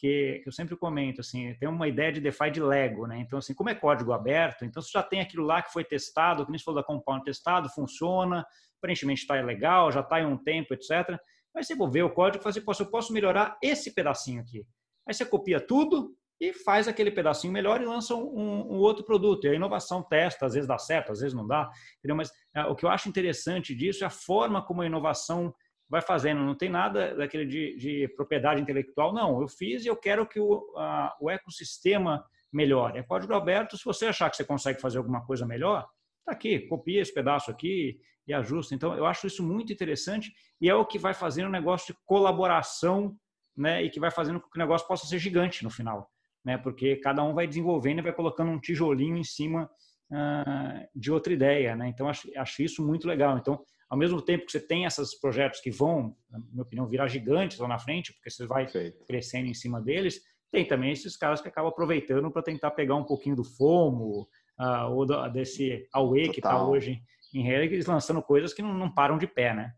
que, 0.00 0.42
eu 0.46 0.52
sempre 0.52 0.76
comento, 0.76 1.20
assim, 1.20 1.54
tem 1.60 1.68
uma 1.68 1.86
ideia 1.86 2.10
de 2.10 2.20
DeFi 2.20 2.50
de 2.50 2.60
Lego, 2.60 3.06
né? 3.06 3.18
Então, 3.18 3.38
assim, 3.38 3.52
como 3.52 3.68
é 3.68 3.74
código 3.74 4.12
aberto, 4.12 4.64
então 4.64 4.82
você 4.82 4.90
já 4.92 5.02
tem 5.02 5.20
aquilo 5.20 5.44
lá 5.44 5.60
que 5.60 5.72
foi 5.72 5.84
testado, 5.84 6.44
que 6.44 6.50
nem 6.50 6.58
você 6.58 6.64
falou 6.64 6.80
da 6.80 6.86
Compound 6.86 7.22
testado, 7.22 7.68
funciona, 7.68 8.46
aparentemente 8.78 9.20
está 9.20 9.34
legal, 9.34 9.92
já 9.92 10.00
está 10.00 10.20
em 10.20 10.26
um 10.26 10.36
tempo, 10.36 10.72
etc. 10.72 11.18
Aí 11.54 11.62
você 11.62 11.74
ver 11.90 12.02
o 12.02 12.10
código 12.10 12.40
e 12.40 12.42
fala 12.42 12.50
assim, 12.50 12.82
eu 12.82 12.90
posso 12.90 13.12
melhorar 13.12 13.58
esse 13.62 13.94
pedacinho 13.94 14.40
aqui. 14.40 14.66
Aí 15.06 15.12
você 15.12 15.26
copia 15.26 15.60
tudo, 15.60 16.16
e 16.40 16.54
faz 16.54 16.88
aquele 16.88 17.10
pedacinho 17.10 17.52
melhor 17.52 17.82
e 17.82 17.84
lança 17.84 18.14
um, 18.14 18.72
um, 18.72 18.78
outro 18.78 19.04
produto. 19.04 19.44
E 19.44 19.50
a 19.50 19.54
inovação 19.54 20.02
testa, 20.02 20.46
às 20.46 20.54
vezes 20.54 20.66
dá 20.66 20.78
certo, 20.78 21.12
às 21.12 21.20
vezes 21.20 21.34
não 21.34 21.46
dá. 21.46 21.70
Entendeu? 21.98 22.16
Mas 22.16 22.32
é, 22.54 22.62
o 22.62 22.74
que 22.74 22.86
eu 22.86 22.88
acho 22.88 23.10
interessante 23.10 23.74
disso 23.74 24.02
é 24.02 24.06
a 24.06 24.10
forma 24.10 24.64
como 24.64 24.80
a 24.80 24.86
inovação 24.86 25.54
vai 25.90 26.00
fazendo. 26.00 26.40
Não 26.40 26.54
tem 26.54 26.68
nada 26.68 27.14
daquele 27.14 27.44
de, 27.44 27.76
de 27.76 28.08
propriedade 28.16 28.60
intelectual, 28.60 29.12
não. 29.12 29.40
Eu 29.40 29.48
fiz 29.48 29.84
e 29.84 29.88
eu 29.88 29.96
quero 29.96 30.26
que 30.26 30.38
o, 30.38 30.72
a, 30.76 31.16
o 31.20 31.28
ecossistema 31.28 32.24
melhore. 32.52 32.98
É 32.98 33.02
código 33.02 33.34
aberto. 33.34 33.76
Se 33.76 33.84
você 33.84 34.06
achar 34.06 34.30
que 34.30 34.36
você 34.36 34.44
consegue 34.44 34.80
fazer 34.80 34.98
alguma 34.98 35.24
coisa 35.26 35.44
melhor, 35.44 35.86
está 36.20 36.32
aqui, 36.32 36.60
copia 36.60 37.00
esse 37.00 37.12
pedaço 37.12 37.50
aqui 37.50 37.98
e 38.26 38.32
ajusta. 38.32 38.74
Então, 38.74 38.94
eu 38.94 39.04
acho 39.04 39.26
isso 39.26 39.42
muito 39.42 39.72
interessante 39.72 40.32
e 40.60 40.70
é 40.70 40.74
o 40.74 40.86
que 40.86 40.98
vai 40.98 41.12
fazendo 41.12 41.48
um 41.48 41.52
negócio 41.52 41.92
de 41.92 42.00
colaboração 42.06 43.16
né, 43.56 43.82
e 43.82 43.90
que 43.90 43.98
vai 43.98 44.10
fazendo 44.10 44.40
com 44.40 44.48
que 44.48 44.58
o 44.58 44.62
negócio 44.62 44.86
possa 44.86 45.06
ser 45.06 45.18
gigante 45.18 45.64
no 45.64 45.70
final 45.70 46.08
né? 46.44 46.58
Porque 46.58 46.96
cada 46.96 47.22
um 47.22 47.34
vai 47.34 47.46
desenvolvendo 47.46 47.98
e 47.98 48.02
vai 48.02 48.12
colocando 48.12 48.50
um 48.50 48.60
tijolinho 48.60 49.16
em 49.16 49.24
cima 49.24 49.70
uh, 50.10 50.88
de 50.94 51.10
outra 51.10 51.32
ideia, 51.32 51.76
né? 51.76 51.88
Então 51.88 52.08
acho, 52.08 52.28
acho 52.36 52.62
isso 52.62 52.86
muito 52.86 53.06
legal. 53.06 53.38
Então, 53.38 53.62
ao 53.90 53.98
mesmo 53.98 54.22
tempo 54.22 54.46
que 54.46 54.52
você 54.52 54.60
tem 54.60 54.84
esses 54.84 55.16
projetos 55.16 55.60
que 55.60 55.70
vão, 55.70 56.16
na 56.30 56.38
minha 56.38 56.62
opinião, 56.62 56.86
virar 56.86 57.08
gigantes 57.08 57.58
lá 57.58 57.66
na 57.66 57.78
frente, 57.78 58.12
porque 58.12 58.30
você 58.30 58.46
vai 58.46 58.64
Perfeito. 58.64 59.04
crescendo 59.04 59.48
em 59.48 59.54
cima 59.54 59.80
deles, 59.80 60.22
Tem 60.52 60.66
também 60.66 60.92
esses 60.92 61.16
caras 61.16 61.40
que 61.40 61.48
acabam 61.48 61.70
aproveitando 61.70 62.30
para 62.30 62.42
tentar 62.42 62.70
pegar 62.72 62.94
um 62.96 63.04
pouquinho 63.04 63.36
do 63.36 63.44
FOMO, 63.44 64.28
uh, 64.58 64.90
ou 64.92 65.06
do, 65.06 65.28
desse 65.28 65.88
Aue 65.92 66.30
que 66.30 66.40
está 66.40 66.64
hoje 66.64 67.02
em 67.34 67.48
Helix, 67.48 67.86
lançando 67.86 68.22
coisas 68.22 68.52
que 68.52 68.62
não, 68.62 68.74
não, 68.74 68.92
param 68.92 69.16
de 69.18 69.26
pé, 69.26 69.54
né? 69.54 69.74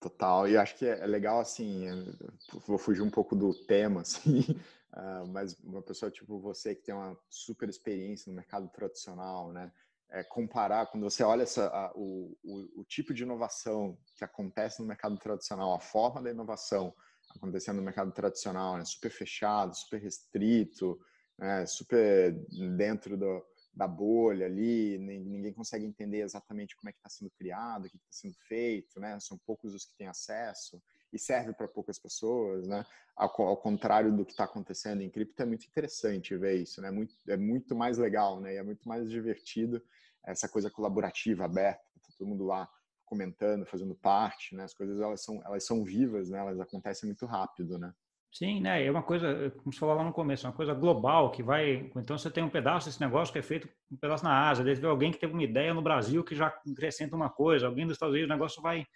Total, 0.00 0.48
e 0.48 0.56
acho 0.56 0.76
que 0.76 0.86
é 0.86 1.06
legal, 1.06 1.40
assim, 1.40 1.86
vou 2.66 2.78
fugir 2.78 3.02
um 3.02 3.10
pouco 3.10 3.34
do 3.34 3.52
tema, 3.52 4.02
assim, 4.02 4.40
uh, 4.92 5.26
mas 5.28 5.58
uma 5.64 5.82
pessoa 5.82 6.10
tipo 6.10 6.38
você 6.38 6.74
que 6.74 6.82
tem 6.82 6.94
uma 6.94 7.16
super 7.28 7.68
experiência 7.68 8.30
no 8.30 8.36
mercado 8.36 8.68
tradicional, 8.68 9.52
né? 9.52 9.72
É, 10.10 10.24
comparar, 10.24 10.86
quando 10.86 11.02
você 11.02 11.22
olha 11.22 11.42
essa, 11.42 11.68
a, 11.68 11.92
o, 11.94 12.36
o, 12.42 12.80
o, 12.80 12.84
tipo 12.84 13.12
de 13.12 13.24
inovação 13.24 13.98
que 14.16 14.24
acontece 14.24 14.80
no 14.80 14.88
mercado 14.88 15.18
tradicional, 15.18 15.74
a 15.74 15.80
forma 15.80 16.22
da 16.22 16.30
inovação 16.30 16.94
acontecendo 17.36 17.76
no 17.76 17.82
mercado 17.82 18.10
tradicional, 18.12 18.78
né? 18.78 18.84
super 18.86 19.10
fechado, 19.10 19.76
super 19.76 20.00
restrito, 20.00 20.98
né? 21.38 21.66
super 21.66 22.32
dentro 22.74 23.18
do, 23.18 23.44
da 23.74 23.86
bolha 23.86 24.46
ali, 24.46 24.98
ninguém 24.98 25.52
consegue 25.52 25.84
entender 25.84 26.22
exatamente 26.22 26.74
como 26.74 26.88
é 26.88 26.92
que 26.92 26.98
está 26.98 27.10
sendo 27.10 27.30
criado, 27.30 27.84
o 27.84 27.90
que 27.90 27.96
está 27.96 28.08
sendo 28.10 28.34
feito, 28.48 28.98
né? 28.98 29.20
São 29.20 29.38
poucos 29.46 29.74
os 29.74 29.84
que 29.84 29.96
têm 29.96 30.08
acesso 30.08 30.82
e 31.12 31.18
serve 31.18 31.52
para 31.52 31.68
poucas 31.68 31.98
pessoas, 31.98 32.66
né? 32.66 32.84
Ao, 33.16 33.30
ao 33.42 33.56
contrário 33.56 34.14
do 34.14 34.24
que 34.24 34.32
está 34.32 34.44
acontecendo 34.44 35.00
em 35.00 35.10
cripto, 35.10 35.42
é 35.42 35.46
muito 35.46 35.66
interessante 35.66 36.36
ver 36.36 36.56
isso, 36.56 36.80
né? 36.80 36.90
Muito, 36.90 37.14
é 37.28 37.36
muito 37.36 37.74
mais 37.74 37.98
legal, 37.98 38.40
né? 38.40 38.54
E 38.54 38.56
é 38.56 38.62
muito 38.62 38.88
mais 38.88 39.08
divertido 39.10 39.82
essa 40.24 40.48
coisa 40.48 40.70
colaborativa, 40.70 41.44
aberta, 41.44 41.82
tá 42.02 42.08
todo 42.16 42.28
mundo 42.28 42.44
lá 42.44 42.68
comentando, 43.04 43.64
fazendo 43.64 43.94
parte, 43.94 44.54
né? 44.54 44.64
As 44.64 44.74
coisas 44.74 45.00
elas 45.00 45.22
são 45.22 45.40
elas 45.44 45.64
são 45.64 45.82
vivas, 45.82 46.28
né? 46.28 46.38
Elas 46.38 46.60
acontecem 46.60 47.08
muito 47.08 47.24
rápido, 47.26 47.78
né? 47.78 47.92
Sim, 48.30 48.60
né? 48.60 48.84
É 48.84 48.90
uma 48.90 49.02
coisa, 49.02 49.50
como 49.56 49.72
você 49.72 49.78
falou 49.78 49.96
lá 49.96 50.04
no 50.04 50.12
começo, 50.12 50.46
é 50.46 50.50
uma 50.50 50.56
coisa 50.56 50.74
global 50.74 51.30
que 51.30 51.42
vai. 51.42 51.90
Então 51.96 52.16
você 52.18 52.30
tem 52.30 52.44
um 52.44 52.50
pedaço 52.50 52.86
desse 52.86 53.00
negócio 53.00 53.32
que 53.32 53.38
é 53.38 53.42
feito 53.42 53.68
um 53.90 53.96
pedaço 53.96 54.22
na 54.22 54.48
Ásia, 54.48 54.64
deve 54.64 54.80
ver 54.80 54.86
alguém 54.86 55.10
que 55.10 55.18
teve 55.18 55.32
uma 55.32 55.42
ideia 55.42 55.72
no 55.72 55.80
Brasil 55.80 56.22
que 56.22 56.34
já 56.34 56.48
acrescenta 56.48 57.16
uma 57.16 57.30
coisa, 57.30 57.66
alguém 57.66 57.86
dos 57.86 57.94
Estados 57.94 58.12
Unidos, 58.12 58.30
o 58.30 58.34
negócio 58.34 58.62
vai, 58.62 58.86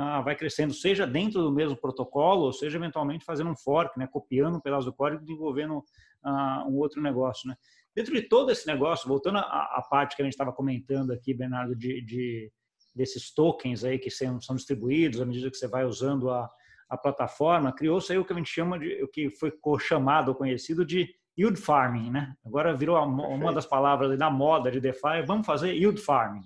ah, 0.00 0.20
vai 0.20 0.36
crescendo, 0.36 0.72
seja 0.72 1.06
dentro 1.06 1.42
do 1.42 1.50
mesmo 1.50 1.76
protocolo, 1.76 2.42
ou 2.42 2.52
seja 2.52 2.78
eventualmente 2.78 3.24
fazendo 3.24 3.50
um 3.50 3.56
fork, 3.56 3.98
né? 3.98 4.06
Copiando 4.06 4.56
um 4.56 4.60
pedaço 4.60 4.86
do 4.86 4.92
código 4.92 5.22
e 5.22 5.26
desenvolvendo 5.26 5.82
ah, 6.22 6.64
um 6.68 6.76
outro 6.76 7.02
negócio, 7.02 7.48
né? 7.48 7.56
Dentro 7.94 8.14
de 8.14 8.22
todo 8.22 8.50
esse 8.52 8.66
negócio, 8.66 9.08
voltando 9.08 9.38
à, 9.38 9.40
à 9.40 9.86
parte 9.90 10.14
que 10.14 10.22
a 10.22 10.24
gente 10.24 10.34
estava 10.34 10.52
comentando 10.52 11.10
aqui, 11.10 11.34
Bernardo, 11.34 11.74
de, 11.74 12.00
de, 12.04 12.52
desses 12.94 13.34
tokens 13.34 13.82
aí 13.82 13.98
que 13.98 14.10
são, 14.10 14.40
são 14.40 14.54
distribuídos 14.54 15.20
à 15.20 15.26
medida 15.26 15.50
que 15.50 15.56
você 15.56 15.66
vai 15.66 15.84
usando 15.84 16.30
a 16.30 16.48
a 16.88 16.96
plataforma, 16.96 17.72
criou-se 17.72 18.10
aí 18.10 18.18
o 18.18 18.24
que 18.24 18.32
a 18.32 18.36
gente 18.36 18.50
chama 18.50 18.78
de, 18.78 19.02
o 19.02 19.08
que 19.08 19.30
foi 19.30 19.52
chamado 19.78 20.30
ou 20.30 20.34
conhecido 20.34 20.84
de 20.84 21.14
yield 21.38 21.60
farming, 21.60 22.10
né? 22.10 22.34
Agora 22.44 22.74
virou 22.74 22.96
uma 23.04 23.52
das 23.52 23.66
palavras 23.66 24.18
da 24.18 24.30
moda 24.30 24.70
de 24.70 24.80
DeFi, 24.80 25.22
vamos 25.26 25.46
fazer 25.46 25.72
yield 25.74 26.00
farming, 26.00 26.44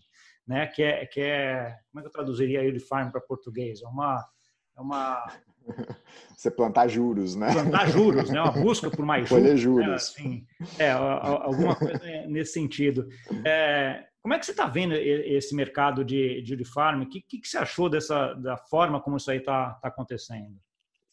né? 0.53 0.67
Que 0.67 0.83
é, 0.83 1.07
que 1.07 1.21
é 1.21 1.79
como 1.91 2.01
é 2.01 2.03
que 2.03 2.09
eu 2.09 2.13
traduziria 2.13 2.63
yield 2.63 2.79
farming 2.81 3.11
para 3.11 3.23
português? 3.23 3.83
É 3.83 3.87
uma, 3.87 4.29
é 4.77 4.81
uma 4.81 5.27
você 6.37 6.51
plantar 6.51 6.89
juros, 6.89 7.35
né? 7.35 7.51
Plantar 7.53 7.89
juros, 7.89 8.29
né? 8.29 8.41
Uma 8.41 8.53
busca 8.53 8.91
por 8.91 9.05
mais 9.05 9.27
juros. 9.27 9.43
Colher 9.43 9.57
juros. 9.57 9.87
Né? 9.87 9.95
Assim, 9.95 10.47
é, 10.79 10.91
alguma 10.91 11.75
coisa 11.75 11.99
nesse 12.29 12.53
sentido. 12.53 13.09
É, 13.47 14.07
como 14.21 14.35
é 14.35 14.39
que 14.39 14.45
você 14.45 14.53
está 14.53 14.67
vendo 14.67 14.95
esse 14.95 15.55
mercado 15.55 16.05
de, 16.05 16.43
de 16.43 16.65
farm? 16.65 17.03
O 17.03 17.09
que, 17.09 17.23
que, 17.23 17.49
você 17.49 17.57
achou 17.57 17.89
dessa 17.89 18.35
da 18.35 18.57
forma 18.57 19.01
como 19.01 19.17
isso 19.17 19.31
aí 19.31 19.39
está 19.39 19.71
tá 19.75 19.89
acontecendo? 19.89 20.61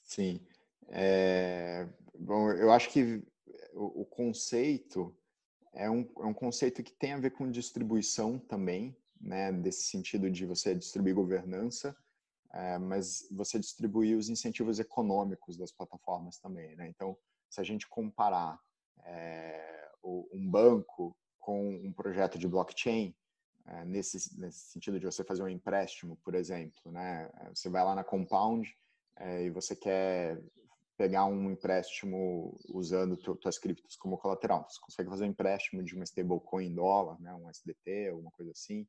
Sim. 0.04 0.42
É, 0.90 1.88
bom, 2.14 2.52
eu 2.52 2.72
acho 2.72 2.90
que 2.90 3.24
o, 3.74 4.02
o 4.02 4.06
conceito 4.06 5.16
é 5.74 5.90
um, 5.90 6.08
é 6.20 6.26
um 6.26 6.34
conceito 6.34 6.84
que 6.84 6.92
tem 6.92 7.14
a 7.14 7.20
ver 7.20 7.32
com 7.32 7.50
distribuição 7.50 8.38
também, 8.38 8.96
né? 9.20 9.52
Desse 9.52 9.84
sentido 9.84 10.30
de 10.30 10.46
você 10.46 10.74
distribuir 10.76 11.16
governança, 11.16 11.96
é, 12.54 12.78
mas 12.78 13.28
você 13.32 13.60
distribuir 13.60 14.18
os 14.18 14.30
incentivos 14.30 14.80
econômicos 14.80 15.58
das 15.58 15.72
plataformas 15.72 16.40
também, 16.40 16.76
né? 16.76 16.88
Então, 16.88 17.18
se 17.50 17.62
a 17.62 17.64
gente 17.64 17.88
comparar 17.88 18.60
é, 19.06 19.90
um 20.04 20.50
banco 20.50 21.16
com 21.38 21.70
um 21.70 21.94
projeto 21.94 22.38
de 22.38 22.48
blockchain, 22.48 23.16
é, 23.68 23.86
nesse, 23.86 24.40
nesse 24.40 24.72
sentido 24.72 25.00
de 25.00 25.06
você 25.06 25.24
fazer 25.24 25.44
um 25.44 25.50
empréstimo, 25.50 26.18
por 26.24 26.34
exemplo, 26.34 26.92
né? 26.92 27.30
Você 27.54 27.70
vai 27.70 27.84
lá 27.84 27.94
na 27.94 28.04
Compound 28.04 28.68
é, 29.18 29.44
e 29.44 29.50
você 29.50 29.76
quer 29.76 30.42
pegar 30.98 31.26
um 31.26 31.52
empréstimo 31.52 32.60
usando 32.68 33.16
tuas 33.16 33.58
criptos 33.58 33.96
como 33.96 34.18
colateral. 34.18 34.68
Você 34.70 34.80
consegue 34.82 35.10
fazer 35.10 35.26
um 35.26 35.30
empréstimo 35.30 35.84
de 35.84 35.96
uma 35.96 36.04
stablecoin 36.04 36.66
em 36.66 36.76
dólar, 36.76 37.20
né? 37.22 37.34
Um 37.36 37.50
SDT, 37.50 38.10
alguma 38.10 38.32
coisa 38.32 38.52
assim, 38.52 38.88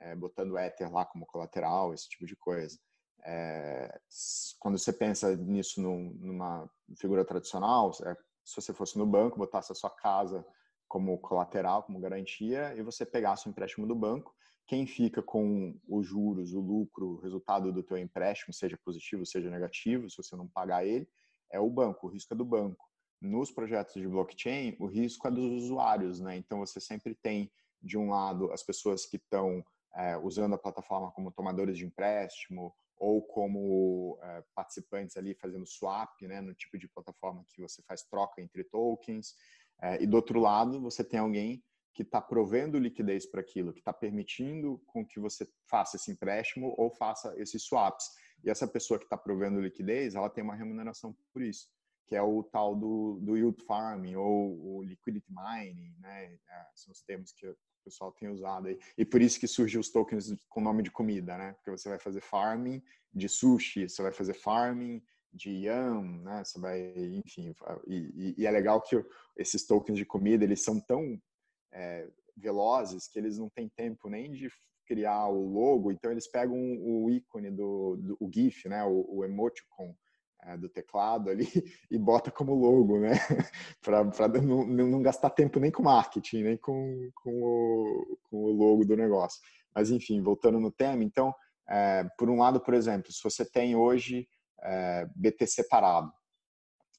é, 0.00 0.14
botando 0.14 0.58
Ether 0.58 0.90
lá 0.92 1.04
como 1.04 1.26
colateral, 1.26 1.94
esse 1.94 2.08
tipo 2.08 2.26
de 2.26 2.34
coisa. 2.36 2.78
É, 3.22 4.00
quando 4.58 4.78
você 4.78 4.92
pensa 4.92 5.36
nisso 5.36 5.80
num, 5.80 6.10
numa 6.18 6.68
figura 6.96 7.24
tradicional, 7.24 7.92
se 7.92 8.04
você 8.56 8.72
fosse 8.72 8.98
no 8.98 9.06
banco, 9.06 9.38
botasse 9.38 9.72
a 9.72 9.74
sua 9.74 9.90
casa 9.90 10.44
como 10.88 11.16
colateral, 11.18 11.84
como 11.84 12.00
garantia, 12.00 12.74
e 12.74 12.82
você 12.82 13.06
pegasse 13.06 13.46
o 13.46 13.50
empréstimo 13.50 13.86
do 13.86 13.94
banco, 13.94 14.34
quem 14.66 14.86
fica 14.86 15.22
com 15.22 15.78
os 15.88 16.06
juros, 16.06 16.52
o 16.52 16.60
lucro, 16.60 17.10
o 17.10 17.20
resultado 17.20 17.72
do 17.72 17.82
teu 17.82 17.98
empréstimo, 17.98 18.52
seja 18.52 18.78
positivo, 18.84 19.26
seja 19.26 19.50
negativo, 19.50 20.08
se 20.08 20.16
você 20.16 20.34
não 20.34 20.48
pagar 20.48 20.84
ele, 20.84 21.08
é 21.50 21.60
o 21.60 21.68
banco, 21.68 22.06
o 22.06 22.10
risco 22.10 22.34
é 22.34 22.36
do 22.36 22.44
banco. 22.44 22.88
Nos 23.20 23.50
projetos 23.50 23.94
de 23.94 24.08
blockchain, 24.08 24.76
o 24.78 24.86
risco 24.86 25.26
é 25.28 25.30
dos 25.30 25.64
usuários, 25.64 26.20
né? 26.20 26.36
Então 26.36 26.60
você 26.60 26.80
sempre 26.80 27.14
tem 27.14 27.50
de 27.82 27.98
um 27.98 28.10
lado 28.10 28.52
as 28.52 28.62
pessoas 28.62 29.04
que 29.04 29.16
estão 29.16 29.64
é, 29.94 30.16
usando 30.16 30.54
a 30.54 30.58
plataforma 30.58 31.10
como 31.12 31.32
tomadores 31.32 31.76
de 31.76 31.84
empréstimo 31.84 32.74
ou 32.96 33.22
como 33.22 34.18
é, 34.22 34.44
participantes 34.54 35.16
ali 35.16 35.34
fazendo 35.34 35.66
swap, 35.66 36.20
né, 36.22 36.40
no 36.40 36.54
tipo 36.54 36.78
de 36.78 36.88
plataforma 36.88 37.44
que 37.48 37.60
você 37.60 37.82
faz 37.82 38.02
troca 38.02 38.42
entre 38.42 38.62
tokens. 38.64 39.34
É, 39.80 40.02
e 40.02 40.06
do 40.06 40.16
outro 40.16 40.38
lado, 40.38 40.80
você 40.80 41.02
tem 41.02 41.18
alguém 41.18 41.64
que 41.94 42.02
está 42.02 42.20
provendo 42.20 42.78
liquidez 42.78 43.26
para 43.26 43.40
aquilo, 43.40 43.72
que 43.72 43.80
está 43.80 43.92
permitindo 43.92 44.80
com 44.86 45.04
que 45.04 45.18
você 45.18 45.48
faça 45.68 45.96
esse 45.96 46.10
empréstimo 46.10 46.74
ou 46.78 46.90
faça 46.90 47.34
esses 47.36 47.62
swaps. 47.64 48.06
E 48.44 48.50
essa 48.50 48.66
pessoa 48.66 48.98
que 48.98 49.06
está 49.06 49.16
provendo 49.16 49.60
liquidez, 49.60 50.14
ela 50.14 50.30
tem 50.30 50.44
uma 50.44 50.54
remuneração 50.54 51.16
por 51.32 51.42
isso, 51.42 51.68
que 52.06 52.14
é 52.14 52.22
o 52.22 52.42
tal 52.44 52.76
do, 52.76 53.18
do 53.20 53.36
yield 53.36 53.62
farming 53.64 54.16
ou 54.16 54.76
o 54.76 54.82
liquidity 54.82 55.30
mining, 55.30 55.94
né? 55.98 56.38
É, 56.48 56.66
são 56.74 56.92
os 56.92 57.02
termos 57.02 57.32
que 57.32 57.46
o 57.80 57.84
pessoal 57.84 58.12
tem 58.12 58.28
usado 58.28 58.68
aí. 58.68 58.78
E 58.96 59.04
por 59.04 59.20
isso 59.20 59.40
que 59.40 59.46
surgem 59.46 59.80
os 59.80 59.90
tokens 59.90 60.32
com 60.48 60.60
nome 60.60 60.82
de 60.82 60.90
comida, 60.90 61.36
né? 61.36 61.52
Porque 61.54 61.70
você 61.70 61.88
vai 61.88 61.98
fazer 61.98 62.20
farming 62.20 62.82
de 63.12 63.28
sushi, 63.28 63.88
você 63.88 64.02
vai 64.02 64.12
fazer 64.12 64.34
farming 64.34 65.02
de 65.32 65.50
yam, 65.50 66.02
né? 66.22 66.44
Você 66.44 66.58
vai, 66.58 66.92
enfim, 66.96 67.54
e, 67.86 68.34
e, 68.38 68.46
é 68.46 68.50
legal 68.50 68.80
que 68.80 69.02
esses 69.36 69.66
tokens 69.66 69.98
de 69.98 70.04
comida 70.04 70.44
eles 70.44 70.62
são 70.62 70.80
tão 70.80 71.20
é, 71.72 72.08
velozes 72.36 73.08
que 73.08 73.18
eles 73.18 73.38
não 73.38 73.48
têm 73.48 73.68
tempo 73.68 74.08
nem 74.08 74.30
de 74.32 74.50
criar 74.86 75.28
o 75.28 75.48
logo, 75.48 75.92
então 75.92 76.10
eles 76.10 76.26
pegam 76.26 76.58
o 76.80 77.08
ícone 77.10 77.50
do, 77.50 77.96
do 77.96 78.16
o 78.18 78.30
GIF, 78.32 78.68
né? 78.68 78.84
O, 78.84 79.18
o 79.18 79.24
emoticon 79.24 79.94
do 80.58 80.68
teclado 80.68 81.30
ali 81.30 81.46
e 81.90 81.98
bota 81.98 82.30
como 82.30 82.54
logo, 82.54 82.98
né? 82.98 83.12
para 83.82 84.04
não, 84.40 84.66
não, 84.66 85.02
gastar 85.02 85.30
tempo 85.30 85.60
nem 85.60 85.70
com 85.70 85.82
marketing, 85.82 86.42
nem 86.42 86.56
com, 86.56 87.10
com, 87.14 87.42
o, 87.42 88.18
com 88.24 88.36
o 88.36 88.52
logo 88.52 88.84
do 88.84 88.96
negócio. 88.96 89.40
Mas 89.74 89.90
enfim, 89.90 90.22
voltando 90.22 90.58
no 90.58 90.70
tema, 90.70 91.04
então, 91.04 91.34
é, 91.68 92.04
por 92.18 92.28
um 92.28 92.38
lado, 92.38 92.60
por 92.60 92.74
exemplo, 92.74 93.12
se 93.12 93.22
você 93.22 93.44
tem 93.44 93.76
hoje 93.76 94.28
é, 94.62 95.08
BTC 95.14 95.68
parado 95.68 96.12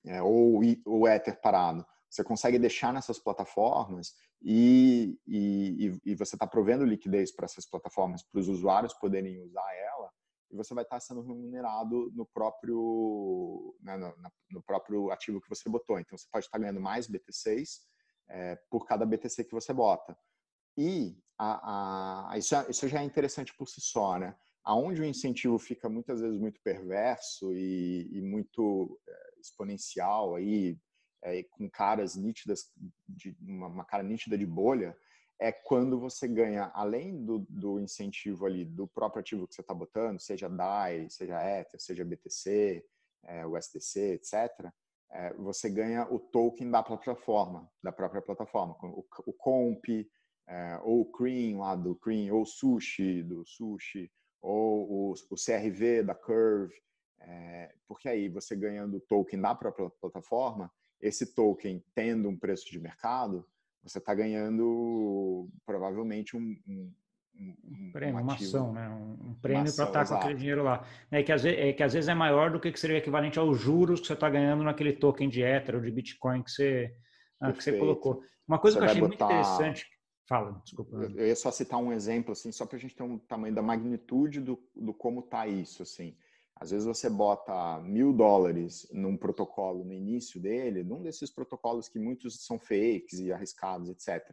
é, 0.05 0.21
ou 0.21 0.61
o 0.85 1.07
Ether 1.07 1.39
parado. 1.39 1.85
Você 2.09 2.23
consegue 2.23 2.59
deixar 2.59 2.91
nessas 2.91 3.19
plataformas 3.19 4.13
e, 4.41 5.17
e, 5.25 5.97
e 6.03 6.15
você 6.15 6.35
está 6.35 6.45
provendo 6.45 6.83
liquidez 6.83 7.33
para 7.33 7.45
essas 7.45 7.65
plataformas, 7.65 8.23
para 8.23 8.39
os 8.39 8.49
usuários 8.49 8.93
poderem 8.93 9.41
usar 9.41 9.73
ela, 9.75 10.10
e 10.51 10.55
você 10.55 10.73
vai 10.73 10.83
estar 10.83 10.99
sendo 10.99 11.21
remunerado 11.21 12.11
no 12.13 12.25
próprio, 12.25 13.75
né, 13.81 13.97
no, 13.97 14.13
no, 14.51 14.61
próprio 14.61 15.11
ativo 15.11 15.41
que 15.41 15.49
você 15.49 15.69
botou. 15.69 15.99
Então, 15.99 16.17
você 16.17 16.27
pode 16.31 16.45
estar 16.45 16.57
ganhando 16.57 16.81
mais 16.81 17.07
BTCs 17.07 17.81
é, 18.29 18.55
por 18.69 18.85
cada 18.85 19.05
BTC 19.05 19.45
que 19.45 19.53
você 19.53 19.73
bota. 19.73 20.17
E 20.77 21.17
a, 21.37 22.31
a, 22.31 22.37
isso, 22.37 22.55
isso 22.69 22.87
já 22.87 23.01
é 23.01 23.03
interessante 23.03 23.55
por 23.55 23.67
si 23.67 23.81
só, 23.81 24.17
né? 24.19 24.35
aonde 24.63 25.01
o 25.01 25.05
incentivo 25.05 25.57
fica 25.57 25.89
muitas 25.89 26.21
vezes 26.21 26.39
muito 26.39 26.61
perverso 26.61 27.53
e, 27.53 28.09
e 28.11 28.21
muito 28.21 28.99
é, 29.07 29.39
exponencial 29.39 30.35
aí 30.35 30.77
é, 31.23 31.43
com 31.43 31.69
caras 31.69 32.15
nítidas 32.15 32.71
de 33.07 33.35
uma, 33.41 33.67
uma, 33.67 33.85
cara 33.85 34.03
nítida 34.03 34.37
de 34.37 34.45
bolha 34.45 34.95
é 35.41 35.51
quando 35.51 35.99
você 35.99 36.27
ganha 36.27 36.71
além 36.73 37.25
do, 37.25 37.39
do 37.49 37.79
incentivo 37.79 38.45
ali 38.45 38.63
do 38.63 38.87
próprio 38.87 39.21
ativo 39.21 39.47
que 39.47 39.55
você 39.55 39.61
está 39.61 39.73
botando 39.73 40.19
seja 40.19 40.47
DAI 40.47 41.09
seja 41.09 41.41
Ether 41.41 41.81
seja 41.81 42.05
BTC 42.05 42.85
é, 43.25 43.45
USDC 43.45 44.13
etc 44.13 44.71
é, 45.13 45.33
você 45.33 45.69
ganha 45.69 46.07
o 46.09 46.19
token 46.19 46.71
da 46.71 46.81
plataforma, 46.81 47.69
da 47.83 47.91
própria 47.91 48.21
plataforma, 48.21 48.77
o, 48.81 49.05
o 49.25 49.33
comp, 49.33 49.83
é, 50.47 50.79
ou 50.83 51.01
o 51.01 51.11
cream 51.11 51.59
lá 51.59 51.75
do 51.75 51.95
cream, 51.95 52.33
ou 52.33 52.43
o 52.43 52.45
sushi 52.45 53.21
do 53.21 53.45
sushi, 53.45 54.09
ou 54.41 55.11
o, 55.11 55.13
o 55.29 55.35
CRV 55.35 56.03
da 56.03 56.15
Curve, 56.15 56.73
é, 57.19 57.75
porque 57.87 58.07
aí 58.07 58.29
você 58.29 58.55
ganhando 58.55 58.97
o 58.97 59.01
token 59.01 59.39
da 59.39 59.53
própria 59.53 59.89
plataforma, 60.01 60.71
esse 60.99 61.35
token 61.35 61.83
tendo 61.93 62.29
um 62.29 62.37
preço 62.37 62.71
de 62.71 62.79
mercado, 62.79 63.45
você 63.83 63.97
está 63.97 64.13
ganhando 64.13 65.49
provavelmente 65.65 66.37
um, 66.37 66.55
um, 66.67 66.93
um 67.39 67.91
prêmio, 67.91 68.15
uma, 68.15 68.21
uma 68.21 68.33
ação, 68.35 68.71
né? 68.73 68.87
um, 68.89 69.33
prêmio 69.41 69.73
para 69.75 69.85
estar 69.85 70.05
tá 70.05 70.05
com 70.05 70.15
aquele 70.15 70.35
dinheiro 70.35 70.63
lá. 70.63 70.85
É 71.09 71.23
que, 71.23 71.31
às 71.31 71.43
vezes, 71.43 71.59
é 71.59 71.73
que 71.73 71.83
às 71.83 71.93
vezes 71.93 72.07
é 72.07 72.13
maior 72.13 72.51
do 72.51 72.59
que, 72.59 72.71
que 72.71 72.79
seria 72.79 72.97
equivalente 72.97 73.39
aos 73.39 73.59
juros 73.59 73.99
que 73.99 74.07
você 74.07 74.13
está 74.13 74.29
ganhando 74.29 74.63
naquele 74.63 74.93
token 74.93 75.29
de 75.29 75.41
Ether 75.41 75.75
ou 75.75 75.81
de 75.81 75.91
Bitcoin 75.91 76.43
que 76.43 76.51
você, 76.51 76.95
ah, 77.39 77.51
que 77.51 77.63
você 77.63 77.77
colocou. 77.77 78.23
Uma 78.47 78.59
coisa 78.59 78.79
você 78.79 78.85
que 78.85 78.85
eu 78.85 78.91
achei 78.91 79.01
botar... 79.01 79.25
muito 79.25 79.39
interessante. 79.39 79.87
Fala, 80.27 80.61
desculpa. 80.63 80.95
Eu 80.95 81.27
ia 81.27 81.35
só 81.35 81.51
citar 81.51 81.79
um 81.79 81.91
exemplo, 81.91 82.31
assim, 82.31 82.51
só 82.51 82.65
para 82.65 82.77
a 82.77 82.79
gente 82.79 82.95
ter 82.95 83.03
um 83.03 83.17
tamanho 83.17 83.53
da 83.53 83.61
magnitude 83.61 84.39
do, 84.39 84.57
do 84.75 84.93
como 84.93 85.19
está 85.21 85.45
isso, 85.47 85.83
assim. 85.83 86.15
Às 86.61 86.69
vezes 86.69 86.85
você 86.85 87.09
bota 87.09 87.81
mil 87.81 88.13
dólares 88.13 88.87
num 88.91 89.17
protocolo 89.17 89.83
no 89.83 89.91
início 89.91 90.39
dele, 90.39 90.83
num 90.83 91.01
desses 91.01 91.31
protocolos 91.31 91.89
que 91.89 91.97
muitos 91.97 92.45
são 92.45 92.59
fakes 92.59 93.17
e 93.17 93.33
arriscados, 93.33 93.89
etc. 93.89 94.23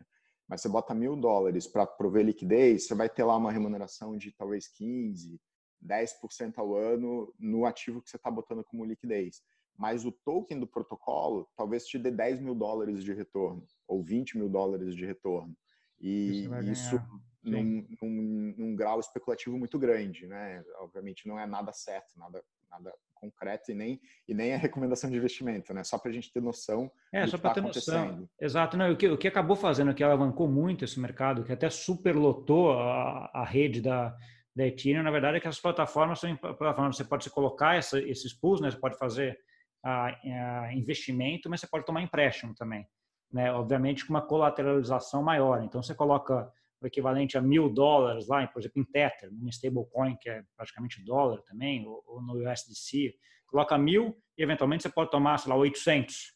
Mas 0.47 0.61
você 0.61 0.69
bota 0.69 0.93
mil 0.93 1.17
dólares 1.17 1.67
para 1.67 1.87
prover 1.87 2.27
liquidez, 2.27 2.87
você 2.87 2.95
vai 2.95 3.09
ter 3.09 3.25
lá 3.25 3.35
uma 3.35 3.51
remuneração 3.51 4.15
de 4.15 4.31
talvez 4.31 4.69
15, 4.69 5.41
10% 5.83 6.59
ao 6.59 6.77
ano 6.77 7.33
no 7.39 7.65
ativo 7.65 8.03
que 8.03 8.11
você 8.11 8.19
está 8.19 8.31
botando 8.31 8.63
como 8.63 8.85
liquidez. 8.85 9.41
Mas 9.75 10.05
o 10.05 10.13
token 10.13 10.61
do 10.61 10.67
protocolo 10.67 11.49
talvez 11.57 11.87
te 11.87 11.99
dê 11.99 12.11
10 12.11 12.41
mil 12.41 12.55
dólares 12.55 13.03
de 13.03 13.15
retorno, 13.15 13.67
ou 13.87 14.03
20 14.03 14.37
mil 14.37 14.51
dólares 14.51 14.95
de 14.95 15.07
retorno. 15.07 15.57
E 15.99 16.47
isso 16.71 17.01
num, 17.49 17.87
num, 18.03 18.55
num, 18.57 18.77
grau 18.77 19.01
especulativo 19.01 19.59
muito 19.59 19.79
grande, 19.79 20.27
né? 20.27 20.63
Obviamente 20.81 21.27
não 21.27 21.39
é 21.39 21.47
nada 21.47 21.73
certo, 21.73 22.19
nada, 22.19 22.43
nada 22.71 22.93
concreto 23.15 23.73
e 23.73 23.75
nem, 23.75 24.01
e 24.29 24.35
nem 24.35 24.51
é 24.51 24.57
recomendação 24.57 25.11
de 25.11 25.17
investimento, 25.17 25.75
né? 25.75 25.83
Só 25.85 25.99
para 25.99 26.11
a 26.11 26.15
gente 26.15 26.33
ter 26.33 26.41
noção 26.41 26.91
é, 27.13 27.25
do 27.25 27.31
só 27.31 27.39
para 27.39 27.51
tá 27.51 27.55
ter 27.55 27.61
noção. 27.61 28.29
Exato. 28.41 28.77
Não, 28.77 28.93
o, 28.93 28.97
que, 28.97 29.09
o 29.09 29.19
que 29.19 29.29
acabou 29.29 29.57
fazendo, 29.57 29.95
que 29.95 30.05
alavancou 30.05 30.49
muito 30.49 30.85
esse 30.85 31.01
mercado, 31.01 31.45
que 31.45 31.53
até 31.53 31.69
superlotou 31.69 32.73
a, 32.73 33.31
a 33.35 33.45
rede 33.45 33.81
da, 33.81 34.17
da 34.55 34.67
Ethereum, 34.67 35.03
na 35.03 35.11
verdade 35.11 35.39
é 35.39 35.41
que 35.41 35.49
as 35.49 35.61
plataformas 35.61 36.21
são 36.21 36.37
plataformas, 36.37 36.97
você 36.97 37.05
pode 37.05 37.29
colocar 37.31 37.77
essa, 37.77 38.01
esses 38.01 38.33
pools, 38.33 38.61
né? 38.61 38.71
Você 38.71 38.79
pode 38.79 38.97
fazer 38.99 39.39
a, 39.83 40.07
a 40.65 40.75
investimento, 40.75 41.51
mas 41.51 41.61
você 41.61 41.67
pode 41.67 41.85
tomar 41.85 42.03
empréstimo 42.03 42.55
também 42.55 42.87
né? 43.33 43.53
Obviamente 43.53 44.07
com 44.07 44.13
uma 44.13 44.23
colateralização 44.23 45.23
maior. 45.23 45.63
Então 45.63 45.83
você 45.83 45.95
coloca 45.95 46.51
o 46.81 46.87
equivalente 46.87 47.37
a 47.37 47.41
mil 47.41 47.69
dólares 47.69 48.29
lá, 48.29 48.47
por 48.47 48.61
exemplo, 48.61 48.81
em 48.81 48.85
Tether, 48.85 49.31
num 49.33 49.49
stablecoin 49.49 50.17
que 50.17 50.29
é 50.29 50.43
praticamente 50.57 51.03
dólar 51.05 51.43
também, 51.43 51.87
ou, 51.87 52.03
ou, 52.07 52.23
no 52.23 52.35
USDC, 52.35 53.15
coloca 53.47 53.77
mil 53.77 54.17
e 54.37 54.43
eventualmente 54.43 54.83
você 54.85 54.89
pode 54.89 55.11
tomar, 55.11 55.39
sei 55.39 55.51
lá, 55.51 55.57
800. 55.57 56.33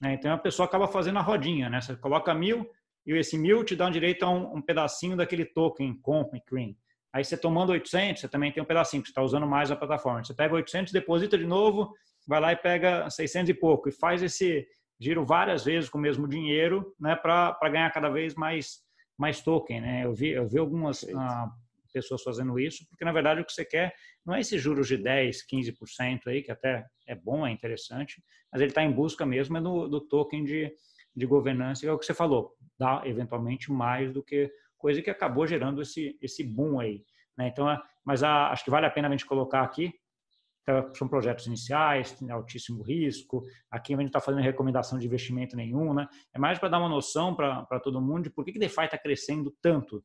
Né? 0.00 0.14
Então 0.14 0.32
a 0.32 0.38
pessoa 0.38 0.66
acaba 0.66 0.86
fazendo 0.86 1.18
a 1.18 1.22
rodinha, 1.22 1.70
né? 1.70 1.80
Você 1.80 1.96
coloca 1.96 2.34
mil 2.34 2.68
e 3.06 3.12
esse 3.12 3.38
mil 3.38 3.64
te 3.64 3.74
dá 3.74 3.86
um 3.86 3.90
direito 3.90 4.24
a 4.24 4.30
um, 4.30 4.56
um 4.56 4.62
pedacinho 4.62 5.16
daquele 5.16 5.44
token, 5.44 5.98
comp 6.00 6.34
e 6.34 6.40
cream. 6.40 6.74
Aí 7.12 7.24
você 7.24 7.36
tomando 7.36 7.70
800, 7.70 8.20
você 8.20 8.28
também 8.28 8.52
tem 8.52 8.62
um 8.62 8.66
pedacinho, 8.66 9.02
que 9.02 9.08
você 9.08 9.12
está 9.12 9.22
usando 9.22 9.46
mais 9.46 9.70
a 9.70 9.76
plataforma. 9.76 10.22
Você 10.22 10.34
pega 10.34 10.54
800, 10.54 10.92
deposita 10.92 11.38
de 11.38 11.46
novo, 11.46 11.94
vai 12.26 12.40
lá 12.40 12.52
e 12.52 12.56
pega 12.56 13.08
600 13.08 13.48
e 13.48 13.54
pouco 13.54 13.88
e 13.88 13.92
faz 13.92 14.22
esse 14.22 14.66
giro 15.00 15.24
várias 15.24 15.64
vezes 15.64 15.88
com 15.88 15.98
o 15.98 16.00
mesmo 16.00 16.28
dinheiro, 16.28 16.94
né, 16.98 17.14
para 17.16 17.56
ganhar 17.70 17.90
cada 17.90 18.08
vez 18.08 18.34
mais 18.34 18.80
mais 19.18 19.40
token, 19.40 19.80
né? 19.80 20.04
Eu 20.04 20.14
vi 20.14 20.28
eu 20.30 20.46
vi 20.46 20.58
algumas 20.58 21.04
ah, 21.14 21.50
pessoas 21.92 22.22
fazendo 22.22 22.58
isso, 22.58 22.86
porque 22.88 23.04
na 23.04 23.12
verdade 23.12 23.40
o 23.40 23.44
que 23.44 23.52
você 23.52 23.64
quer 23.64 23.94
não 24.24 24.34
é 24.34 24.40
esses 24.40 24.60
juros 24.60 24.86
de 24.86 24.96
10, 24.96 25.46
15% 25.46 26.26
aí, 26.26 26.42
que 26.42 26.52
até 26.52 26.84
é 27.06 27.14
bom, 27.14 27.46
é 27.46 27.50
interessante, 27.50 28.22
mas 28.52 28.60
ele 28.60 28.70
está 28.70 28.82
em 28.82 28.92
busca 28.92 29.24
mesmo 29.24 29.56
é 29.56 29.60
do, 29.60 29.88
do 29.88 30.00
token 30.00 30.44
de, 30.44 30.72
de 31.14 31.26
governança, 31.26 31.86
é 31.86 31.92
o 31.92 31.98
que 31.98 32.04
você 32.04 32.12
falou, 32.12 32.54
dá 32.78 33.02
eventualmente 33.06 33.72
mais 33.72 34.12
do 34.12 34.22
que 34.22 34.50
coisa 34.76 35.00
que 35.00 35.10
acabou 35.10 35.46
gerando 35.46 35.80
esse, 35.80 36.18
esse 36.20 36.44
boom 36.44 36.78
aí. 36.78 37.02
Né? 37.36 37.48
Então, 37.48 37.70
é, 37.70 37.80
mas 38.04 38.22
a, 38.22 38.50
acho 38.50 38.64
que 38.64 38.70
vale 38.70 38.86
a 38.86 38.90
pena 38.90 39.08
a 39.08 39.10
gente 39.10 39.26
colocar 39.26 39.62
aqui 39.62 39.92
então, 40.68 40.92
são 40.94 41.06
projetos 41.06 41.46
iniciais, 41.46 42.10
tem 42.12 42.28
altíssimo 42.28 42.82
risco. 42.82 43.40
Aqui 43.70 43.94
a 43.94 43.96
gente 43.96 44.06
não 44.06 44.08
está 44.08 44.20
fazendo 44.20 44.42
recomendação 44.42 44.98
de 44.98 45.06
investimento 45.06 45.54
nenhum, 45.54 45.94
né? 45.94 46.08
É 46.34 46.40
mais 46.40 46.58
para 46.58 46.68
dar 46.68 46.80
uma 46.80 46.88
noção 46.88 47.36
para 47.36 47.80
todo 47.80 48.00
mundo 48.00 48.24
de 48.24 48.30
por 48.30 48.44
que, 48.44 48.52
que 48.52 48.58
DeFi 48.58 48.84
está 48.86 48.98
crescendo 48.98 49.54
tanto 49.62 50.04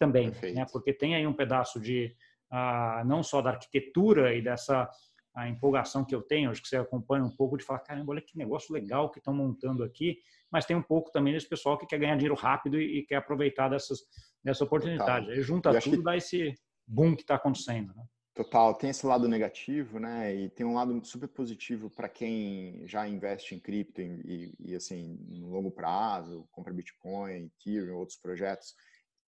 também, 0.00 0.32
né? 0.52 0.66
Porque 0.72 0.92
tem 0.92 1.14
aí 1.14 1.24
um 1.28 1.32
pedaço 1.32 1.78
de 1.78 2.12
ah, 2.50 3.04
não 3.06 3.22
só 3.22 3.40
da 3.40 3.50
arquitetura 3.50 4.34
e 4.34 4.42
dessa 4.42 4.90
a 5.32 5.48
empolgação 5.48 6.04
que 6.04 6.12
eu 6.12 6.20
tenho, 6.22 6.50
acho 6.50 6.60
que 6.60 6.66
você 6.66 6.76
acompanha 6.76 7.22
um 7.22 7.30
pouco 7.30 7.56
de 7.56 7.64
falar, 7.64 7.78
caramba, 7.78 8.10
olha 8.10 8.20
que 8.20 8.36
negócio 8.36 8.74
legal 8.74 9.12
que 9.12 9.20
estão 9.20 9.32
montando 9.32 9.84
aqui, 9.84 10.18
mas 10.50 10.66
tem 10.66 10.76
um 10.76 10.82
pouco 10.82 11.12
também 11.12 11.32
desse 11.32 11.48
pessoal 11.48 11.78
que 11.78 11.86
quer 11.86 12.00
ganhar 12.00 12.16
dinheiro 12.16 12.34
rápido 12.34 12.80
e, 12.80 12.98
e 12.98 13.06
quer 13.06 13.14
aproveitar 13.14 13.68
dessas, 13.68 14.00
dessa 14.42 14.64
oportunidade. 14.64 15.30
Aí 15.30 15.40
junta 15.40 15.70
tudo, 15.78 15.98
que... 15.98 16.02
dá 16.02 16.16
esse 16.16 16.52
boom 16.84 17.14
que 17.14 17.22
está 17.22 17.36
acontecendo. 17.36 17.94
Né? 17.94 18.02
Total, 18.40 18.72
tem 18.72 18.88
esse 18.88 19.04
lado 19.04 19.28
negativo, 19.28 19.98
né? 19.98 20.34
E 20.34 20.48
tem 20.48 20.64
um 20.64 20.72
lado 20.72 21.04
super 21.04 21.28
positivo 21.28 21.90
para 21.90 22.08
quem 22.08 22.88
já 22.88 23.06
investe 23.06 23.54
em 23.54 23.58
cripto 23.60 24.00
e, 24.00 24.54
e, 24.58 24.74
assim, 24.74 25.18
no 25.28 25.50
longo 25.50 25.70
prazo, 25.70 26.48
compra 26.50 26.72
Bitcoin, 26.72 27.50
Ethereum, 27.58 27.98
outros 27.98 28.16
projetos, 28.16 28.74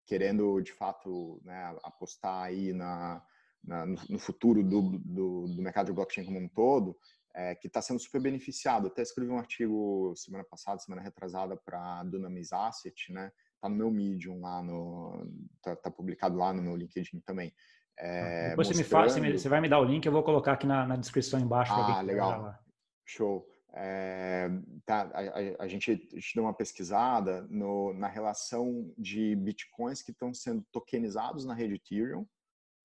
querendo 0.06 0.62
de 0.62 0.72
fato 0.72 1.42
né, 1.44 1.76
apostar 1.84 2.44
aí 2.44 2.72
na, 2.72 3.20
na 3.64 3.88
no 3.88 4.20
futuro 4.20 4.62
do, 4.62 5.00
do, 5.00 5.48
do, 5.48 5.62
mercado 5.64 5.88
de 5.88 5.94
blockchain 5.94 6.26
como 6.26 6.38
um 6.38 6.48
todo, 6.48 6.96
é, 7.34 7.56
que 7.56 7.66
está 7.66 7.82
sendo 7.82 8.00
super 8.00 8.22
beneficiado. 8.22 8.90
Até 8.90 9.02
escrevi 9.02 9.32
um 9.32 9.40
artigo 9.40 10.14
semana 10.16 10.44
passada, 10.44 10.80
semana 10.80 11.02
retrasada, 11.02 11.58
para 11.58 12.04
Dunamis 12.04 12.54
Asset, 12.54 13.12
né? 13.12 13.32
Tá 13.60 13.68
no 13.68 13.76
meu 13.76 13.90
Medium 13.90 14.40
lá 14.40 14.62
no, 14.62 15.28
tá, 15.64 15.76
tá 15.76 15.90
publicado 15.90 16.38
lá 16.38 16.54
no 16.54 16.62
meu 16.62 16.76
LinkedIn 16.76 17.22
também 17.22 17.52
é, 18.00 18.50
Depois 18.50 18.70
mostrando... 18.70 18.78
você 18.78 18.84
me 18.84 18.90
fala, 18.90 19.10
você, 19.10 19.20
me, 19.20 19.38
você, 19.38 19.50
vai 19.50 19.60
me 19.60 19.68
dar 19.68 19.80
o 19.80 19.84
link, 19.84 20.06
eu 20.06 20.12
vou 20.12 20.24
colocar 20.24 20.54
aqui 20.54 20.66
na, 20.66 20.88
na 20.88 20.96
descrição 20.96 21.40
embaixo. 21.40 21.74
Ah, 21.74 22.02
legal. 22.02 22.58
Show. 23.06 23.46
É, 23.74 24.50
tá, 24.86 25.12
a, 25.14 25.20
a, 25.20 25.64
a, 25.64 25.68
gente, 25.68 25.92
a, 25.92 26.16
gente, 26.16 26.34
deu 26.34 26.44
uma 26.44 26.54
pesquisada 26.54 27.46
no, 27.50 27.94
na 27.94 28.08
relação 28.08 28.92
de 28.98 29.36
bitcoins 29.36 30.02
que 30.02 30.12
estão 30.12 30.34
sendo 30.34 30.64
tokenizados 30.72 31.46
na 31.46 31.54
rede 31.54 31.76
Ethereum, 31.76 32.26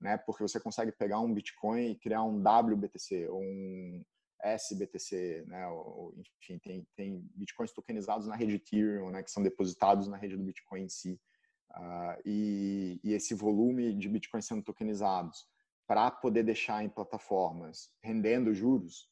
né? 0.00 0.18
Porque 0.18 0.42
você 0.42 0.60
consegue 0.60 0.92
pegar 0.92 1.20
um 1.20 1.32
Bitcoin 1.32 1.92
e 1.92 1.96
criar 1.96 2.22
um 2.22 2.42
WBTC 2.42 3.28
ou 3.28 3.40
um 3.40 4.04
SBTC, 4.42 5.44
né? 5.46 5.66
Ou, 5.68 6.14
enfim, 6.42 6.58
tem, 6.58 6.86
tem 6.94 7.24
bitcoins 7.34 7.72
tokenizados 7.72 8.26
na 8.26 8.36
rede 8.36 8.56
Ethereum, 8.56 9.10
né? 9.10 9.22
Que 9.22 9.30
são 9.30 9.42
depositados 9.42 10.06
na 10.08 10.16
rede 10.16 10.36
do 10.36 10.42
Bitcoin 10.42 10.82
em 10.82 10.88
si. 10.88 11.18
Uh, 11.76 12.22
e, 12.24 13.00
e, 13.02 13.12
esse 13.12 13.34
volume 13.34 13.92
de 13.94 14.08
Bitcoin 14.08 14.40
sendo 14.40 14.62
tokenizados 14.62 15.44
para 15.88 16.08
poder 16.10 16.44
deixar 16.44 16.84
em 16.84 16.88
plataformas 16.88 17.90
rendendo 18.00 18.54
juros 18.54 19.08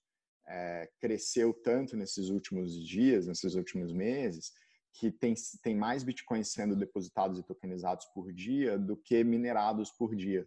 é, 0.46 0.88
cresceu 1.00 1.52
tanto 1.52 1.96
nesses 1.96 2.28
últimos 2.28 2.74
dias, 2.86 3.26
nesses 3.26 3.54
últimos 3.54 3.92
meses, 3.92 4.52
que 4.94 5.10
tem, 5.10 5.34
tem 5.62 5.74
mais 5.74 6.02
Bitcoins 6.02 6.52
sendo 6.52 6.76
depositados 6.76 7.38
e 7.38 7.42
tokenizados 7.42 8.06
por 8.14 8.32
dia 8.32 8.78
do 8.78 8.96
que 8.96 9.24
minerados 9.24 9.90
por 9.90 10.14
dia. 10.14 10.46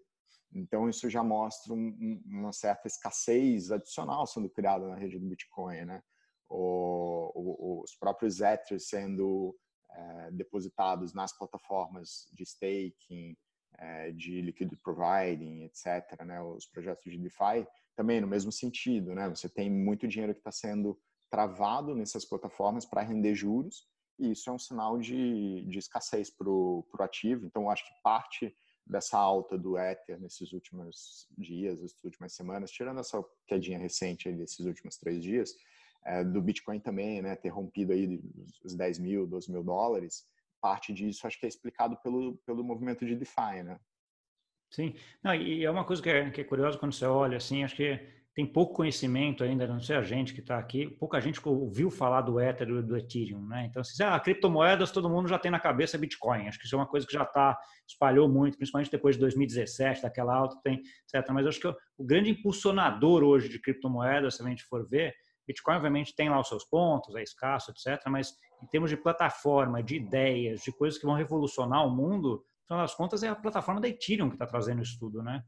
Então, 0.53 0.87
isso 0.87 1.09
já 1.09 1.23
mostra 1.23 1.73
um, 1.73 2.21
uma 2.25 2.53
certa 2.53 2.87
escassez 2.87 3.71
adicional 3.71 4.25
sendo 4.27 4.49
criada 4.49 4.87
na 4.87 4.95
rede 4.95 5.19
do 5.19 5.27
Bitcoin, 5.27 5.85
né? 5.85 6.01
O, 6.47 7.31
o, 7.33 7.81
os 7.83 7.95
próprios 7.95 8.39
Ethers 8.39 8.87
sendo 8.87 9.57
é, 9.95 10.31
depositados 10.31 11.13
nas 11.13 11.35
plataformas 11.37 12.27
de 12.33 12.43
staking, 12.43 13.35
é, 13.77 14.11
de 14.11 14.41
liquidity 14.41 14.81
providing, 14.81 15.63
etc., 15.63 16.23
né, 16.25 16.41
os 16.41 16.65
projetos 16.65 17.11
de 17.11 17.17
DeFi, 17.17 17.67
também 17.95 18.19
no 18.19 18.27
mesmo 18.27 18.51
sentido, 18.51 19.15
né, 19.15 19.29
você 19.29 19.49
tem 19.49 19.69
muito 19.69 20.07
dinheiro 20.07 20.33
que 20.33 20.39
está 20.39 20.51
sendo 20.51 20.99
travado 21.29 21.95
nessas 21.95 22.25
plataformas 22.25 22.85
para 22.85 23.01
render 23.01 23.35
juros, 23.35 23.87
e 24.17 24.31
isso 24.31 24.49
é 24.49 24.53
um 24.53 24.59
sinal 24.59 24.97
de, 24.97 25.65
de 25.65 25.77
escassez 25.77 26.29
para 26.29 26.49
o 26.49 26.85
ativo. 26.99 27.45
Então, 27.45 27.69
acho 27.69 27.85
que 27.85 28.01
parte 28.01 28.55
dessa 28.85 29.17
alta 29.17 29.57
do 29.57 29.77
Ether 29.77 30.19
nesses 30.19 30.53
últimos 30.53 31.27
dias, 31.37 31.81
essas 31.81 32.03
últimas 32.03 32.33
semanas, 32.33 32.71
tirando 32.71 32.99
essa 32.99 33.23
quedinha 33.47 33.79
recente 33.79 34.31
desses 34.31 34.65
últimos 34.65 34.97
três 34.97 35.21
dias, 35.23 35.53
é, 36.05 36.23
do 36.23 36.41
Bitcoin 36.41 36.79
também, 36.79 37.21
né, 37.21 37.35
ter 37.35 37.49
rompido 37.49 37.91
aí 37.91 38.21
os 38.63 38.75
10 38.75 38.99
mil, 38.99 39.27
12 39.27 39.51
mil 39.51 39.63
dólares, 39.63 40.25
parte 40.61 40.93
disso 40.93 41.25
acho 41.27 41.39
que 41.39 41.45
é 41.45 41.49
explicado 41.49 41.97
pelo, 42.03 42.37
pelo 42.45 42.63
movimento 42.63 43.05
de 43.05 43.15
DeFi, 43.15 43.63
né? 43.63 43.79
Sim, 44.71 44.93
Não, 45.23 45.33
e 45.33 45.63
é 45.63 45.71
uma 45.71 45.85
coisa 45.85 46.01
que 46.01 46.09
é, 46.09 46.29
que 46.29 46.41
é 46.41 46.43
curiosa 46.43 46.77
quando 46.77 46.93
você 46.93 47.05
olha, 47.05 47.37
assim, 47.37 47.63
acho 47.63 47.75
que 47.75 47.99
tem 48.35 48.45
pouco 48.45 48.73
conhecimento 48.73 49.45
ainda, 49.45 49.65
não 49.65 49.79
sei 49.79 49.95
a 49.95 50.01
gente 50.01 50.33
que 50.33 50.41
está 50.41 50.57
aqui, 50.57 50.89
pouca 50.89 51.21
gente 51.21 51.39
ouviu 51.47 51.89
falar 51.89 52.21
do 52.21 52.37
Ether 52.37 52.67
do 52.83 52.97
Ethereum, 52.97 53.47
né? 53.47 53.65
Então, 53.65 53.81
se 53.81 54.03
ah, 54.03 54.19
criptomoedas 54.19 54.91
todo 54.91 55.09
mundo 55.09 55.29
já 55.29 55.39
tem 55.39 55.49
na 55.49 55.59
cabeça 55.59 55.97
Bitcoin. 55.97 56.49
Acho 56.49 56.59
que 56.59 56.65
isso 56.65 56.75
é 56.75 56.77
uma 56.77 56.87
coisa 56.87 57.07
que 57.07 57.13
já 57.13 57.23
está 57.23 57.57
espalhou 57.87 58.27
muito, 58.27 58.57
principalmente 58.57 58.91
depois 58.91 59.15
de 59.15 59.21
2017, 59.21 60.01
daquela 60.01 60.35
alta, 60.35 60.59
tem, 60.61 60.79
etc. 60.79 61.29
Mas 61.31 61.47
acho 61.47 61.61
que 61.61 61.67
o 61.67 62.03
grande 62.03 62.29
impulsionador 62.29 63.23
hoje 63.23 63.47
de 63.47 63.57
criptomoedas, 63.57 64.35
se 64.35 64.43
a 64.43 64.49
gente 64.49 64.65
for 64.65 64.85
ver, 64.85 65.15
Bitcoin 65.47 65.75
obviamente 65.75 66.15
tem 66.15 66.29
lá 66.29 66.39
os 66.39 66.47
seus 66.47 66.63
pontos, 66.63 67.15
é 67.15 67.23
escasso, 67.23 67.71
etc. 67.71 68.01
Mas 68.07 68.35
em 68.61 68.67
termos 68.67 68.89
de 68.89 68.97
plataforma, 68.97 69.83
de 69.83 69.95
ideias, 69.95 70.61
de 70.61 70.71
coisas 70.71 70.99
que 70.99 71.05
vão 71.05 71.15
revolucionar 71.15 71.85
o 71.85 71.89
mundo, 71.89 72.45
no 72.61 72.67
final 72.67 72.81
das 72.81 72.95
contas 72.95 73.23
é 73.23 73.27
a 73.27 73.35
plataforma 73.35 73.81
da 73.81 73.87
Ethereum 73.87 74.29
que 74.29 74.35
está 74.35 74.47
trazendo 74.47 74.81
isso 74.81 74.97
tudo, 74.99 75.21
né? 75.21 75.43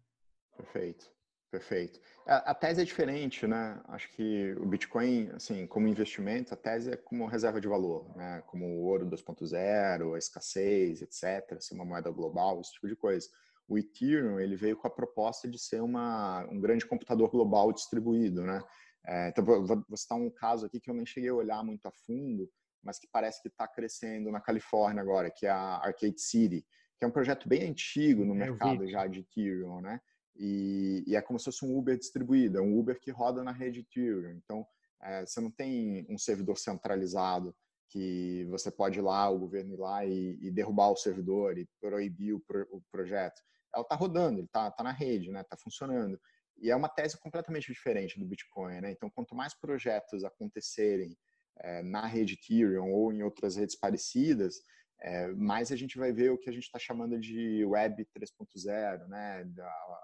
Perfeito. 0.56 1.12
Perfeito. 1.50 2.00
A, 2.26 2.52
a, 2.52 2.54
tese 2.54 2.82
é 2.82 2.84
diferente, 2.84 3.48
né? 3.48 3.82
Acho 3.88 4.10
que 4.12 4.54
o 4.60 4.66
Bitcoin, 4.66 5.30
assim, 5.34 5.66
como 5.66 5.88
investimento, 5.88 6.54
a 6.54 6.58
tese 6.58 6.92
é 6.92 6.98
como 6.98 7.26
reserva 7.26 7.62
de 7.62 7.68
valor, 7.70 8.16
né? 8.18 8.44
Como 8.48 8.66
o 8.66 8.84
ouro 8.84 9.06
2.0, 9.08 10.14
a 10.14 10.18
escassez, 10.18 11.02
etc. 11.02 11.60
Ser 11.62 11.76
uma 11.76 11.86
moeda 11.86 12.12
global, 12.12 12.60
esse 12.60 12.74
tipo 12.74 12.88
de 12.88 12.98
coisa. 12.98 13.30
O 13.66 13.78
Ethereum, 13.78 14.40
ele 14.40 14.58
veio 14.58 14.76
com 14.76 14.88
a 14.88 14.92
proposta 14.92 15.48
de 15.48 15.58
ser 15.58 15.82
uma, 15.82 16.46
um 16.52 16.60
grande 16.60 16.86
computador 16.86 17.30
global 17.30 17.72
distribuído, 17.72 18.44
né? 18.44 18.62
É, 19.08 19.30
então, 19.30 19.46
vou, 19.46 19.66
vou 19.66 19.98
citar 19.98 20.18
um 20.18 20.30
caso 20.30 20.66
aqui 20.66 20.80
que 20.80 20.90
eu 20.90 20.94
nem 20.94 21.06
cheguei 21.06 21.30
a 21.30 21.36
olhar 21.36 21.64
muito 21.64 21.86
a 21.88 21.92
fundo, 21.92 22.50
mas 22.84 23.00
que 23.00 23.08
parece 23.12 23.42
que 23.42 23.48
está 23.48 23.68
crescendo 23.68 24.30
na 24.32 24.42
Califórnia 24.42 25.02
agora, 25.02 25.32
que 25.32 25.46
é 25.46 25.50
a 25.50 25.78
Arcade 25.78 26.20
City, 26.20 26.66
que 26.98 27.06
é 27.06 27.08
um 27.08 27.12
projeto 27.12 27.48
bem 27.48 27.70
antigo 27.70 28.26
no 28.26 28.36
mercado 28.36 28.88
já 28.88 29.08
de 29.08 29.20
Ethereum, 29.20 29.82
né? 29.82 30.00
E, 30.36 31.04
e, 31.08 31.16
é 31.16 31.22
como 31.22 31.40
se 31.40 31.46
fosse 31.46 31.66
um 31.66 31.76
Uber 31.76 31.98
distribuído, 31.98 32.60
é 32.60 32.62
um 32.62 32.78
Uber 32.78 33.00
que 33.00 33.10
roda 33.10 33.44
na 33.44 33.52
rede 33.52 33.80
Ethereum. 33.80 34.32
Então, 34.32 34.66
é, 35.02 35.26
você 35.26 35.40
não 35.40 35.52
tem 35.52 36.06
um 36.10 36.18
servidor 36.18 36.58
centralizado 36.58 37.56
que 37.90 38.46
você 38.50 38.70
pode 38.70 39.00
ir 39.00 39.02
lá, 39.02 39.30
o 39.30 39.40
governo 39.40 39.74
ir 39.74 39.80
lá 39.80 40.06
e, 40.06 40.38
e 40.42 40.52
derrubar 40.52 40.92
o 40.92 40.98
servidor 40.98 41.58
e 41.58 41.68
proibir 41.80 42.34
o, 42.34 42.40
pro, 42.42 42.68
o 42.72 42.82
projeto. 42.92 43.42
Ela 43.74 43.84
está 43.84 43.96
rodando, 43.96 44.40
ele 44.40 44.46
está 44.46 44.70
tá 44.72 44.84
na 44.84 44.92
rede, 44.92 45.28
está 45.28 45.40
né? 45.40 45.44
Tá 45.44 45.58
funcionando. 45.58 46.20
E 46.60 46.72
é 46.72 46.76
uma 46.76 46.90
tese 46.90 47.20
completamente 47.20 47.72
diferente 47.72 48.20
do 48.20 48.26
Bitcoin. 48.26 48.82
Né? 48.82 48.92
Então, 48.92 49.10
quanto 49.10 49.36
mais 49.36 49.54
projetos 49.54 50.24
acontecerem 50.24 51.18
é, 51.60 51.84
na 51.84 52.06
rede 52.06 52.34
Ethereum 52.34 52.92
ou 52.92 53.12
em 53.12 53.24
outras 53.24 53.56
redes 53.56 53.76
parecidas, 53.76 54.62
é, 55.00 55.28
mais 55.28 55.72
a 55.72 55.76
gente 55.76 55.98
vai 55.98 56.12
ver 56.12 56.32
o 56.32 56.38
que 56.38 56.50
a 56.50 56.54
gente 56.54 56.64
está 56.64 56.80
chamando 56.80 57.20
de 57.20 57.64
Web 57.66 58.08
3.0, 58.16 59.08
né? 59.08 59.44
Da, 59.46 59.98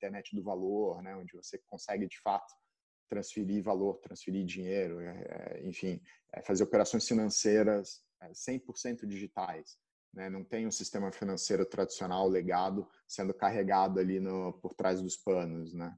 internet 0.00 0.34
do 0.34 0.42
valor, 0.42 1.02
né, 1.02 1.14
onde 1.14 1.34
você 1.34 1.58
consegue 1.66 2.06
de 2.06 2.18
fato 2.20 2.52
transferir 3.08 3.62
valor, 3.62 3.98
transferir 3.98 4.46
dinheiro, 4.46 5.00
é, 5.00 5.60
enfim, 5.64 6.00
fazer 6.44 6.62
operações 6.62 7.06
financeiras 7.06 8.02
100% 8.22 9.02
é, 9.02 9.06
digitais. 9.06 9.76
Né? 10.12 10.28
Não 10.28 10.44
tem 10.44 10.66
um 10.66 10.70
sistema 10.70 11.12
financeiro 11.12 11.64
tradicional 11.64 12.28
legado 12.28 12.88
sendo 13.06 13.34
carregado 13.34 13.98
ali 14.00 14.20
no, 14.20 14.52
por 14.54 14.74
trás 14.74 15.00
dos 15.00 15.16
panos. 15.16 15.72
Né? 15.74 15.94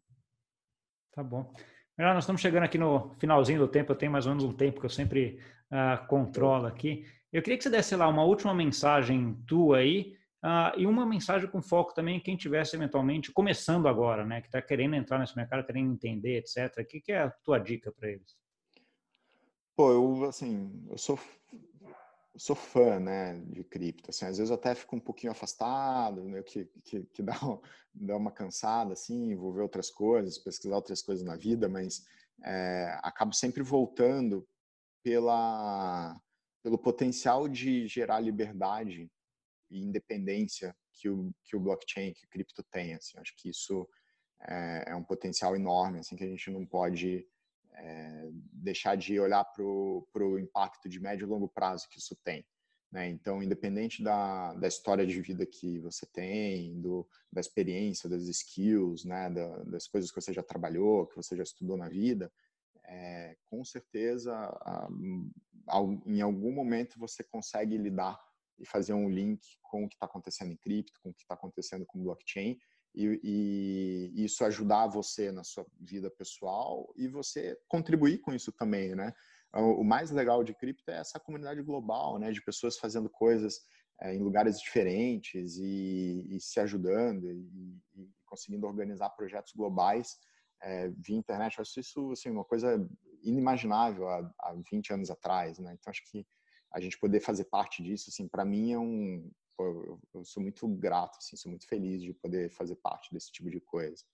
Tá 1.12 1.22
bom. 1.22 1.53
Nós 1.98 2.25
estamos 2.25 2.40
chegando 2.40 2.64
aqui 2.64 2.79
no 2.79 3.14
finalzinho 3.18 3.61
do 3.61 3.68
tempo, 3.68 3.92
eu 3.92 3.96
tenho 3.96 4.11
mais 4.11 4.27
ou 4.27 4.33
menos 4.33 4.44
um 4.44 4.57
tempo 4.57 4.81
que 4.81 4.87
eu 4.87 4.90
sempre 4.90 5.38
uh, 5.70 6.07
controlo 6.09 6.66
aqui. 6.66 7.07
Eu 7.33 7.42
queria 7.42 7.57
que 7.57 7.64
você 7.64 7.70
desse 7.70 7.94
lá 7.94 8.09
uma 8.09 8.25
última 8.25 8.55
mensagem 8.55 9.35
tua 9.46 9.79
aí, 9.79 10.16
Uh, 10.44 10.75
e 10.77 10.87
uma 10.88 11.07
mensagem 11.07 11.48
com 11.48 11.62
foco 11.62 11.94
também 11.94 12.18
quem 12.18 12.37
tivesse 12.37 12.75
eventualmente 12.75 13.31
começando 13.31 13.87
agora, 13.87 14.27
né, 14.27 14.40
que 14.40 14.48
está 14.48 14.61
querendo 14.61 14.96
entrar 14.96 15.20
nesse 15.20 15.37
mercado, 15.37 15.64
querendo 15.64 15.92
entender, 15.92 16.38
etc. 16.38 16.79
O 16.81 16.85
que, 16.85 17.01
que 17.01 17.12
é 17.12 17.22
a 17.22 17.31
tua 17.31 17.61
dica 17.61 17.92
para 17.92 18.11
eles? 18.11 18.37
Pô, 19.77 19.92
eu 19.92 20.25
assim, 20.25 20.85
eu 20.90 20.98
sou 20.98 21.16
sou 22.37 22.57
fã, 22.57 22.99
né, 22.99 23.38
de 23.47 23.62
cripto. 23.64 24.11
Assim, 24.11 24.25
às 24.25 24.38
vezes 24.38 24.51
eu 24.51 24.57
até 24.57 24.75
fico 24.75 24.97
um 24.97 25.01
pouquinho 25.01 25.33
afastado, 25.33 26.25
né, 26.25 26.42
que, 26.42 26.64
que, 26.85 27.05
que 27.05 27.23
dá, 27.23 27.35
dá 27.95 28.16
uma 28.16 28.33
cansada, 28.33 28.92
assim, 28.92 29.31
envolver 29.31 29.62
outras 29.62 29.90
coisas, 29.90 30.38
pesquisar 30.38 30.77
outras 30.77 31.03
coisas 31.03 31.25
na 31.25 31.37
vida, 31.37 31.68
mas 31.68 32.05
é, 32.45 32.99
acabo 33.03 33.35
sempre 33.35 33.62
voltando 33.62 34.47
pela 35.03 36.18
pelo 36.62 36.79
potencial 36.79 37.49
de 37.49 37.88
gerar 37.88 38.21
liberdade 38.21 39.11
e 39.71 39.83
independência 39.83 40.75
que 40.92 41.09
o, 41.09 41.35
que 41.45 41.57
o 41.57 41.61
blockchain, 41.61 42.12
que 42.12 42.25
o 42.25 42.29
cripto 42.29 42.62
tem. 42.71 42.95
Assim, 42.95 43.18
acho 43.18 43.35
que 43.37 43.51
isso 43.51 43.88
é, 44.49 44.85
é 44.88 44.95
um 44.95 45.03
potencial 45.03 45.57
enorme, 45.57 45.99
assim, 45.99 46.14
que 46.14 46.25
a 46.25 46.29
gente 46.29 46.51
não 46.51 46.64
pode 46.64 47.27
é, 47.74 48.28
deixar 48.52 48.96
de 48.96 49.18
olhar 49.18 49.44
para 49.44 49.62
o 49.64 50.38
impacto 50.38 50.88
de 50.88 51.00
médio 51.00 51.24
e 51.24 51.28
longo 51.28 51.48
prazo 51.48 51.88
que 51.88 51.98
isso 51.98 52.16
tem. 52.16 52.44
Né? 52.90 53.08
Então, 53.08 53.42
independente 53.42 54.02
da, 54.02 54.52
da 54.54 54.68
história 54.68 55.06
de 55.06 55.20
vida 55.20 55.46
que 55.46 55.78
você 55.78 56.04
tem, 56.06 56.78
do, 56.80 57.08
da 57.32 57.40
experiência, 57.40 58.08
das 58.08 58.24
skills, 58.24 59.04
né? 59.06 59.30
Da, 59.30 59.62
das 59.64 59.88
coisas 59.88 60.11
que 60.11 60.20
você 60.20 60.32
já 60.32 60.42
trabalhou, 60.42 61.06
que 61.06 61.16
você 61.16 61.35
já 61.35 61.42
estudou 61.42 61.78
na 61.78 61.88
vida, 61.88 62.30
é, 62.85 63.37
com 63.48 63.64
certeza, 63.64 64.32
em 66.06 66.20
algum 66.20 66.52
momento 66.52 66.98
você 66.98 67.24
consegue 67.24 67.78
lidar 67.78 68.20
e 68.58 68.66
fazer 68.66 68.92
um 68.92 69.08
link 69.08 69.40
com 69.62 69.85
o 69.85 69.88
que 69.88 69.94
está 69.94 70.06
acontecendo 70.06 70.52
em 70.52 70.56
cripto, 70.56 71.00
com 71.02 71.08
o 71.08 71.14
que 71.14 71.22
está 71.22 71.35
acontecendo 71.35 71.87
com 71.87 72.02
blockchain, 72.02 72.58
e, 72.94 74.11
e, 74.14 74.24
isso 74.24 74.44
ajudar 74.44 74.87
você 74.87 75.33
na 75.33 75.44
sua 75.44 75.66
vida 75.81 76.11
pessoal 76.11 76.92
e 76.96 77.09
você 77.09 77.59
contribuir 77.68 78.18
com 78.18 78.33
isso 78.35 78.52
também, 78.52 78.94
né? 78.94 79.12
O 79.55 79.85
mais 79.85 80.11
legal 80.11 80.42
de 80.42 80.55
cripto 80.55 80.90
é 80.90 80.98
essa 80.98 81.20
comunidade 81.20 81.62
global, 81.62 82.18
né? 82.18 82.33
De 82.33 82.42
pessoas 82.42 82.78
fazendo 82.78 83.11
coisas 83.11 83.61
é, 84.00 84.14
em 84.14 84.18
lugares 84.18 84.59
diferentes 84.59 85.59
e, 85.59 86.26
e 86.28 86.40
se 86.40 86.59
ajudando 86.59 87.31
e, 87.31 87.81
e, 87.94 88.11
conseguindo 88.24 88.66
organizar 88.66 89.11
projetos 89.11 89.52
globais 89.55 90.16
é, 90.62 90.88
via 90.90 91.16
internet. 91.16 91.59
Eu 91.59 91.62
acho 91.62 91.81
isso 91.81 92.12
assim, 92.12 92.31
uma 92.31 92.44
coisa 92.44 92.88
inimaginável 93.22 94.09
há, 94.09 94.35
há 94.40 94.55
20 94.70 94.94
anos 94.94 95.11
atrás, 95.11 95.59
né? 95.59 95.74
Então 95.74 95.90
acho 95.90 96.02
que 96.11 96.26
a 96.72 96.81
gente 96.81 96.98
poder 96.98 97.20
fazer 97.20 97.44
parte 97.44 97.83
disso, 97.83 98.09
assim, 98.09 98.26
para 98.26 98.44
mim 98.44 98.72
é 98.72 98.78
um, 98.78 99.31
pô, 99.56 100.00
eu 100.14 100.24
sou 100.24 100.42
muito 100.42 100.66
grato, 100.68 101.18
assim, 101.18 101.36
sou 101.36 101.50
muito 101.50 101.66
feliz 101.66 102.02
de 102.02 102.12
poder 102.12 102.50
fazer 102.50 102.76
parte 102.76 103.12
desse 103.12 103.30
tipo 103.30 103.50
de 103.50 103.60
coisa. 103.60 104.04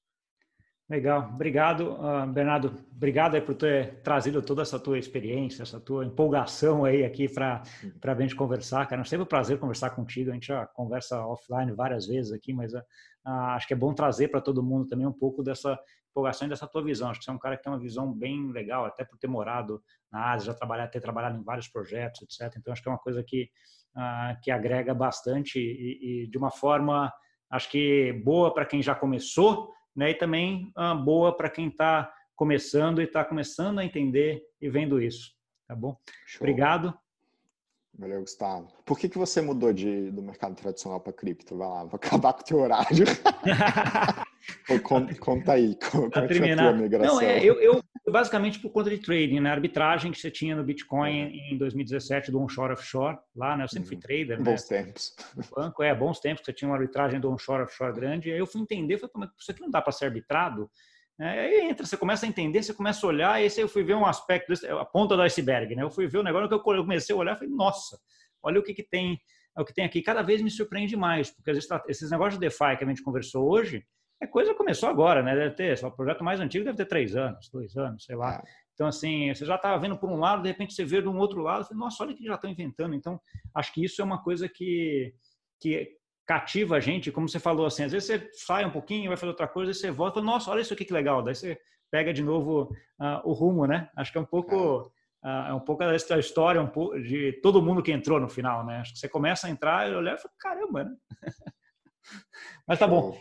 Legal, 0.91 1.33
obrigado, 1.35 1.93
uh, 2.01 2.27
Bernardo. 2.27 2.83
Obrigado 2.91 3.39
por 3.43 3.55
ter 3.55 4.01
trazido 4.01 4.41
toda 4.41 4.63
essa 4.63 4.81
tua 4.81 4.99
experiência, 4.99 5.63
essa 5.63 5.79
tua 5.79 6.03
empolgação 6.03 6.83
aí 6.83 7.05
aqui 7.05 7.29
para 7.29 7.63
para 8.01 8.15
a 8.15 8.21
gente 8.21 8.35
conversar, 8.35 8.89
cara. 8.89 9.03
É 9.03 9.05
sempre 9.05 9.25
um 9.25 9.29
prazer 9.29 9.59
conversar 9.59 9.91
contigo. 9.91 10.31
A 10.31 10.33
gente 10.33 10.47
já 10.47 10.67
conversa 10.67 11.23
offline 11.27 11.73
várias 11.73 12.07
vezes 12.07 12.33
aqui, 12.33 12.55
mas 12.55 12.73
uh, 12.73 12.83
acho 13.27 13.69
que 13.69 13.75
é 13.75 13.77
bom 13.77 13.93
trazer 13.93 14.29
para 14.29 14.41
todo 14.41 14.63
mundo 14.63 14.89
também 14.89 15.07
um 15.07 15.13
pouco 15.13 15.43
dessa 15.43 15.79
empolgação 16.11 16.47
e 16.47 16.51
dessa 16.51 16.67
tua 16.67 16.83
visão. 16.83 17.11
Acho 17.11 17.21
que 17.21 17.27
você 17.27 17.31
é 17.31 17.35
um 17.35 17.39
cara 17.39 17.59
que 17.59 17.63
tem 17.63 17.71
uma 17.71 17.79
visão 17.79 18.11
bem 18.11 18.51
legal, 18.51 18.87
até 18.87 19.05
por 19.05 19.19
ter 19.19 19.29
morado 19.29 19.83
na 20.11 20.33
Ásia, 20.33 20.47
já 20.47 20.55
trabalhar, 20.55 20.89
ter 20.89 21.03
trabalhado 21.03 21.39
em 21.39 21.45
vários 21.45 21.69
projetos, 21.69 22.23
etc. 22.23 22.57
Então 22.57 22.73
acho 22.73 22.83
que 22.83 22.89
é 22.89 22.93
uma 22.93 22.99
coisa 22.99 23.23
que 23.23 23.51
que 24.43 24.51
agrega 24.51 24.95
bastante 24.95 25.59
e, 25.59 26.23
e, 26.23 26.27
de 26.29 26.39
uma 26.39 26.51
forma 26.51 27.13
acho 27.51 27.71
que 27.71 28.13
boa 28.25 28.53
para 28.53 28.67
quem 28.67 28.83
já 28.83 28.95
começou, 28.95 29.73
né? 29.97 30.11
E 30.11 30.15
também 30.15 30.73
uh, 30.77 30.97
boa 30.97 31.37
para 31.37 31.51
quem 31.51 31.69
está 31.69 32.13
começando 32.37 33.01
e 33.01 33.05
está 33.05 33.25
começando 33.25 33.79
a 33.81 33.85
entender 33.85 34.43
e 34.61 34.69
vendo 34.69 35.03
isso, 35.03 35.33
tá 35.67 35.75
bom? 35.75 35.97
Show. 36.27 36.43
Obrigado. 36.43 36.97
Valeu, 37.99 38.21
Gustavo. 38.21 38.69
Por 38.85 38.97
que, 38.97 39.09
que 39.09 39.19
você 39.19 39.41
mudou 39.41 39.73
de, 39.73 40.13
do 40.13 40.23
mercado 40.23 40.55
tradicional 40.55 41.01
para 41.01 41.13
cripto? 41.13 41.57
Vai 41.57 41.69
lá, 41.69 41.85
vou 41.85 41.97
acabar 42.01 42.33
com 42.33 42.43
o 42.43 42.45
teu 42.45 42.59
horário. 42.59 43.07
conta, 44.83 45.15
conta, 45.15 45.53
aí, 45.53 45.77
como 45.91 46.11
é 46.15 46.73
migração? 46.73 47.15
Não, 47.15 47.21
é, 47.23 47.43
eu, 47.43 47.61
eu, 47.61 47.83
basicamente 48.11 48.59
por 48.59 48.71
conta 48.71 48.91
de 48.91 48.99
trading, 48.99 49.41
né? 49.41 49.51
Arbitragem 49.51 50.13
que 50.13 50.19
você 50.19 50.31
tinha 50.31 50.57
no 50.57 50.65
Bitcoin 50.65 51.21
é. 51.23 51.53
em 51.53 51.59
2017 51.59 52.31
do 52.31 52.41
onshore 52.41 52.73
offshore, 52.73 53.19
lá, 53.35 53.57
né? 53.57 53.65
Eu 53.65 53.69
sempre 53.69 53.89
fui 53.89 53.97
uhum. 53.97 54.03
trader, 54.03 54.43
Bons 54.43 54.71
né? 54.71 54.83
tempos. 54.83 55.15
banco, 55.55 55.83
é, 55.83 55.95
bons 55.95 56.21
tempos, 56.21 56.45
você 56.45 56.53
tinha 56.53 56.69
uma 56.69 56.77
arbitragem 56.77 57.21
do 57.21 57.31
onshore 57.31 57.63
offshore 57.63 57.95
grande, 57.95 58.31
aí 58.31 58.39
eu 58.39 58.47
fui 58.47 58.61
entender, 58.61 58.99
falei, 58.99 59.13
mas 59.17 59.31
isso 59.39 59.51
aqui 59.51 59.61
não 59.61 59.71
dá 59.71 59.81
para 59.81 59.93
ser 59.93 60.07
arbitrado? 60.07 60.71
É, 61.21 61.41
aí 61.41 61.69
entra, 61.69 61.85
você 61.85 61.97
começa 61.97 62.25
a 62.27 62.29
entender, 62.29 62.63
você 62.63 62.73
começa 62.73 63.05
a 63.05 63.09
olhar, 63.09 63.41
e 63.41 63.45
aí 63.45 63.53
eu 63.59 63.69
fui 63.69 63.83
ver 63.83 63.95
um 63.95 64.07
aspecto, 64.07 64.53
a 64.79 64.85
ponta 64.85 65.17
do 65.17 65.23
iceberg, 65.23 65.75
né? 65.75 65.83
Eu 65.83 65.91
fui 65.91 66.07
ver 66.07 66.19
o 66.19 66.23
negócio 66.23 66.49
que 66.49 66.55
eu 66.55 66.61
comecei 66.61 67.15
a 67.15 67.19
olhar, 67.19 67.35
falei, 67.37 67.51
nossa, 67.51 67.99
olha 68.43 68.61
o 68.61 68.63
que, 68.63 68.73
que 68.73 68.85
tem, 68.85 69.19
o 69.57 69.65
que 69.65 69.75
tem 69.75 69.85
aqui. 69.85 70.01
Cada 70.01 70.23
vez 70.23 70.41
me 70.41 70.51
surpreende 70.51 70.97
mais, 70.97 71.31
porque 71.31 71.51
esses 71.89 72.11
negócios 72.11 72.35
de 72.35 72.41
DeFi 72.41 72.77
que 72.77 72.85
a 72.85 72.87
gente 72.87 73.03
conversou 73.03 73.51
hoje, 73.51 73.85
é 74.21 74.27
coisa 74.27 74.55
começou 74.55 74.89
agora, 74.89 75.23
né? 75.23 75.35
Deve 75.35 75.55
ter, 75.55 75.85
o 75.85 75.91
projeto 75.91 76.25
mais 76.25 76.41
antigo 76.41 76.65
deve 76.65 76.77
ter 76.77 76.87
três 76.87 77.15
anos, 77.15 77.49
dois 77.51 77.77
anos, 77.77 78.05
sei 78.05 78.17
lá. 78.17 78.37
É. 78.37 78.43
Então, 78.75 78.87
assim, 78.87 79.33
você 79.33 79.45
já 79.45 79.57
estava 79.57 79.79
vendo 79.81 79.97
por 79.97 80.11
um 80.11 80.17
lado, 80.17 80.43
de 80.43 80.49
repente 80.49 80.75
você 80.75 80.85
vê 80.85 81.03
de 81.03 81.09
um 81.09 81.19
outro 81.19 81.41
lado, 81.41 81.65
falei, 81.65 81.79
nossa, 81.79 82.03
olha 82.03 82.13
o 82.13 82.17
que 82.17 82.25
já 82.25 82.35
estão 82.35 82.51
inventando. 82.51 82.95
Então, 82.95 83.21
acho 83.55 83.73
que 83.73 83.85
isso 83.85 84.01
é 84.01 84.05
uma 84.05 84.23
coisa 84.23 84.49
que, 84.49 85.13
que 85.61 85.97
cativa 86.27 86.77
a 86.77 86.81
gente, 86.81 87.11
como 87.11 87.29
você 87.29 87.41
falou 87.41 87.67
assim, 87.67 87.85
às 87.85 87.93
vezes 87.93 88.07
você 88.07 88.31
sai 88.35 88.65
um 88.65 88.71
pouquinho, 88.71 89.09
vai 89.09 89.17
fazer 89.17 89.31
outra 89.31 89.49
coisa, 89.49 89.73
você 89.73 89.91
volta, 89.91 90.19
e 90.19 90.23
fala, 90.23 90.33
nossa, 90.33 90.51
olha 90.51 90.61
isso 90.61 90.75
aqui 90.75 90.85
que 90.85 90.93
legal. 90.93 91.23
Daí 91.23 91.35
você 91.35 91.59
pega 91.91 92.13
de 92.13 92.23
novo 92.23 92.71
uh, 93.01 93.29
o 93.29 93.33
rumo, 93.33 93.67
né? 93.67 93.89
Acho 93.97 94.13
que 94.13 94.19
é 94.19 94.21
um 94.21 94.27
pouco 94.27 94.93
é, 95.25 95.51
é 95.51 95.55
um 95.55 95.61
pouco 95.61 95.85
da 95.85 96.19
história 96.19 96.61
um 96.61 96.69
pouco 96.69 97.01
de 97.01 97.33
todo 97.43 97.63
mundo 97.63 97.83
que 97.83 97.93
entrou 97.93 98.21
no 98.21 98.29
final, 98.29 98.65
né? 98.65 98.79
Acho 98.79 98.93
que 98.93 98.99
você 98.99 99.09
começa 99.09 99.47
a 99.47 99.51
entrar 99.51 99.91
e 99.91 99.95
olhar 99.95 100.15
e 100.15 100.19
fala, 100.19 100.35
caramba, 100.39 100.85
né? 100.85 100.97
Mas 102.67 102.79
tá 102.79 102.87
bom. 102.87 103.17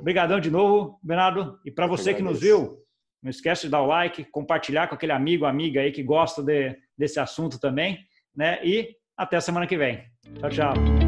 Obrigadão 0.00 0.40
de 0.40 0.50
novo, 0.50 0.98
Bernardo. 1.02 1.58
E 1.64 1.70
para 1.70 1.86
você 1.86 2.14
que 2.14 2.22
nos 2.22 2.40
viu, 2.40 2.78
não 3.22 3.30
esquece 3.30 3.62
de 3.62 3.70
dar 3.70 3.82
o 3.82 3.86
like, 3.86 4.24
compartilhar 4.24 4.88
com 4.88 4.94
aquele 4.94 5.12
amigo, 5.12 5.44
amiga 5.44 5.80
aí 5.80 5.92
que 5.92 6.02
gosta 6.02 6.42
de, 6.42 6.76
desse 6.96 7.20
assunto 7.20 7.58
também, 7.58 7.98
né? 8.34 8.64
E 8.64 8.94
até 9.16 9.36
a 9.36 9.40
semana 9.40 9.66
que 9.66 9.76
vem. 9.76 10.04
Tchau, 10.38 10.50
tchau. 10.50 11.05